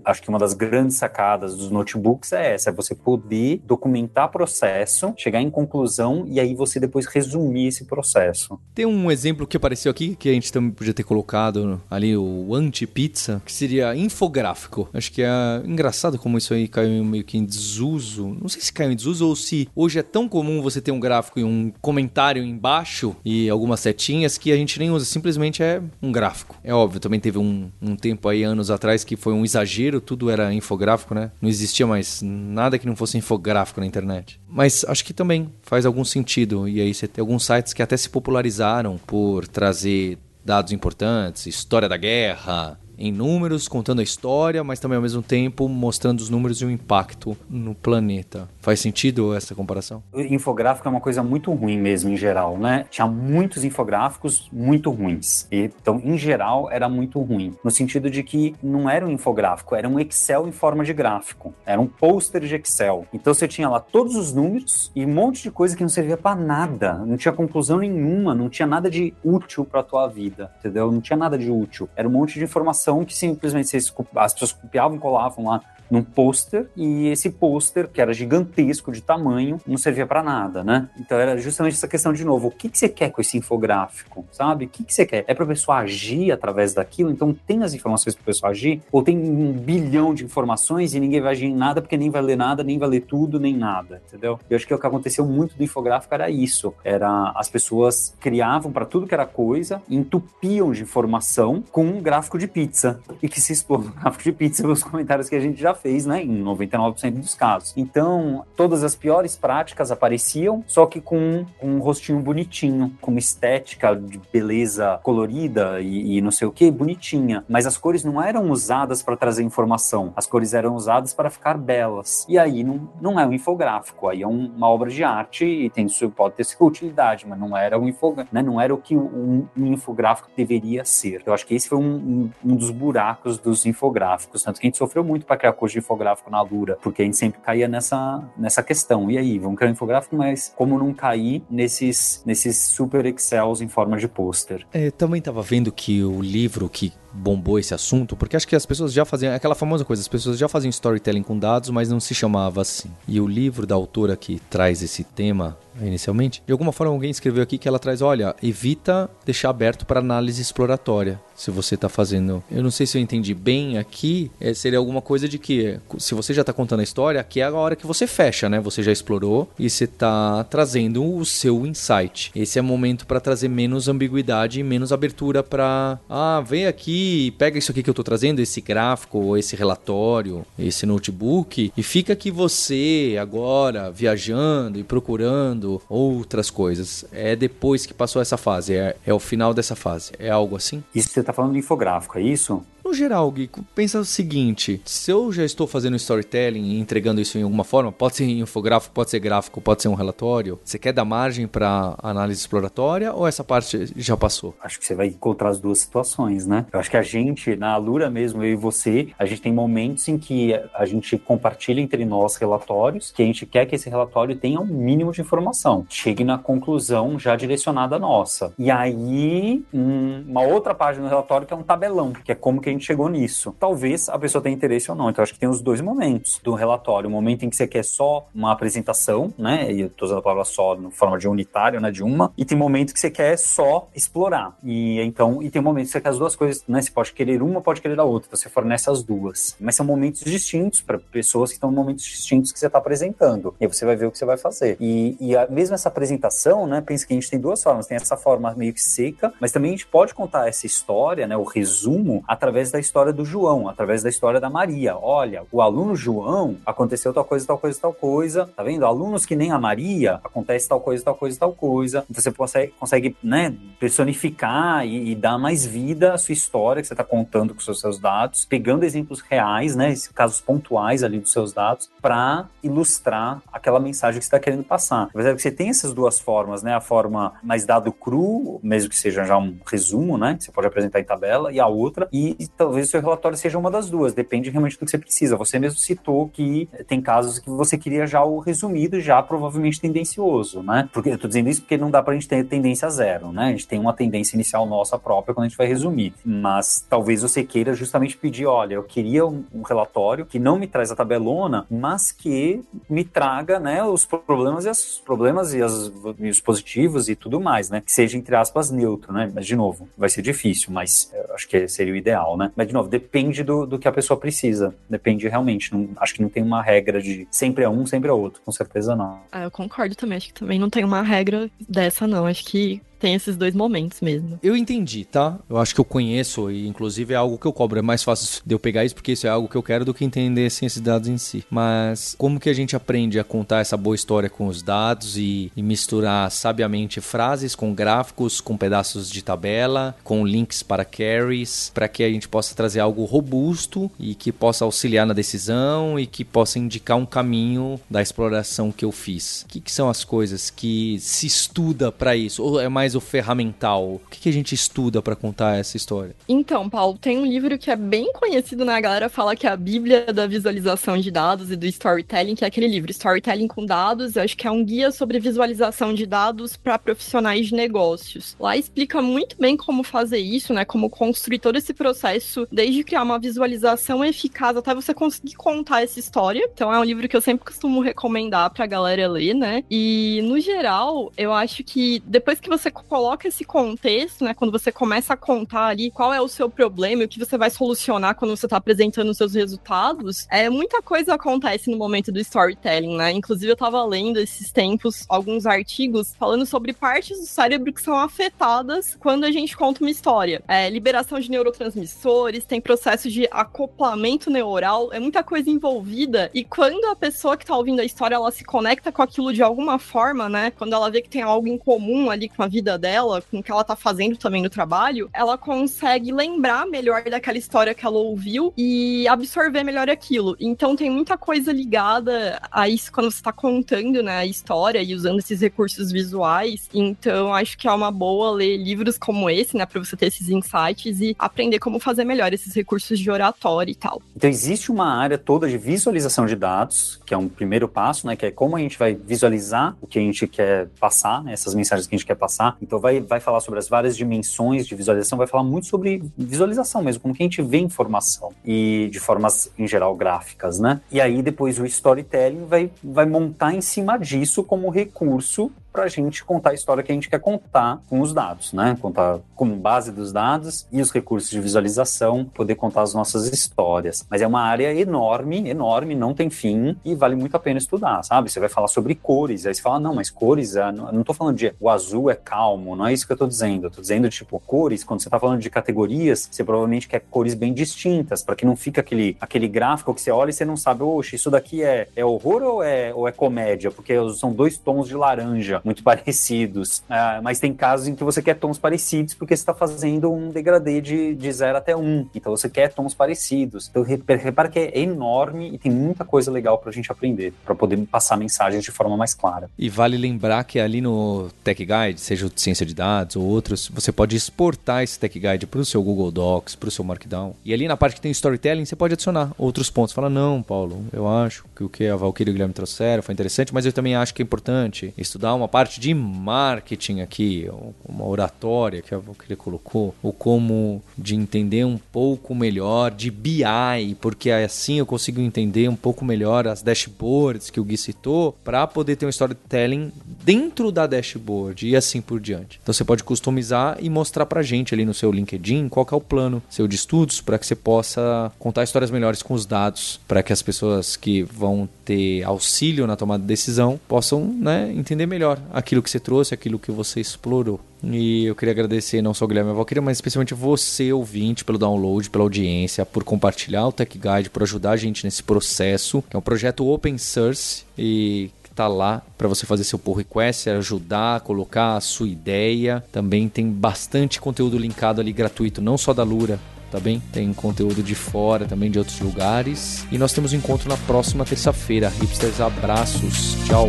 acho 0.04 0.22
que 0.22 0.28
uma 0.28 0.38
das 0.38 0.54
grandes 0.54 0.96
sacadas 0.96 1.56
dos 1.56 1.70
notebooks 1.70 2.32
é 2.32 2.54
essa, 2.54 2.70
é 2.70 2.72
você 2.72 2.94
poder 2.94 3.60
documentar 3.64 4.30
processo, 4.30 5.14
chegar 5.16 5.40
em 5.40 5.50
conclusão 5.50 6.24
e 6.28 6.40
aí 6.40 6.54
você 6.54 6.78
depois 6.80 7.06
resumir 7.06 7.68
esse 7.68 7.84
processo. 7.84 8.58
Tem 8.74 8.86
um 8.86 9.10
exemplo 9.10 9.46
que 9.46 9.56
apareceu 9.56 9.90
aqui, 9.90 10.16
que 10.16 10.28
a 10.28 10.32
gente 10.32 10.52
também 10.52 10.70
podia 10.70 10.94
ter 10.94 11.04
colocado 11.04 11.80
ali, 11.90 12.16
o 12.16 12.54
anti-pizza, 12.54 13.42
que 13.44 13.52
seria 13.52 13.94
infográfico. 13.94 14.88
Acho 14.92 15.12
que 15.12 15.22
é 15.22 15.62
engraçado 15.64 16.18
como 16.18 16.38
isso 16.38 16.54
aí 16.54 16.68
caiu 16.68 17.04
meio 17.04 17.24
que 17.24 17.38
em 17.38 17.44
desuso. 17.44 18.36
Não 18.40 18.48
sei 18.48 18.60
se 18.60 18.72
caiu 18.72 18.92
em 18.92 18.96
desuso 18.96 19.28
ou 19.28 19.36
se 19.36 19.68
hoje 19.74 19.98
é 19.98 20.02
tão 20.02 20.28
comum 20.28 20.62
você 20.62 20.80
ter 20.80 20.92
um 20.92 21.00
gráfico 21.00 21.38
e 21.38 21.44
um 21.44 21.72
comentário 21.80 22.42
embaixo 22.42 23.16
e 23.24 23.48
algumas 23.48 23.80
setinhas 23.80 24.38
que 24.38 24.52
a 24.52 24.56
gente 24.56 24.73
nem 24.78 24.90
usa, 24.90 25.04
simplesmente 25.04 25.62
é 25.62 25.80
um 26.02 26.12
gráfico. 26.12 26.56
É 26.62 26.72
óbvio, 26.72 27.00
também 27.00 27.20
teve 27.20 27.38
um, 27.38 27.70
um 27.80 27.96
tempo 27.96 28.28
aí, 28.28 28.42
anos 28.42 28.70
atrás, 28.70 29.04
que 29.04 29.16
foi 29.16 29.32
um 29.32 29.44
exagero, 29.44 30.00
tudo 30.00 30.30
era 30.30 30.52
infográfico, 30.52 31.14
né? 31.14 31.30
Não 31.40 31.48
existia 31.48 31.87
mais 31.87 32.20
nada 32.22 32.78
que 32.78 32.87
não 32.87 32.96
fosse 32.96 33.16
infográfico 33.18 33.80
na 33.80 33.87
internet. 33.87 34.40
Mas 34.48 34.84
acho 34.87 35.04
que 35.04 35.12
também 35.12 35.50
faz 35.62 35.87
algum 35.87 36.04
sentido. 36.04 36.68
E 36.68 36.80
aí 36.80 36.92
você 36.92 37.08
tem 37.08 37.20
alguns 37.20 37.44
sites 37.44 37.72
que 37.72 37.82
até 37.82 37.96
se 37.96 38.08
popularizaram 38.08 38.98
por 39.06 39.46
trazer 39.46 40.18
dados 40.44 40.72
importantes, 40.72 41.46
história 41.46 41.88
da 41.88 41.96
guerra, 41.96 42.78
em 42.98 43.12
números, 43.12 43.68
contando 43.68 44.00
a 44.00 44.02
história, 44.02 44.62
mas 44.62 44.80
também 44.80 44.96
ao 44.96 45.02
mesmo 45.02 45.22
tempo 45.22 45.68
mostrando 45.68 46.20
os 46.20 46.30
números 46.30 46.61
e 46.61 46.64
o 46.64 46.70
impacto 46.70 47.37
no 47.48 47.74
planeta. 47.74 48.48
Faz 48.61 48.80
sentido 48.80 49.35
essa 49.35 49.54
comparação? 49.54 50.02
O 50.12 50.20
infográfico 50.20 50.88
é 50.88 50.90
uma 50.90 51.00
coisa 51.00 51.22
muito 51.22 51.52
ruim 51.52 51.78
mesmo, 51.78 52.11
em 52.11 52.16
geral, 52.16 52.59
né? 52.59 52.87
Tinha 52.90 53.07
muitos 53.07 53.64
infográficos 53.64 54.48
muito 54.52 54.90
ruins. 54.90 55.46
Então, 55.50 56.00
em 56.04 56.16
geral, 56.16 56.70
era 56.70 56.88
muito 56.88 57.20
ruim. 57.20 57.54
No 57.62 57.70
sentido 57.70 58.11
de 58.11 58.22
que 58.22 58.54
não 58.62 58.88
era 58.88 59.07
um 59.07 59.11
infográfico, 59.11 59.74
era 59.74 59.88
um 59.88 59.98
Excel 59.98 60.48
em 60.48 60.52
forma 60.52 60.85
de 60.85 60.92
gráfico. 60.92 61.54
Era 61.66 61.80
um 61.80 61.87
pôster 61.87 62.42
de 62.42 62.54
Excel. 62.54 63.07
Então, 63.12 63.35
você 63.35 63.48
tinha 63.48 63.68
lá 63.68 63.80
todos 63.80 64.16
os 64.16 64.33
números 64.33 64.90
e 64.94 65.04
um 65.04 65.12
monte 65.12 65.42
de 65.42 65.50
coisa 65.50 65.76
que 65.76 65.83
não 65.83 65.88
servia 65.88 66.16
para 66.16 66.37
nada. 66.37 66.94
Não 66.94 67.16
tinha 67.16 67.33
conclusão 67.33 67.78
nenhuma, 67.78 68.35
não 68.35 68.48
tinha 68.48 68.66
nada 68.66 68.90
de 68.90 69.12
útil 69.22 69.64
para 69.64 69.83
tua 69.83 70.07
vida, 70.07 70.50
entendeu? 70.59 70.90
Não 70.90 71.00
tinha 71.00 71.16
nada 71.16 71.37
de 71.37 71.50
útil. 71.50 71.88
Era 71.96 72.09
um 72.09 72.12
monte 72.12 72.38
de 72.38 72.44
informação 72.44 72.83
que 73.04 73.14
simplesmente 73.14 73.74
as 73.76 74.32
pessoas 74.32 74.52
copiavam 74.52 74.98
colavam 74.98 75.46
lá 75.46 75.60
num 75.94 76.02
pôster 76.02 76.66
e 76.76 77.07
esse 77.07 77.30
pôster, 77.30 77.88
que 77.88 78.00
era 78.00 78.12
gigantesco 78.12 78.90
de 78.90 79.00
tamanho, 79.00 79.61
não 79.66 79.78
servia 79.78 80.07
para 80.07 80.22
nada, 80.22 80.64
né? 80.64 80.88
Então 80.98 81.18
era 81.18 81.38
justamente 81.38 81.74
essa 81.74 81.87
questão 81.87 82.12
de 82.12 82.24
novo, 82.24 82.48
o 82.48 82.50
que, 82.50 82.68
que 82.68 82.76
você 82.76 82.88
quer 82.88 83.11
com 83.11 83.20
esse 83.20 83.38
infográfico, 83.38 84.26
sabe? 84.33 84.64
O 84.64 84.68
que, 84.68 84.83
que 84.83 84.92
você 84.92 85.07
quer? 85.07 85.24
É 85.28 85.35
para 85.35 85.44
a 85.44 85.48
pessoa 85.48 85.78
agir 85.78 86.33
através 86.33 86.74
daquilo? 86.74 87.11
Então 87.11 87.33
tem 87.46 87.62
as 87.62 87.74
informações 87.74 88.14
para 88.14 88.22
a 88.22 88.26
pessoa 88.26 88.50
agir? 88.50 88.83
Ou 88.90 89.02
tem 89.02 89.16
um 89.16 89.52
bilhão 89.52 90.12
de 90.12 90.24
informações 90.24 90.94
e 90.94 91.00
ninguém 91.00 91.20
vai 91.20 91.33
agir 91.33 91.46
em 91.46 91.54
nada 91.54 91.80
porque 91.80 91.96
nem 91.96 92.11
vai 92.11 92.22
ler 92.22 92.37
nada, 92.37 92.64
nem 92.64 92.78
vai 92.78 92.88
ler 92.88 93.02
tudo, 93.02 93.38
nem 93.38 93.57
nada, 93.57 94.02
entendeu? 94.09 94.38
Eu 94.50 94.57
acho 94.57 94.66
que 94.66 94.74
o 94.74 94.78
que 94.78 94.87
aconteceu 94.87 95.24
muito 95.24 95.57
do 95.57 95.62
infográfico 95.62 96.12
era 96.12 96.28
isso, 96.28 96.74
era 96.83 97.33
as 97.37 97.48
pessoas 97.48 98.14
criavam 98.18 98.72
para 98.72 98.85
tudo 98.85 99.07
que 99.07 99.14
era 99.14 99.26
coisa, 99.26 99.80
entupiam 99.88 100.72
de 100.72 100.83
informação 100.83 101.62
com 101.70 101.85
um 101.85 102.02
gráfico 102.02 102.37
de 102.37 102.48
pizza 102.48 103.00
e 103.22 103.28
que 103.28 103.40
se 103.40 103.52
expor 103.52 103.85
no 103.85 103.92
gráfico 103.92 104.24
de 104.24 104.33
pizza, 104.33 104.66
os 104.66 104.83
comentários 104.83 105.28
que 105.28 105.37
a 105.37 105.40
gente 105.40 105.61
já 105.61 105.74
fez, 105.84 106.06
né, 106.06 106.22
em 106.22 106.42
99% 106.42 107.20
dos 107.20 107.34
casos. 107.34 107.74
Então, 107.76 108.46
todas 108.56 108.82
as 108.82 108.96
piores 108.96 109.36
práticas 109.36 109.92
apareciam, 109.92 110.64
só 110.66 110.86
que 110.86 110.98
com, 110.98 111.44
com 111.58 111.66
um 111.66 111.78
rostinho 111.78 112.18
bonitinho, 112.20 112.96
com 113.02 113.10
uma 113.10 113.20
estética 113.20 113.94
de 113.94 114.18
beleza 114.32 114.98
colorida 115.02 115.82
e, 115.82 116.16
e 116.16 116.20
não 116.22 116.30
sei 116.30 116.48
o 116.48 116.50
que, 116.50 116.70
bonitinha. 116.70 117.44
Mas 117.46 117.66
as 117.66 117.76
cores 117.76 118.02
não 118.02 118.22
eram 118.22 118.50
usadas 118.50 119.02
para 119.02 119.14
trazer 119.14 119.42
informação, 119.42 120.10
as 120.16 120.26
cores 120.26 120.54
eram 120.54 120.74
usadas 120.74 121.12
para 121.12 121.28
ficar 121.28 121.58
belas. 121.58 122.24
E 122.30 122.38
aí 122.38 122.64
não, 122.64 122.88
não 122.98 123.20
é 123.20 123.26
um 123.26 123.34
infográfico, 123.34 124.08
aí 124.08 124.22
é 124.22 124.26
um, 124.26 124.46
uma 124.56 124.70
obra 124.70 124.88
de 124.88 125.04
arte 125.04 125.44
e 125.44 125.68
tem, 125.68 125.86
pode 126.16 126.36
ter 126.36 126.44
sua 126.44 126.66
utilidade, 126.66 127.26
mas 127.28 127.38
não 127.38 127.54
era 127.54 127.78
um 127.78 127.86
infográfico, 127.86 128.34
né, 128.34 128.42
não 128.42 128.58
era 128.58 128.72
o 128.72 128.78
que 128.78 128.96
um, 128.96 129.46
um 129.54 129.66
infográfico 129.66 130.30
deveria 130.34 130.82
ser. 130.82 131.22
Eu 131.26 131.34
acho 131.34 131.46
que 131.46 131.54
esse 131.54 131.68
foi 131.68 131.76
um, 131.76 131.94
um, 131.94 132.30
um 132.52 132.56
dos 132.56 132.70
buracos 132.70 133.36
dos 133.38 133.66
infográficos, 133.66 134.42
tanto 134.42 134.58
que 134.58 134.66
a 134.66 134.68
gente 134.68 134.78
sofreu 134.78 135.04
muito 135.04 135.26
para 135.26 135.36
criar 135.36 135.52
curso 135.52 135.73
de 135.74 135.78
infográfico 135.80 136.30
na 136.30 136.40
Lura, 136.40 136.78
porque 136.82 137.02
a 137.02 137.04
gente 137.04 137.16
sempre 137.16 137.40
caía 137.40 137.68
nessa, 137.68 138.22
nessa 138.37 138.62
questão. 138.62 139.10
E 139.10 139.18
aí, 139.18 139.38
vamos 139.38 139.56
criar 139.58 139.70
um 139.70 139.72
infográfico, 139.72 140.16
mas 140.16 140.52
como 140.56 140.78
não 140.78 140.92
cair 140.94 141.42
nesses, 141.50 142.22
nesses 142.24 142.56
super 142.56 143.04
excels 143.06 143.60
em 143.60 143.68
forma 143.68 143.96
de 143.96 144.08
pôster? 144.08 144.66
É, 144.72 144.90
também 144.90 145.18
estava 145.18 145.42
vendo 145.42 145.70
que 145.70 146.02
o 146.02 146.20
livro 146.22 146.68
que 146.68 146.92
bombou 147.14 147.59
esse 147.59 147.72
assunto, 147.72 148.16
porque 148.16 148.37
acho 148.37 148.46
que 148.46 148.57
as 148.57 148.66
pessoas 148.66 148.92
já 148.92 149.05
faziam 149.05 149.35
aquela 149.35 149.55
famosa 149.55 149.85
coisa, 149.85 150.03
as 150.03 150.09
pessoas 150.09 150.38
já 150.38 150.48
faziam 150.48 150.70
storytelling 150.70 151.22
com 151.22 151.38
dados, 151.38 151.70
mas 151.70 151.88
não 151.88 152.00
se 152.00 152.14
chamava 152.14 152.61
assim. 152.61 152.90
E 153.07 153.20
o 153.20 153.27
livro 153.27 153.66
da 153.66 153.74
autora 153.74 154.16
que 154.16 154.40
traz 154.50 154.83
esse 154.83 155.05
tema 155.05 155.57
inicialmente, 155.83 156.42
de 156.46 156.53
alguma 156.53 156.72
forma 156.72 156.92
alguém 156.92 157.11
escreveu 157.11 157.42
aqui 157.42 157.59
que 157.59 157.66
ela 157.66 157.79
traz, 157.79 158.00
olha, 158.00 158.35
evita 158.42 159.11
deixar 159.24 159.50
aberto 159.50 159.87
para 159.87 160.00
análise 160.00 160.40
exploratória. 160.40 161.20
Se 161.35 161.50
você 161.50 161.74
está 161.74 161.88
fazendo, 161.88 162.42
eu 162.48 162.62
não 162.62 162.70
sei 162.70 162.87
se 162.87 162.96
eu 162.96 163.03
entendi 163.03 163.35
bem 163.35 163.77
aqui, 163.77 164.31
é, 164.40 164.55
seria 164.55 164.79
alguma 164.79 165.03
coisa 165.03 165.29
de 165.29 165.37
que 165.37 165.81
se 165.98 166.14
você 166.14 166.33
já 166.33 166.42
está 166.42 166.53
contando 166.53 166.81
a 166.81 166.85
história, 166.85 167.20
aqui 167.20 167.40
é 167.40 167.44
a 167.44 167.53
hora 167.53 167.74
que 167.74 167.87
você 167.87 168.07
fecha, 168.07 168.48
né? 168.48 168.61
Você 168.61 168.85
já 168.85 168.92
explorou 168.92 169.50
e 169.59 169.68
você 169.68 169.85
está 169.85 170.44
trazendo 170.44 171.05
o 171.05 171.24
seu 171.24 171.66
insight. 171.66 172.31
Esse 172.37 172.59
é 172.59 172.62
o 172.62 172.64
momento 172.64 173.05
para 173.05 173.18
trazer 173.18 173.48
menos 173.48 173.88
ambiguidade 173.88 174.61
e 174.61 174.62
menos 174.62 174.92
abertura 174.92 175.42
para, 175.42 175.98
ah, 176.09 176.40
vem 176.46 176.66
aqui, 176.66 177.03
pega 177.38 177.58
isso 177.58 177.70
aqui 177.70 177.82
que 177.82 177.90
eu 177.90 177.92
estou 177.92 178.04
trazendo, 178.04 178.40
esse 178.40 178.60
gráfico, 178.60 179.36
esse 179.36 179.56
relatório, 179.56 180.44
esse 180.58 180.86
notebook 180.86 181.72
e 181.76 181.82
fica 181.82 182.12
aqui 182.12 182.30
você 182.30 183.16
agora 183.20 183.90
viajando 183.90 184.78
e 184.78 184.84
procurando 184.84 185.80
outras 185.88 186.50
coisas. 186.50 187.04
É 187.12 187.34
depois 187.34 187.86
que 187.86 187.94
passou 187.94 188.20
essa 188.20 188.36
fase, 188.36 188.74
é, 188.74 188.96
é 189.06 189.12
o 189.12 189.18
final 189.18 189.54
dessa 189.54 189.76
fase. 189.76 190.12
É 190.18 190.30
algo 190.30 190.56
assim? 190.56 190.82
Isso 190.94 191.08
você 191.08 191.20
está 191.20 191.32
falando 191.32 191.52
de 191.52 191.58
infográfico, 191.58 192.18
é 192.18 192.22
isso? 192.22 192.62
Geral, 192.94 193.30
Gui, 193.30 193.50
pensa 193.74 193.98
o 193.98 194.04
seguinte: 194.04 194.80
se 194.85 195.11
eu 195.11 195.33
já 195.33 195.44
estou 195.44 195.66
fazendo 195.66 195.96
storytelling 195.96 196.72
e 196.72 196.78
entregando 196.78 197.20
isso 197.20 197.38
em 197.38 197.42
alguma 197.42 197.64
forma, 197.64 197.90
pode 197.90 198.16
ser 198.16 198.24
infográfico, 198.24 198.94
pode 198.94 199.11
ser 199.11 199.18
gráfico, 199.18 199.61
pode 199.61 199.83
ser 199.83 199.88
um 199.88 199.94
relatório, 199.94 200.59
você 200.64 200.78
quer 200.78 200.92
dar 200.92 201.04
margem 201.04 201.46
para 201.46 201.96
análise 202.02 202.40
exploratória 202.40 203.12
ou 203.12 203.26
essa 203.26 203.42
parte 203.42 203.92
já 203.96 204.16
passou? 204.16 204.54
Acho 204.62 204.78
que 204.78 204.87
você 204.87 204.94
vai 204.94 205.09
encontrar 205.09 205.50
as 205.50 205.59
duas 205.59 205.78
situações, 205.78 206.46
né? 206.46 206.66
Eu 206.72 206.80
acho 206.80 206.90
que 206.90 206.96
a 206.96 207.02
gente, 207.02 207.57
na 207.57 207.72
Alura 207.72 208.09
mesmo, 208.09 208.42
eu 208.42 208.52
e 208.52 208.57
você, 208.57 209.09
a 209.18 209.26
gente 209.26 209.42
tem 209.42 209.52
momentos 209.52 210.07
em 210.09 210.18
que 210.18 210.54
a 210.74 210.87
gente 210.87 211.18
compartilha 211.18 211.80
entre 211.80 212.04
nós 212.04 212.37
relatórios, 212.37 213.11
que 213.11 213.22
a 213.22 213.26
gente 213.26 213.46
quer 213.46 213.66
que 213.66 213.74
esse 213.74 213.88
relatório 213.88 214.37
tenha 214.37 214.61
um 214.61 214.66
mínimo 214.66 215.12
de 215.12 215.20
informação, 215.20 215.87
chegue 215.88 216.24
na 216.24 216.38
conclusão 216.38 217.18
já 217.18 217.37
direcionada 217.37 217.98
nossa. 217.98 218.52
E 218.59 218.70
aí, 218.70 219.64
uma 219.72 220.42
outra 220.42 220.74
página 220.74 221.04
do 221.04 221.11
relatório 221.11 221.46
que 221.46 221.52
é 221.52 221.57
um 221.57 221.62
tabelão, 221.62 222.12
que 222.12 222.33
é 222.33 222.35
como 222.35 222.61
que 222.61 222.68
a 222.68 222.72
gente 222.72 222.83
chegou 222.84 223.08
nisso. 223.08 223.54
Talvez 223.58 224.08
a 224.08 224.18
pessoa 224.18 224.42
tenha 224.42 224.54
interesse 224.54 224.90
ou 224.90 224.96
não. 224.96 225.10
Então, 225.10 225.22
acho 225.22 225.32
que 225.32 225.38
tem 225.38 225.48
os 225.48 225.60
dois 225.60 225.80
momentos 225.80 226.40
do 226.42 226.54
relatório. 226.54 227.08
O 227.08 227.12
momento 227.12 227.44
em 227.44 227.50
que 227.50 227.56
você 227.56 227.66
quer 227.66 227.84
só 227.84 228.26
uma 228.34 228.52
apresentação, 228.52 229.32
né? 229.38 229.72
E 229.72 229.82
eu 229.82 229.90
tô 229.90 230.04
usando 230.06 230.18
a 230.18 230.22
palavra 230.22 230.44
só 230.44 230.74
na 230.74 230.90
forma 230.90 231.18
de 231.18 231.28
unitário, 231.28 231.80
né? 231.80 231.90
De 231.90 232.02
uma. 232.02 232.32
E 232.36 232.44
tem 232.44 232.56
momento 232.56 232.92
que 232.92 233.00
você 233.00 233.10
quer 233.10 233.36
só 233.38 233.88
explorar. 233.94 234.56
E 234.62 235.00
então, 235.00 235.42
e 235.42 235.50
tem 235.50 235.60
momentos 235.60 235.90
que 235.90 235.98
você 235.98 236.00
quer 236.00 236.10
as 236.10 236.18
duas 236.18 236.36
coisas, 236.36 236.64
né? 236.66 236.80
Você 236.80 236.90
pode 236.90 237.12
querer 237.12 237.42
uma, 237.42 237.60
pode 237.60 237.80
querer 237.80 237.98
a 237.98 238.04
outra. 238.04 238.28
Então, 238.28 238.38
você 238.38 238.48
for 238.48 238.64
nessas 238.64 239.02
duas. 239.02 239.56
Mas 239.60 239.74
são 239.74 239.84
momentos 239.84 240.22
distintos 240.22 240.80
para 240.80 240.98
pessoas 240.98 241.50
que 241.50 241.56
estão 241.56 241.70
em 241.70 241.74
momentos 241.74 242.04
distintos 242.04 242.52
que 242.52 242.58
você 242.58 242.66
está 242.66 242.78
apresentando. 242.78 243.54
E 243.60 243.64
aí 243.64 243.72
você 243.72 243.84
vai 243.84 243.96
ver 243.96 244.06
o 244.06 244.10
que 244.10 244.18
você 244.18 244.24
vai 244.24 244.36
fazer. 244.36 244.76
E, 244.80 245.16
e 245.20 245.36
a, 245.36 245.46
mesmo 245.48 245.74
essa 245.74 245.88
apresentação, 245.88 246.66
né? 246.66 246.80
Pensa 246.80 247.06
que 247.06 247.12
a 247.12 247.16
gente 247.16 247.30
tem 247.30 247.38
duas 247.38 247.62
formas. 247.62 247.86
Tem 247.86 247.96
essa 247.96 248.16
forma 248.16 248.54
meio 248.56 248.72
que 248.72 248.82
seca, 248.82 249.32
mas 249.40 249.52
também 249.52 249.70
a 249.70 249.72
gente 249.72 249.86
pode 249.86 250.14
contar 250.14 250.48
essa 250.48 250.66
história, 250.66 251.26
né? 251.26 251.36
O 251.36 251.44
resumo 251.44 252.24
através 252.26 252.63
através 252.64 252.70
da 252.70 252.79
história 252.79 253.12
do 253.12 253.24
João, 253.24 253.68
através 253.68 254.03
da 254.03 254.09
história 254.09 254.40
da 254.40 254.48
Maria. 254.48 254.96
Olha, 254.96 255.42
o 255.53 255.61
aluno 255.61 255.94
João 255.94 256.57
aconteceu 256.64 257.12
tal 257.12 257.24
coisa, 257.24 257.46
tal 257.46 257.59
coisa, 257.59 257.81
tal 257.81 257.92
coisa. 257.92 258.50
Tá 258.57 258.62
vendo? 258.62 258.87
Alunos 258.87 259.27
que 259.27 259.37
nem 259.37 259.50
a 259.50 259.59
Maria 259.59 260.20
acontece 260.24 260.68
tal 260.68 260.81
coisa, 260.81 261.05
tal 261.05 261.14
coisa, 261.14 261.38
tal 261.38 261.53
coisa. 261.53 262.05
Então 262.09 262.22
você 262.22 262.33
consegue, 262.33 262.72
consegue 262.79 263.16
né, 263.22 263.55
personificar 263.79 264.87
e, 264.87 265.11
e 265.11 265.14
dar 265.14 265.38
mais 265.38 265.66
vida 265.66 266.14
à 266.14 266.18
sua 266.18 266.33
história 266.33 266.81
que 266.81 266.88
você 266.88 266.94
está 266.94 267.05
contando 267.05 267.55
com 267.55 267.61
os 267.61 267.81
seus 267.81 267.98
dados, 267.98 268.44
pegando 268.44 268.85
exemplos 268.85 269.20
reais, 269.20 269.77
né, 269.77 269.94
casos 270.14 270.40
pontuais 270.40 271.03
ali 271.03 271.18
dos 271.18 271.33
seus 271.33 271.53
dados, 271.53 271.90
para 272.00 272.48
ilustrar 272.62 273.42
aquela 273.53 273.81
mensagem 273.81 274.18
que 274.18 274.24
você 274.24 274.29
está 274.29 274.38
querendo 274.38 274.64
passar. 274.64 275.09
Mas 275.14 275.40
você 275.40 275.50
tem 275.50 275.68
essas 275.68 275.92
duas 275.92 276.18
formas, 276.18 276.62
né? 276.62 276.74
A 276.74 276.81
forma 276.81 277.35
mais 277.42 277.66
dado 277.66 277.92
cru, 277.92 278.61
mesmo 278.62 278.90
que 278.90 278.96
seja 278.96 279.24
já 279.24 279.37
um 279.37 279.57
resumo, 279.66 280.16
né? 280.16 280.37
Que 280.37 280.44
você 280.44 280.53
pode 280.53 280.66
apresentar 280.66 281.00
em 281.00 281.05
tabela, 281.05 281.53
e 281.53 281.61
a 281.61 281.66
outra, 281.66 282.09
e 282.12 282.37
talvez 282.56 282.88
o 282.88 282.90
seu 282.90 283.00
relatório 283.00 283.36
seja 283.36 283.58
uma 283.58 283.70
das 283.70 283.90
duas, 283.90 284.12
depende 284.12 284.50
realmente 284.50 284.78
do 284.78 284.84
que 284.84 284.90
você 284.90 284.98
precisa. 284.98 285.36
Você 285.36 285.58
mesmo 285.58 285.78
citou 285.78 286.28
que 286.28 286.68
tem 286.86 287.00
casos 287.00 287.38
que 287.38 287.50
você 287.50 287.76
queria 287.76 288.06
já 288.06 288.24
o 288.24 288.38
resumido, 288.38 289.00
já 289.00 289.22
provavelmente 289.22 289.80
tendencioso, 289.80 290.62
né? 290.62 290.88
Porque 290.92 291.10
eu 291.10 291.18
tô 291.18 291.28
dizendo 291.28 291.48
isso 291.48 291.62
porque 291.62 291.76
não 291.76 291.90
dá 291.90 292.02
pra 292.02 292.14
gente 292.14 292.28
ter 292.28 292.44
tendência 292.44 292.88
zero, 292.90 293.32
né? 293.32 293.46
A 293.46 293.50
gente 293.50 293.66
tem 293.66 293.78
uma 293.78 293.92
tendência 293.92 294.36
inicial 294.36 294.66
nossa 294.66 294.98
própria 294.98 295.34
quando 295.34 295.46
a 295.46 295.48
gente 295.48 295.58
vai 295.58 295.66
resumir. 295.66 296.14
Mas 296.24 296.84
talvez 296.88 297.22
você 297.22 297.42
queira 297.42 297.74
justamente 297.74 298.16
pedir, 298.16 298.46
olha, 298.46 298.74
eu 298.74 298.82
queria 298.82 299.26
um, 299.26 299.62
relatório 299.66 300.26
que 300.26 300.38
não 300.38 300.58
me 300.58 300.66
traz 300.66 300.90
a 300.90 300.96
tabelona, 300.96 301.66
mas 301.70 302.12
que 302.12 302.62
me 302.88 303.04
traga, 303.04 303.58
né, 303.58 303.82
os 303.82 304.04
problemas 304.04 304.66
e 304.66 304.70
os 304.70 305.02
problemas 305.04 305.54
e, 305.54 305.62
as, 305.62 305.92
e 306.18 306.28
os 306.28 306.40
positivos 306.40 307.08
e 307.08 307.16
tudo 307.16 307.40
mais, 307.40 307.70
né? 307.70 307.80
Que 307.80 307.92
seja, 307.92 308.16
entre 308.16 308.36
aspas, 308.36 308.70
neutro, 308.70 309.12
né? 309.12 309.30
Mas, 309.34 309.46
de 309.46 309.56
novo, 309.56 309.88
vai 309.96 310.08
ser 310.08 310.22
difícil, 310.22 310.72
mas 310.72 311.12
acho 311.34 311.48
que 311.48 311.66
seria 311.68 311.92
o 311.92 311.96
ideal, 311.96 312.36
né? 312.36 312.43
Né? 312.44 312.52
Mas, 312.57 312.68
de 312.68 312.74
novo, 312.74 312.88
depende 312.88 313.42
do, 313.42 313.66
do 313.66 313.78
que 313.78 313.88
a 313.88 313.92
pessoa 313.92 314.18
precisa. 314.18 314.74
Depende 314.88 315.28
realmente. 315.28 315.72
Não, 315.72 315.88
acho 315.96 316.14
que 316.14 316.22
não 316.22 316.28
tem 316.28 316.42
uma 316.42 316.62
regra 316.62 317.00
de 317.00 317.26
sempre 317.30 317.64
é 317.64 317.68
um, 317.68 317.87
sempre 317.87 318.11
é 318.11 318.12
outro. 318.12 318.40
Com 318.44 318.52
certeza 318.52 318.94
não. 318.94 319.20
Ah, 319.33 319.44
eu 319.44 319.50
concordo 319.50 319.94
também. 319.94 320.16
Acho 320.16 320.28
que 320.28 320.35
também 320.35 320.59
não 320.59 320.70
tem 320.70 320.85
uma 320.85 321.02
regra 321.02 321.50
dessa, 321.68 322.07
não. 322.07 322.26
Acho 322.26 322.44
que 322.44 322.80
tem 323.04 323.14
esses 323.14 323.36
dois 323.36 323.54
momentos 323.54 324.00
mesmo. 324.00 324.40
Eu 324.42 324.56
entendi, 324.56 325.04
tá? 325.04 325.38
Eu 325.50 325.58
acho 325.58 325.74
que 325.74 325.80
eu 325.80 325.84
conheço 325.84 326.50
e 326.50 326.66
inclusive 326.66 327.12
é 327.12 327.16
algo 327.18 327.36
que 327.36 327.44
eu 327.44 327.52
cobro. 327.52 327.78
É 327.78 327.82
mais 327.82 328.02
fácil 328.02 328.40
de 328.46 328.54
eu 328.54 328.58
pegar 328.58 328.82
isso 328.82 328.94
porque 328.94 329.12
isso 329.12 329.26
é 329.26 329.30
algo 329.30 329.46
que 329.46 329.56
eu 329.56 329.62
quero 329.62 329.84
do 329.84 329.92
que 329.92 330.06
entender 330.06 330.46
assim, 330.46 330.64
esses 330.64 330.80
dados 330.80 331.06
em 331.06 331.18
si. 331.18 331.44
Mas 331.50 332.14
como 332.16 332.40
que 332.40 332.48
a 332.48 332.54
gente 332.54 332.74
aprende 332.74 333.20
a 333.20 333.24
contar 333.24 333.60
essa 333.60 333.76
boa 333.76 333.94
história 333.94 334.30
com 334.30 334.46
os 334.46 334.62
dados 334.62 335.18
e, 335.18 335.52
e 335.54 335.62
misturar 335.62 336.30
sabiamente 336.30 336.98
frases 337.02 337.54
com 337.54 337.74
gráficos, 337.74 338.40
com 338.40 338.56
pedaços 338.56 339.10
de 339.10 339.20
tabela, 339.20 339.94
com 340.02 340.26
links 340.26 340.62
para 340.62 340.82
carries, 340.82 341.70
para 341.74 341.88
que 341.88 342.02
a 342.02 342.08
gente 342.08 342.26
possa 342.26 342.54
trazer 342.54 342.80
algo 342.80 343.04
robusto 343.04 343.90
e 344.00 344.14
que 344.14 344.32
possa 344.32 344.64
auxiliar 344.64 345.04
na 345.04 345.12
decisão 345.12 346.00
e 346.00 346.06
que 346.06 346.24
possa 346.24 346.58
indicar 346.58 346.96
um 346.96 347.04
caminho 347.04 347.78
da 347.90 348.00
exploração 348.00 348.72
que 348.72 348.86
eu 348.86 348.90
fiz. 348.90 349.42
O 349.42 349.48
que, 349.48 349.60
que 349.60 349.70
são 349.70 349.90
as 349.90 350.04
coisas 350.04 350.48
que 350.48 350.96
se 351.00 351.26
estuda 351.26 351.92
para 351.92 352.16
isso? 352.16 352.42
Ou 352.42 352.58
é 352.58 352.68
mais 352.70 352.93
o 352.94 353.00
ferramental? 353.00 353.94
O 353.94 354.00
que, 354.11 354.20
que 354.20 354.28
a 354.28 354.33
gente 354.33 354.54
estuda 354.54 355.02
para 355.02 355.16
contar 355.16 355.57
essa 355.57 355.76
história? 355.76 356.14
Então, 356.28 356.68
Paulo, 356.68 356.98
tem 356.98 357.18
um 357.18 357.26
livro 357.26 357.59
que 357.59 357.70
é 357.70 357.76
bem 357.76 358.12
conhecido, 358.12 358.64
né? 358.64 358.74
A 358.74 358.80
galera 358.80 359.09
fala 359.09 359.37
que 359.37 359.46
é 359.46 359.50
a 359.50 359.57
Bíblia 359.57 360.12
da 360.12 360.26
visualização 360.26 360.98
de 360.98 361.11
dados 361.11 361.50
e 361.50 361.57
do 361.57 361.66
storytelling, 361.66 362.35
que 362.35 362.44
é 362.44 362.48
aquele 362.48 362.68
livro, 362.68 362.90
Storytelling 362.90 363.48
com 363.48 363.64
Dados. 363.64 364.16
Eu 364.16 364.22
acho 364.22 364.37
que 364.37 364.46
é 364.46 364.50
um 364.50 364.64
guia 364.64 364.90
sobre 364.90 365.18
visualização 365.18 365.94
de 365.94 366.07
dados 366.07 366.57
para 366.57 366.78
profissionais 366.78 367.48
de 367.48 367.54
negócios. 367.54 368.37
Lá 368.38 368.57
explica 368.57 369.00
muito 369.00 369.37
bem 369.38 369.57
como 369.57 369.83
fazer 369.83 370.18
isso, 370.18 370.52
né? 370.52 370.64
Como 370.64 370.90
construir 370.90 371.38
todo 371.38 371.57
esse 371.57 371.74
processo, 371.74 372.46
desde 372.50 372.85
criar 372.85 373.02
uma 373.02 373.18
visualização 373.18 374.04
eficaz 374.04 374.57
até 374.57 374.74
você 374.74 374.92
conseguir 374.94 375.35
contar 375.35 375.83
essa 375.83 375.98
história. 375.98 376.48
Então, 376.52 376.72
é 376.72 376.78
um 376.78 376.85
livro 376.85 377.09
que 377.09 377.16
eu 377.16 377.20
sempre 377.20 377.44
costumo 377.44 377.80
recomendar 377.80 378.50
pra 378.50 378.66
galera 378.66 379.09
ler, 379.09 379.35
né? 379.35 379.64
E, 379.70 380.20
no 380.24 380.38
geral, 380.40 381.12
eu 381.16 381.33
acho 381.33 381.62
que 381.64 382.02
depois 382.07 382.40
que 382.40 382.48
você 382.48 382.70
coloca 382.84 383.28
esse 383.28 383.44
contexto, 383.44 384.24
né? 384.24 384.34
Quando 384.34 384.52
você 384.52 384.70
começa 384.70 385.14
a 385.14 385.16
contar 385.16 385.66
ali 385.66 385.90
qual 385.90 386.12
é 386.12 386.20
o 386.20 386.28
seu 386.28 386.48
problema 386.48 387.02
e 387.02 387.06
o 387.06 387.08
que 387.08 387.18
você 387.18 387.36
vai 387.36 387.50
solucionar 387.50 388.14
quando 388.14 388.36
você 388.36 388.46
tá 388.46 388.56
apresentando 388.56 389.10
os 389.10 389.16
seus 389.16 389.34
resultados, 389.34 390.26
é 390.30 390.48
muita 390.48 390.80
coisa 390.82 391.14
acontece 391.14 391.70
no 391.70 391.76
momento 391.76 392.12
do 392.12 392.20
storytelling, 392.20 392.96
né? 392.96 393.12
Inclusive, 393.12 393.50
eu 393.50 393.56
tava 393.56 393.84
lendo 393.84 394.18
esses 394.18 394.52
tempos 394.52 395.04
alguns 395.08 395.46
artigos 395.46 396.14
falando 396.18 396.46
sobre 396.46 396.72
partes 396.72 397.18
do 397.18 397.26
cérebro 397.26 397.72
que 397.72 397.82
são 397.82 397.96
afetadas 397.96 398.96
quando 399.00 399.24
a 399.24 399.30
gente 399.30 399.56
conta 399.56 399.82
uma 399.82 399.90
história. 399.90 400.42
É, 400.46 400.68
liberação 400.70 401.18
de 401.18 401.30
neurotransmissores, 401.30 402.44
tem 402.44 402.60
processo 402.60 403.10
de 403.10 403.28
acoplamento 403.30 404.30
neural, 404.30 404.92
é 404.92 404.98
muita 404.98 405.22
coisa 405.22 405.50
envolvida. 405.50 406.30
E 406.34 406.44
quando 406.44 406.84
a 406.86 406.96
pessoa 406.96 407.36
que 407.36 407.46
tá 407.46 407.56
ouvindo 407.56 407.80
a 407.80 407.84
história, 407.84 408.14
ela 408.14 408.30
se 408.30 408.44
conecta 408.44 408.92
com 408.92 409.02
aquilo 409.02 409.32
de 409.32 409.42
alguma 409.42 409.78
forma, 409.78 410.28
né? 410.28 410.50
Quando 410.50 410.74
ela 410.74 410.90
vê 410.90 411.00
que 411.02 411.08
tem 411.08 411.22
algo 411.22 411.48
em 411.48 411.58
comum 411.58 412.10
ali 412.10 412.28
com 412.28 412.42
a 412.42 412.46
vida 412.46 412.63
dela, 412.79 413.22
com 413.31 413.38
o 413.38 413.42
que 413.42 413.53
ela 413.53 413.62
tá 413.62 413.77
fazendo 413.77 414.16
também 414.16 414.42
no 414.42 414.50
trabalho, 414.50 415.09
ela 415.12 415.37
consegue 415.38 416.12
lembrar 416.12 416.66
melhor 416.66 417.05
daquela 417.05 417.38
história 417.38 417.74
que 417.74 417.85
ela 417.85 417.98
ouviu 417.98 418.53
e 418.57 419.07
absorver 419.09 419.62
melhor 419.62 419.88
aquilo. 419.88 420.37
Então 420.40 420.74
tem 420.74 420.90
muita 420.90 421.16
coisa 421.16 421.53
ligada 421.53 422.40
a 422.50 422.68
isso 422.68 422.90
quando 422.90 423.11
você 423.11 423.22
tá 423.22 423.33
contando, 423.33 424.02
né, 424.02 424.19
a 424.19 424.27
história 424.27 424.83
e 424.83 424.94
usando 424.94 425.19
esses 425.19 425.40
recursos 425.40 425.92
visuais. 425.92 426.69
Então 426.73 427.33
acho 427.35 427.56
que 427.58 427.69
é 427.69 427.73
uma 427.73 427.90
boa 427.90 428.31
ler 428.33 428.56
livros 428.56 428.98
como 428.98 429.29
esse, 429.29 429.56
né, 429.56 429.67
para 429.67 429.83
você 429.83 429.96
ter 429.96 430.06
esses 430.06 430.29
insights 430.29 431.00
e 431.00 431.15
aprender 431.19 431.58
como 431.58 431.79
fazer 431.79 432.04
melhor 432.04 432.33
esses 432.33 432.54
recursos 432.54 432.98
de 432.98 433.10
oratória 433.10 433.71
e 433.71 433.75
tal. 433.75 434.00
Então 434.17 434.29
existe 434.31 434.71
uma 434.71 434.87
área 434.87 435.19
toda 435.19 435.48
de 435.48 435.58
visualização 435.58 436.27
de 436.27 436.37
dados, 436.37 437.00
que 437.04 437.15
é 437.15 437.17
um 437.17 437.29
primeiro 437.29 437.69
passo, 437.69 438.06
né, 438.06 438.17
que 438.17 438.27
é 438.27 438.31
como 438.31 438.56
a 438.56 438.60
gente 438.60 438.79
vai 438.79 438.94
visualizar 438.94 439.77
o 439.81 439.87
que 439.87 439.98
a 439.98 440.02
gente 440.02 440.27
quer 440.27 440.69
passar, 440.81 441.23
né, 441.23 441.33
essas 441.33 441.54
mensagens 441.54 441.87
que 441.87 441.94
a 441.94 441.98
gente 441.98 442.06
quer 442.06 442.17
passar. 442.17 442.54
Então 442.61 442.79
vai, 442.79 443.00
vai 443.00 443.21
falar 443.21 443.40
sobre 443.40 443.59
as 443.59 443.69
várias 443.69 443.96
dimensões 443.96 444.67
de 444.67 444.75
visualização, 444.75 445.19
vai 445.19 445.27
falar 445.27 445.44
muito 445.44 445.67
sobre 445.67 446.02
visualização 446.17 446.83
mesmo, 446.83 447.00
como 447.02 447.15
que 447.15 447.23
a 447.23 447.27
gente 447.27 447.42
vê 447.42 447.59
informação 447.59 448.33
e 448.44 448.88
de 448.90 449.00
formas 449.00 449.50
em 449.59 449.67
geral 449.67 449.94
gráficas, 449.94 450.59
né? 450.59 450.81
E 450.90 451.00
aí 451.00 451.23
depois 451.23 451.59
o 451.59 451.67
storytelling 451.67 452.46
vai, 452.46 452.71
vai 452.83 453.07
montar 453.07 453.55
em 453.55 453.61
cima 453.61 453.96
disso 453.96 454.42
como 454.42 454.71
recurso 454.71 455.50
para 455.75 455.83
a 455.83 455.88
gente 455.88 456.25
contar 456.25 456.50
a 456.50 456.54
história 456.54 456.85
que 456.85 456.92
a 456.92 456.94
gente 456.94 457.10
quer 457.10 457.18
contar 457.18 457.83
com 457.90 458.00
os 458.00 458.14
dados, 458.14 458.52
né? 458.52 458.79
Contar 458.81 459.18
como 459.35 459.56
base 459.56 459.90
dos 459.90 460.12
dados 460.12 460.68
e 460.70 460.81
os 460.81 460.92
recursos 460.92 461.29
de 461.29 461.40
visualização, 461.40 462.25
poder 462.25 462.54
contar 462.54 462.83
as 462.83 462.94
nossas 462.94 463.27
histórias. 463.27 464.06
Mas 464.08 464.22
é 464.22 464.27
uma 464.27 464.40
área 464.40 464.72
enorme, 464.72 465.48
enorme, 465.48 465.96
não 465.96 466.14
tem 466.14 466.31
fim 466.31 466.77
e 466.85 466.94
vale 466.94 467.16
muito 467.16 467.37
a 467.37 467.40
pena 467.40 467.58
estudar, 467.58 468.04
sabe? 468.04 468.31
Você 468.31 468.38
vai 468.38 468.48
falar 468.48 468.68
sobre 468.68 468.94
cores, 468.94 469.46
aí 469.46 469.54
você 469.54 469.60
fala, 469.60 469.81
não, 469.81 469.96
mas 469.96 470.10
cores, 470.10 470.54
eu 470.54 470.70
não 470.72 471.00
estou 471.00 471.12
falando 471.12 471.37
de 471.37 471.52
o 471.58 471.68
azul 471.68 472.08
é 472.08 472.14
calmo, 472.14 472.77
não 472.77 472.87
é 472.87 472.92
isso 472.92 473.04
que 473.04 473.10
eu 473.10 473.16
estou 473.16 473.27
dizendo. 473.27 473.66
Eu 473.66 473.70
tô 473.72 473.81
dizendo, 473.81 474.08
tipo, 474.08 474.38
cores, 474.46 474.85
quando 474.85 475.00
você 475.02 475.08
está 475.08 475.18
falando 475.18 475.40
de 475.40 475.50
categorias, 475.50 476.29
você 476.31 476.44
provavelmente 476.44 476.87
quer 476.87 477.00
cores 477.10 477.35
bem 477.35 477.52
distintas, 477.52 478.22
para 478.22 478.37
que 478.37 478.46
não 478.46 478.54
fique 478.54 478.79
aquele, 478.79 479.16
aquele 479.20 479.48
gráfico 479.48 479.92
que 479.92 480.00
você 480.00 480.12
olha 480.12 480.31
e 480.31 480.33
você 480.33 480.44
não 480.44 480.56
sabe, 480.56 480.85
oxe, 480.85 481.16
isso 481.16 481.33
daqui 481.33 481.64
é, 481.64 481.88
é 481.96 482.04
horror 482.04 482.44
ou 482.44 482.62
é, 482.62 482.94
ou 482.94 483.08
é 483.08 483.12
comédia? 483.12 483.72
Porque 483.72 483.92
são 484.14 484.33
dois 484.33 484.56
tons 484.56 484.87
de 484.87 484.94
laranja 484.94 485.63
muito 485.65 485.83
parecidos. 485.83 486.79
Uh, 486.81 487.23
mas 487.23 487.38
tem 487.38 487.52
casos 487.52 487.88
em 487.88 487.94
que 487.94 488.04
você 488.04 488.23
quer 488.23 488.35
tons 488.35 488.58
parecidos 488.58 489.15
porque 489.15 489.37
você 489.37 489.42
está 489.42 489.54
fazendo 489.54 490.12
um 490.12 490.31
degradê 490.31 490.81
de, 490.81 491.15
de 491.15 491.33
0 491.33 491.58
até 491.58 491.75
1. 491.75 491.81
Um. 491.81 492.06
Então 492.15 492.37
você 492.37 492.48
quer 492.48 492.73
tons 492.73 492.94
parecidos. 492.94 493.69
Então 493.69 493.83
repara 493.83 494.48
que 494.48 494.58
é 494.58 494.79
enorme 494.81 495.54
e 495.54 495.58
tem 495.58 495.73
muita 495.73 496.04
coisa 496.04 496.31
legal 496.31 496.58
para 496.58 496.71
a 496.71 496.73
gente 496.73 496.90
aprender, 496.90 497.33
para 497.44 497.54
poder 497.54 497.77
passar 497.87 498.17
mensagens 498.17 498.62
de 498.62 498.71
forma 498.71 498.96
mais 498.96 499.15
clara. 499.15 499.48
E 499.58 499.69
vale 499.69 499.96
lembrar 499.96 500.44
que 500.44 500.60
ali 500.60 500.81
no 500.81 501.29
Tech 501.42 501.58
Guide, 501.65 502.00
seja 502.00 502.29
de 502.29 502.40
ciência 502.40 502.67
de 502.67 502.75
dados 502.75 503.17
ou 503.17 503.25
outros, 503.25 503.69
você 503.69 503.90
pode 503.92 504.17
exportar 504.17 504.83
esse 504.83 504.98
Tech 504.98 505.19
Guide 505.19 505.46
para 505.46 505.60
o 505.60 505.65
seu 505.65 505.83
Google 505.83 506.10
Docs, 506.10 506.54
para 506.54 506.69
o 506.69 506.71
seu 506.71 506.85
Markdown. 506.85 507.35
E 507.44 507.52
ali 507.52 507.67
na 507.67 507.77
parte 507.77 507.96
que 507.96 508.00
tem 508.00 508.10
storytelling, 508.10 508.65
você 508.65 508.77
pode 508.77 508.94
adicionar 508.94 509.33
outros 509.38 509.71
pontos. 509.71 509.94
Fala, 509.94 510.10
não, 510.10 510.42
Paulo, 510.42 510.85
eu 510.92 511.08
acho 511.08 511.44
que 511.54 511.65
o 511.65 511.69
que 511.69 511.87
a 511.87 511.96
Valkyrie 511.96 512.31
e 512.31 512.33
o 512.33 512.35
Guilherme 512.35 512.54
trouxeram 512.54 513.02
foi 513.02 513.12
interessante, 513.12 513.54
mas 513.54 513.67
eu 513.67 513.73
também 513.73 513.94
acho 513.94 514.15
que 514.15 514.23
é 514.23 514.25
importante 514.25 514.92
estudar 514.96 515.35
uma 515.35 515.48
parte 515.55 515.79
de 515.79 515.94
marketing 515.94 516.98
aqui, 516.98 517.48
uma 517.88 518.05
oratória 518.05 518.83
que 518.83 518.92
a 518.92 518.98
Valkyrie 518.98 519.37
colocou, 519.37 519.94
ou 520.02 520.13
como 520.13 520.83
de 520.98 521.15
entender 521.15 521.65
um 521.65 521.79
pouco 521.79 522.35
melhor 522.35 522.90
de 522.90 523.09
BI, 523.09 523.94
porque 524.00 524.33
assim 524.33 524.81
eu 524.81 524.87
consigo 524.87 525.21
entender 525.21 525.69
um 525.69 525.77
pouco 525.77 526.05
melhor 526.05 526.48
as 526.48 526.61
dashboards 526.61 527.50
que 527.50 527.61
o 527.61 527.65
Gui 527.65 527.77
citou, 527.77 528.37
para 528.42 528.67
poder 528.67 528.96
ter 528.96 529.07
um 529.07 529.09
storytelling 529.09 529.92
dentro 530.25 530.73
da 530.73 530.88
dashboard 530.88 531.69
e 531.69 531.77
assim 531.77 532.00
por 532.00 532.19
diante. 532.19 532.59
Então 532.61 532.73
você 532.73 532.83
pode 532.83 533.05
customizar 533.05 533.79
e 533.81 533.88
mostrar 533.88 534.27
pra 534.27 534.42
gente 534.42 534.75
ali 534.75 534.85
no 534.85 534.92
seu 534.92 535.13
LinkedIn 535.13 535.69
qual 535.69 535.87
é 535.88 535.94
o 535.94 536.00
plano 536.00 536.42
seu 536.50 536.67
de 536.67 536.75
estudos 536.75 537.21
para 537.21 537.38
que 537.38 537.46
você 537.46 537.55
possa 537.55 538.33
contar 538.40 538.65
histórias 538.65 538.90
melhores 538.90 539.23
com 539.23 539.35
os 539.35 539.46
dados, 539.46 540.00
para 540.09 540.21
que 540.21 540.33
as 540.33 540.42
pessoas 540.42 540.96
que 540.96 541.23
vão 541.23 541.69
ter 541.85 542.25
auxílio 542.25 542.88
na 542.88 542.96
tomada 542.96 543.21
de 543.21 543.29
decisão 543.29 543.79
possam 543.87 544.25
né, 544.25 544.73
entender 544.75 545.07
melhor 545.07 545.43
aquilo 545.52 545.82
que 545.82 545.90
você 545.90 546.00
trouxe, 546.00 546.34
aquilo 546.34 546.58
que 546.58 546.70
você 546.70 547.00
explorou. 547.00 547.60
E 547.82 548.24
eu 548.24 548.34
queria 548.34 548.52
agradecer 548.52 549.02
não 549.02 549.12
só 549.12 549.24
o 549.24 549.28
Guilherme 549.28 549.52
Valqueira, 549.52 549.82
mas 549.82 549.98
especialmente 549.98 550.34
você, 550.34 550.92
ouvinte, 550.92 551.44
pelo 551.44 551.58
download, 551.58 552.08
pela 552.08 552.24
audiência, 552.24 552.84
por 552.86 553.04
compartilhar 553.04 553.66
o 553.66 553.72
Tech 553.72 553.98
Guide, 553.98 554.30
por 554.30 554.42
ajudar 554.42 554.72
a 554.72 554.76
gente 554.76 555.04
nesse 555.04 555.22
processo, 555.22 556.02
é 556.10 556.16
um 556.16 556.22
projeto 556.22 556.66
open 556.66 556.96
source 556.98 557.64
e 557.76 558.30
tá 558.54 558.68
lá 558.68 559.02
para 559.18 559.28
você 559.28 559.44
fazer 559.44 559.64
seu 559.64 559.78
pull 559.78 559.94
request, 559.94 560.48
ajudar, 560.48 561.20
colocar 561.20 561.76
a 561.76 561.80
sua 561.80 562.08
ideia. 562.08 562.84
Também 562.92 563.28
tem 563.28 563.50
bastante 563.50 564.20
conteúdo 564.20 564.56
linkado 564.56 565.00
ali 565.00 565.12
gratuito, 565.12 565.60
não 565.60 565.76
só 565.76 565.92
da 565.92 566.04
Lura, 566.04 566.38
tá 566.70 566.78
bem? 566.78 567.02
Tem 567.12 567.32
conteúdo 567.32 567.82
de 567.82 567.94
fora, 567.94 568.46
também 568.46 568.70
de 568.70 568.78
outros 568.78 569.00
lugares. 569.00 569.86
E 569.90 569.98
nós 569.98 570.12
temos 570.12 570.32
um 570.32 570.36
encontro 570.36 570.68
na 570.68 570.76
próxima 570.76 571.24
terça-feira. 571.24 571.88
Hipsters, 571.88 572.40
abraços. 572.40 573.36
Tchau. 573.46 573.68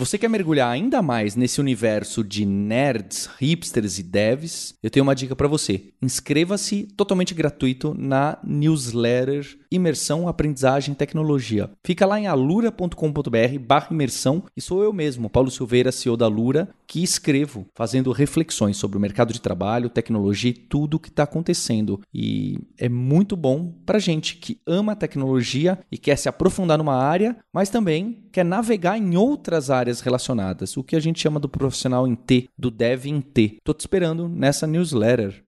Você 0.00 0.16
quer 0.16 0.28
mergulhar 0.28 0.70
ainda 0.70 1.02
mais 1.02 1.36
nesse 1.36 1.60
universo 1.60 2.24
de 2.24 2.46
nerds, 2.46 3.28
hipsters 3.38 3.98
e 3.98 4.02
devs, 4.02 4.74
eu 4.82 4.88
tenho 4.88 5.02
uma 5.02 5.14
dica 5.14 5.36
para 5.36 5.46
você. 5.46 5.92
Inscreva-se 6.00 6.84
totalmente 6.96 7.34
gratuito 7.34 7.94
na 7.94 8.38
newsletter 8.42 9.58
Imersão, 9.70 10.26
Aprendizagem 10.26 10.94
Tecnologia. 10.94 11.70
Fica 11.84 12.06
lá 12.06 12.18
em 12.18 12.26
alura.com.br 12.26 13.58
barra 13.60 13.88
imersão 13.90 14.42
e 14.56 14.60
sou 14.62 14.82
eu 14.82 14.90
mesmo, 14.90 15.28
Paulo 15.28 15.50
Silveira, 15.50 15.92
CEO 15.92 16.16
da 16.16 16.26
Lura, 16.26 16.70
que 16.86 17.02
escrevo 17.02 17.66
fazendo 17.74 18.10
reflexões 18.10 18.78
sobre 18.78 18.96
o 18.96 19.00
mercado 19.00 19.34
de 19.34 19.40
trabalho, 19.40 19.90
tecnologia 19.90 20.50
e 20.50 20.54
tudo 20.54 20.94
o 20.94 20.98
que 20.98 21.08
está 21.08 21.24
acontecendo. 21.24 22.00
E 22.12 22.58
é 22.78 22.88
muito 22.88 23.36
bom 23.36 23.72
para 23.84 23.98
gente 23.98 24.36
que 24.36 24.58
ama 24.66 24.96
tecnologia 24.96 25.78
e 25.92 25.98
quer 25.98 26.16
se 26.16 26.28
aprofundar 26.28 26.78
numa 26.78 26.96
área, 26.96 27.36
mas 27.52 27.68
também 27.68 28.24
quer 28.32 28.44
navegar 28.44 28.98
em 28.98 29.16
outras 29.16 29.70
áreas 29.90 30.00
relacionadas, 30.00 30.76
o 30.76 30.84
que 30.84 30.94
a 30.94 31.00
gente 31.00 31.20
chama 31.20 31.40
do 31.40 31.48
profissional 31.48 32.06
em 32.06 32.14
T, 32.14 32.48
do 32.56 32.70
dev 32.70 33.06
em 33.06 33.20
T. 33.20 33.58
Tô 33.64 33.74
te 33.74 33.80
esperando 33.80 34.28
nessa 34.28 34.66
newsletter. 34.66 35.42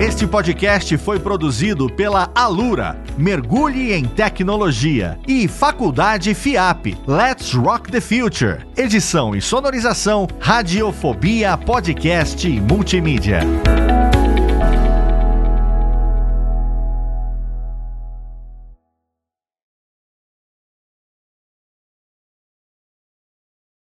Este 0.00 0.26
podcast 0.26 0.96
foi 0.98 1.20
produzido 1.20 1.88
pela 1.88 2.30
Alura, 2.34 3.00
Mergulhe 3.16 3.92
em 3.92 4.04
Tecnologia, 4.04 5.18
e 5.26 5.46
Faculdade 5.46 6.34
FIAP, 6.34 6.96
Let's 7.06 7.52
Rock 7.52 7.92
the 7.92 8.00
Future. 8.00 8.66
Edição 8.76 9.36
e 9.36 9.40
sonorização, 9.40 10.26
Radiofobia 10.40 11.56
Podcast 11.56 12.48
e 12.48 12.60
Multimídia. 12.60 13.40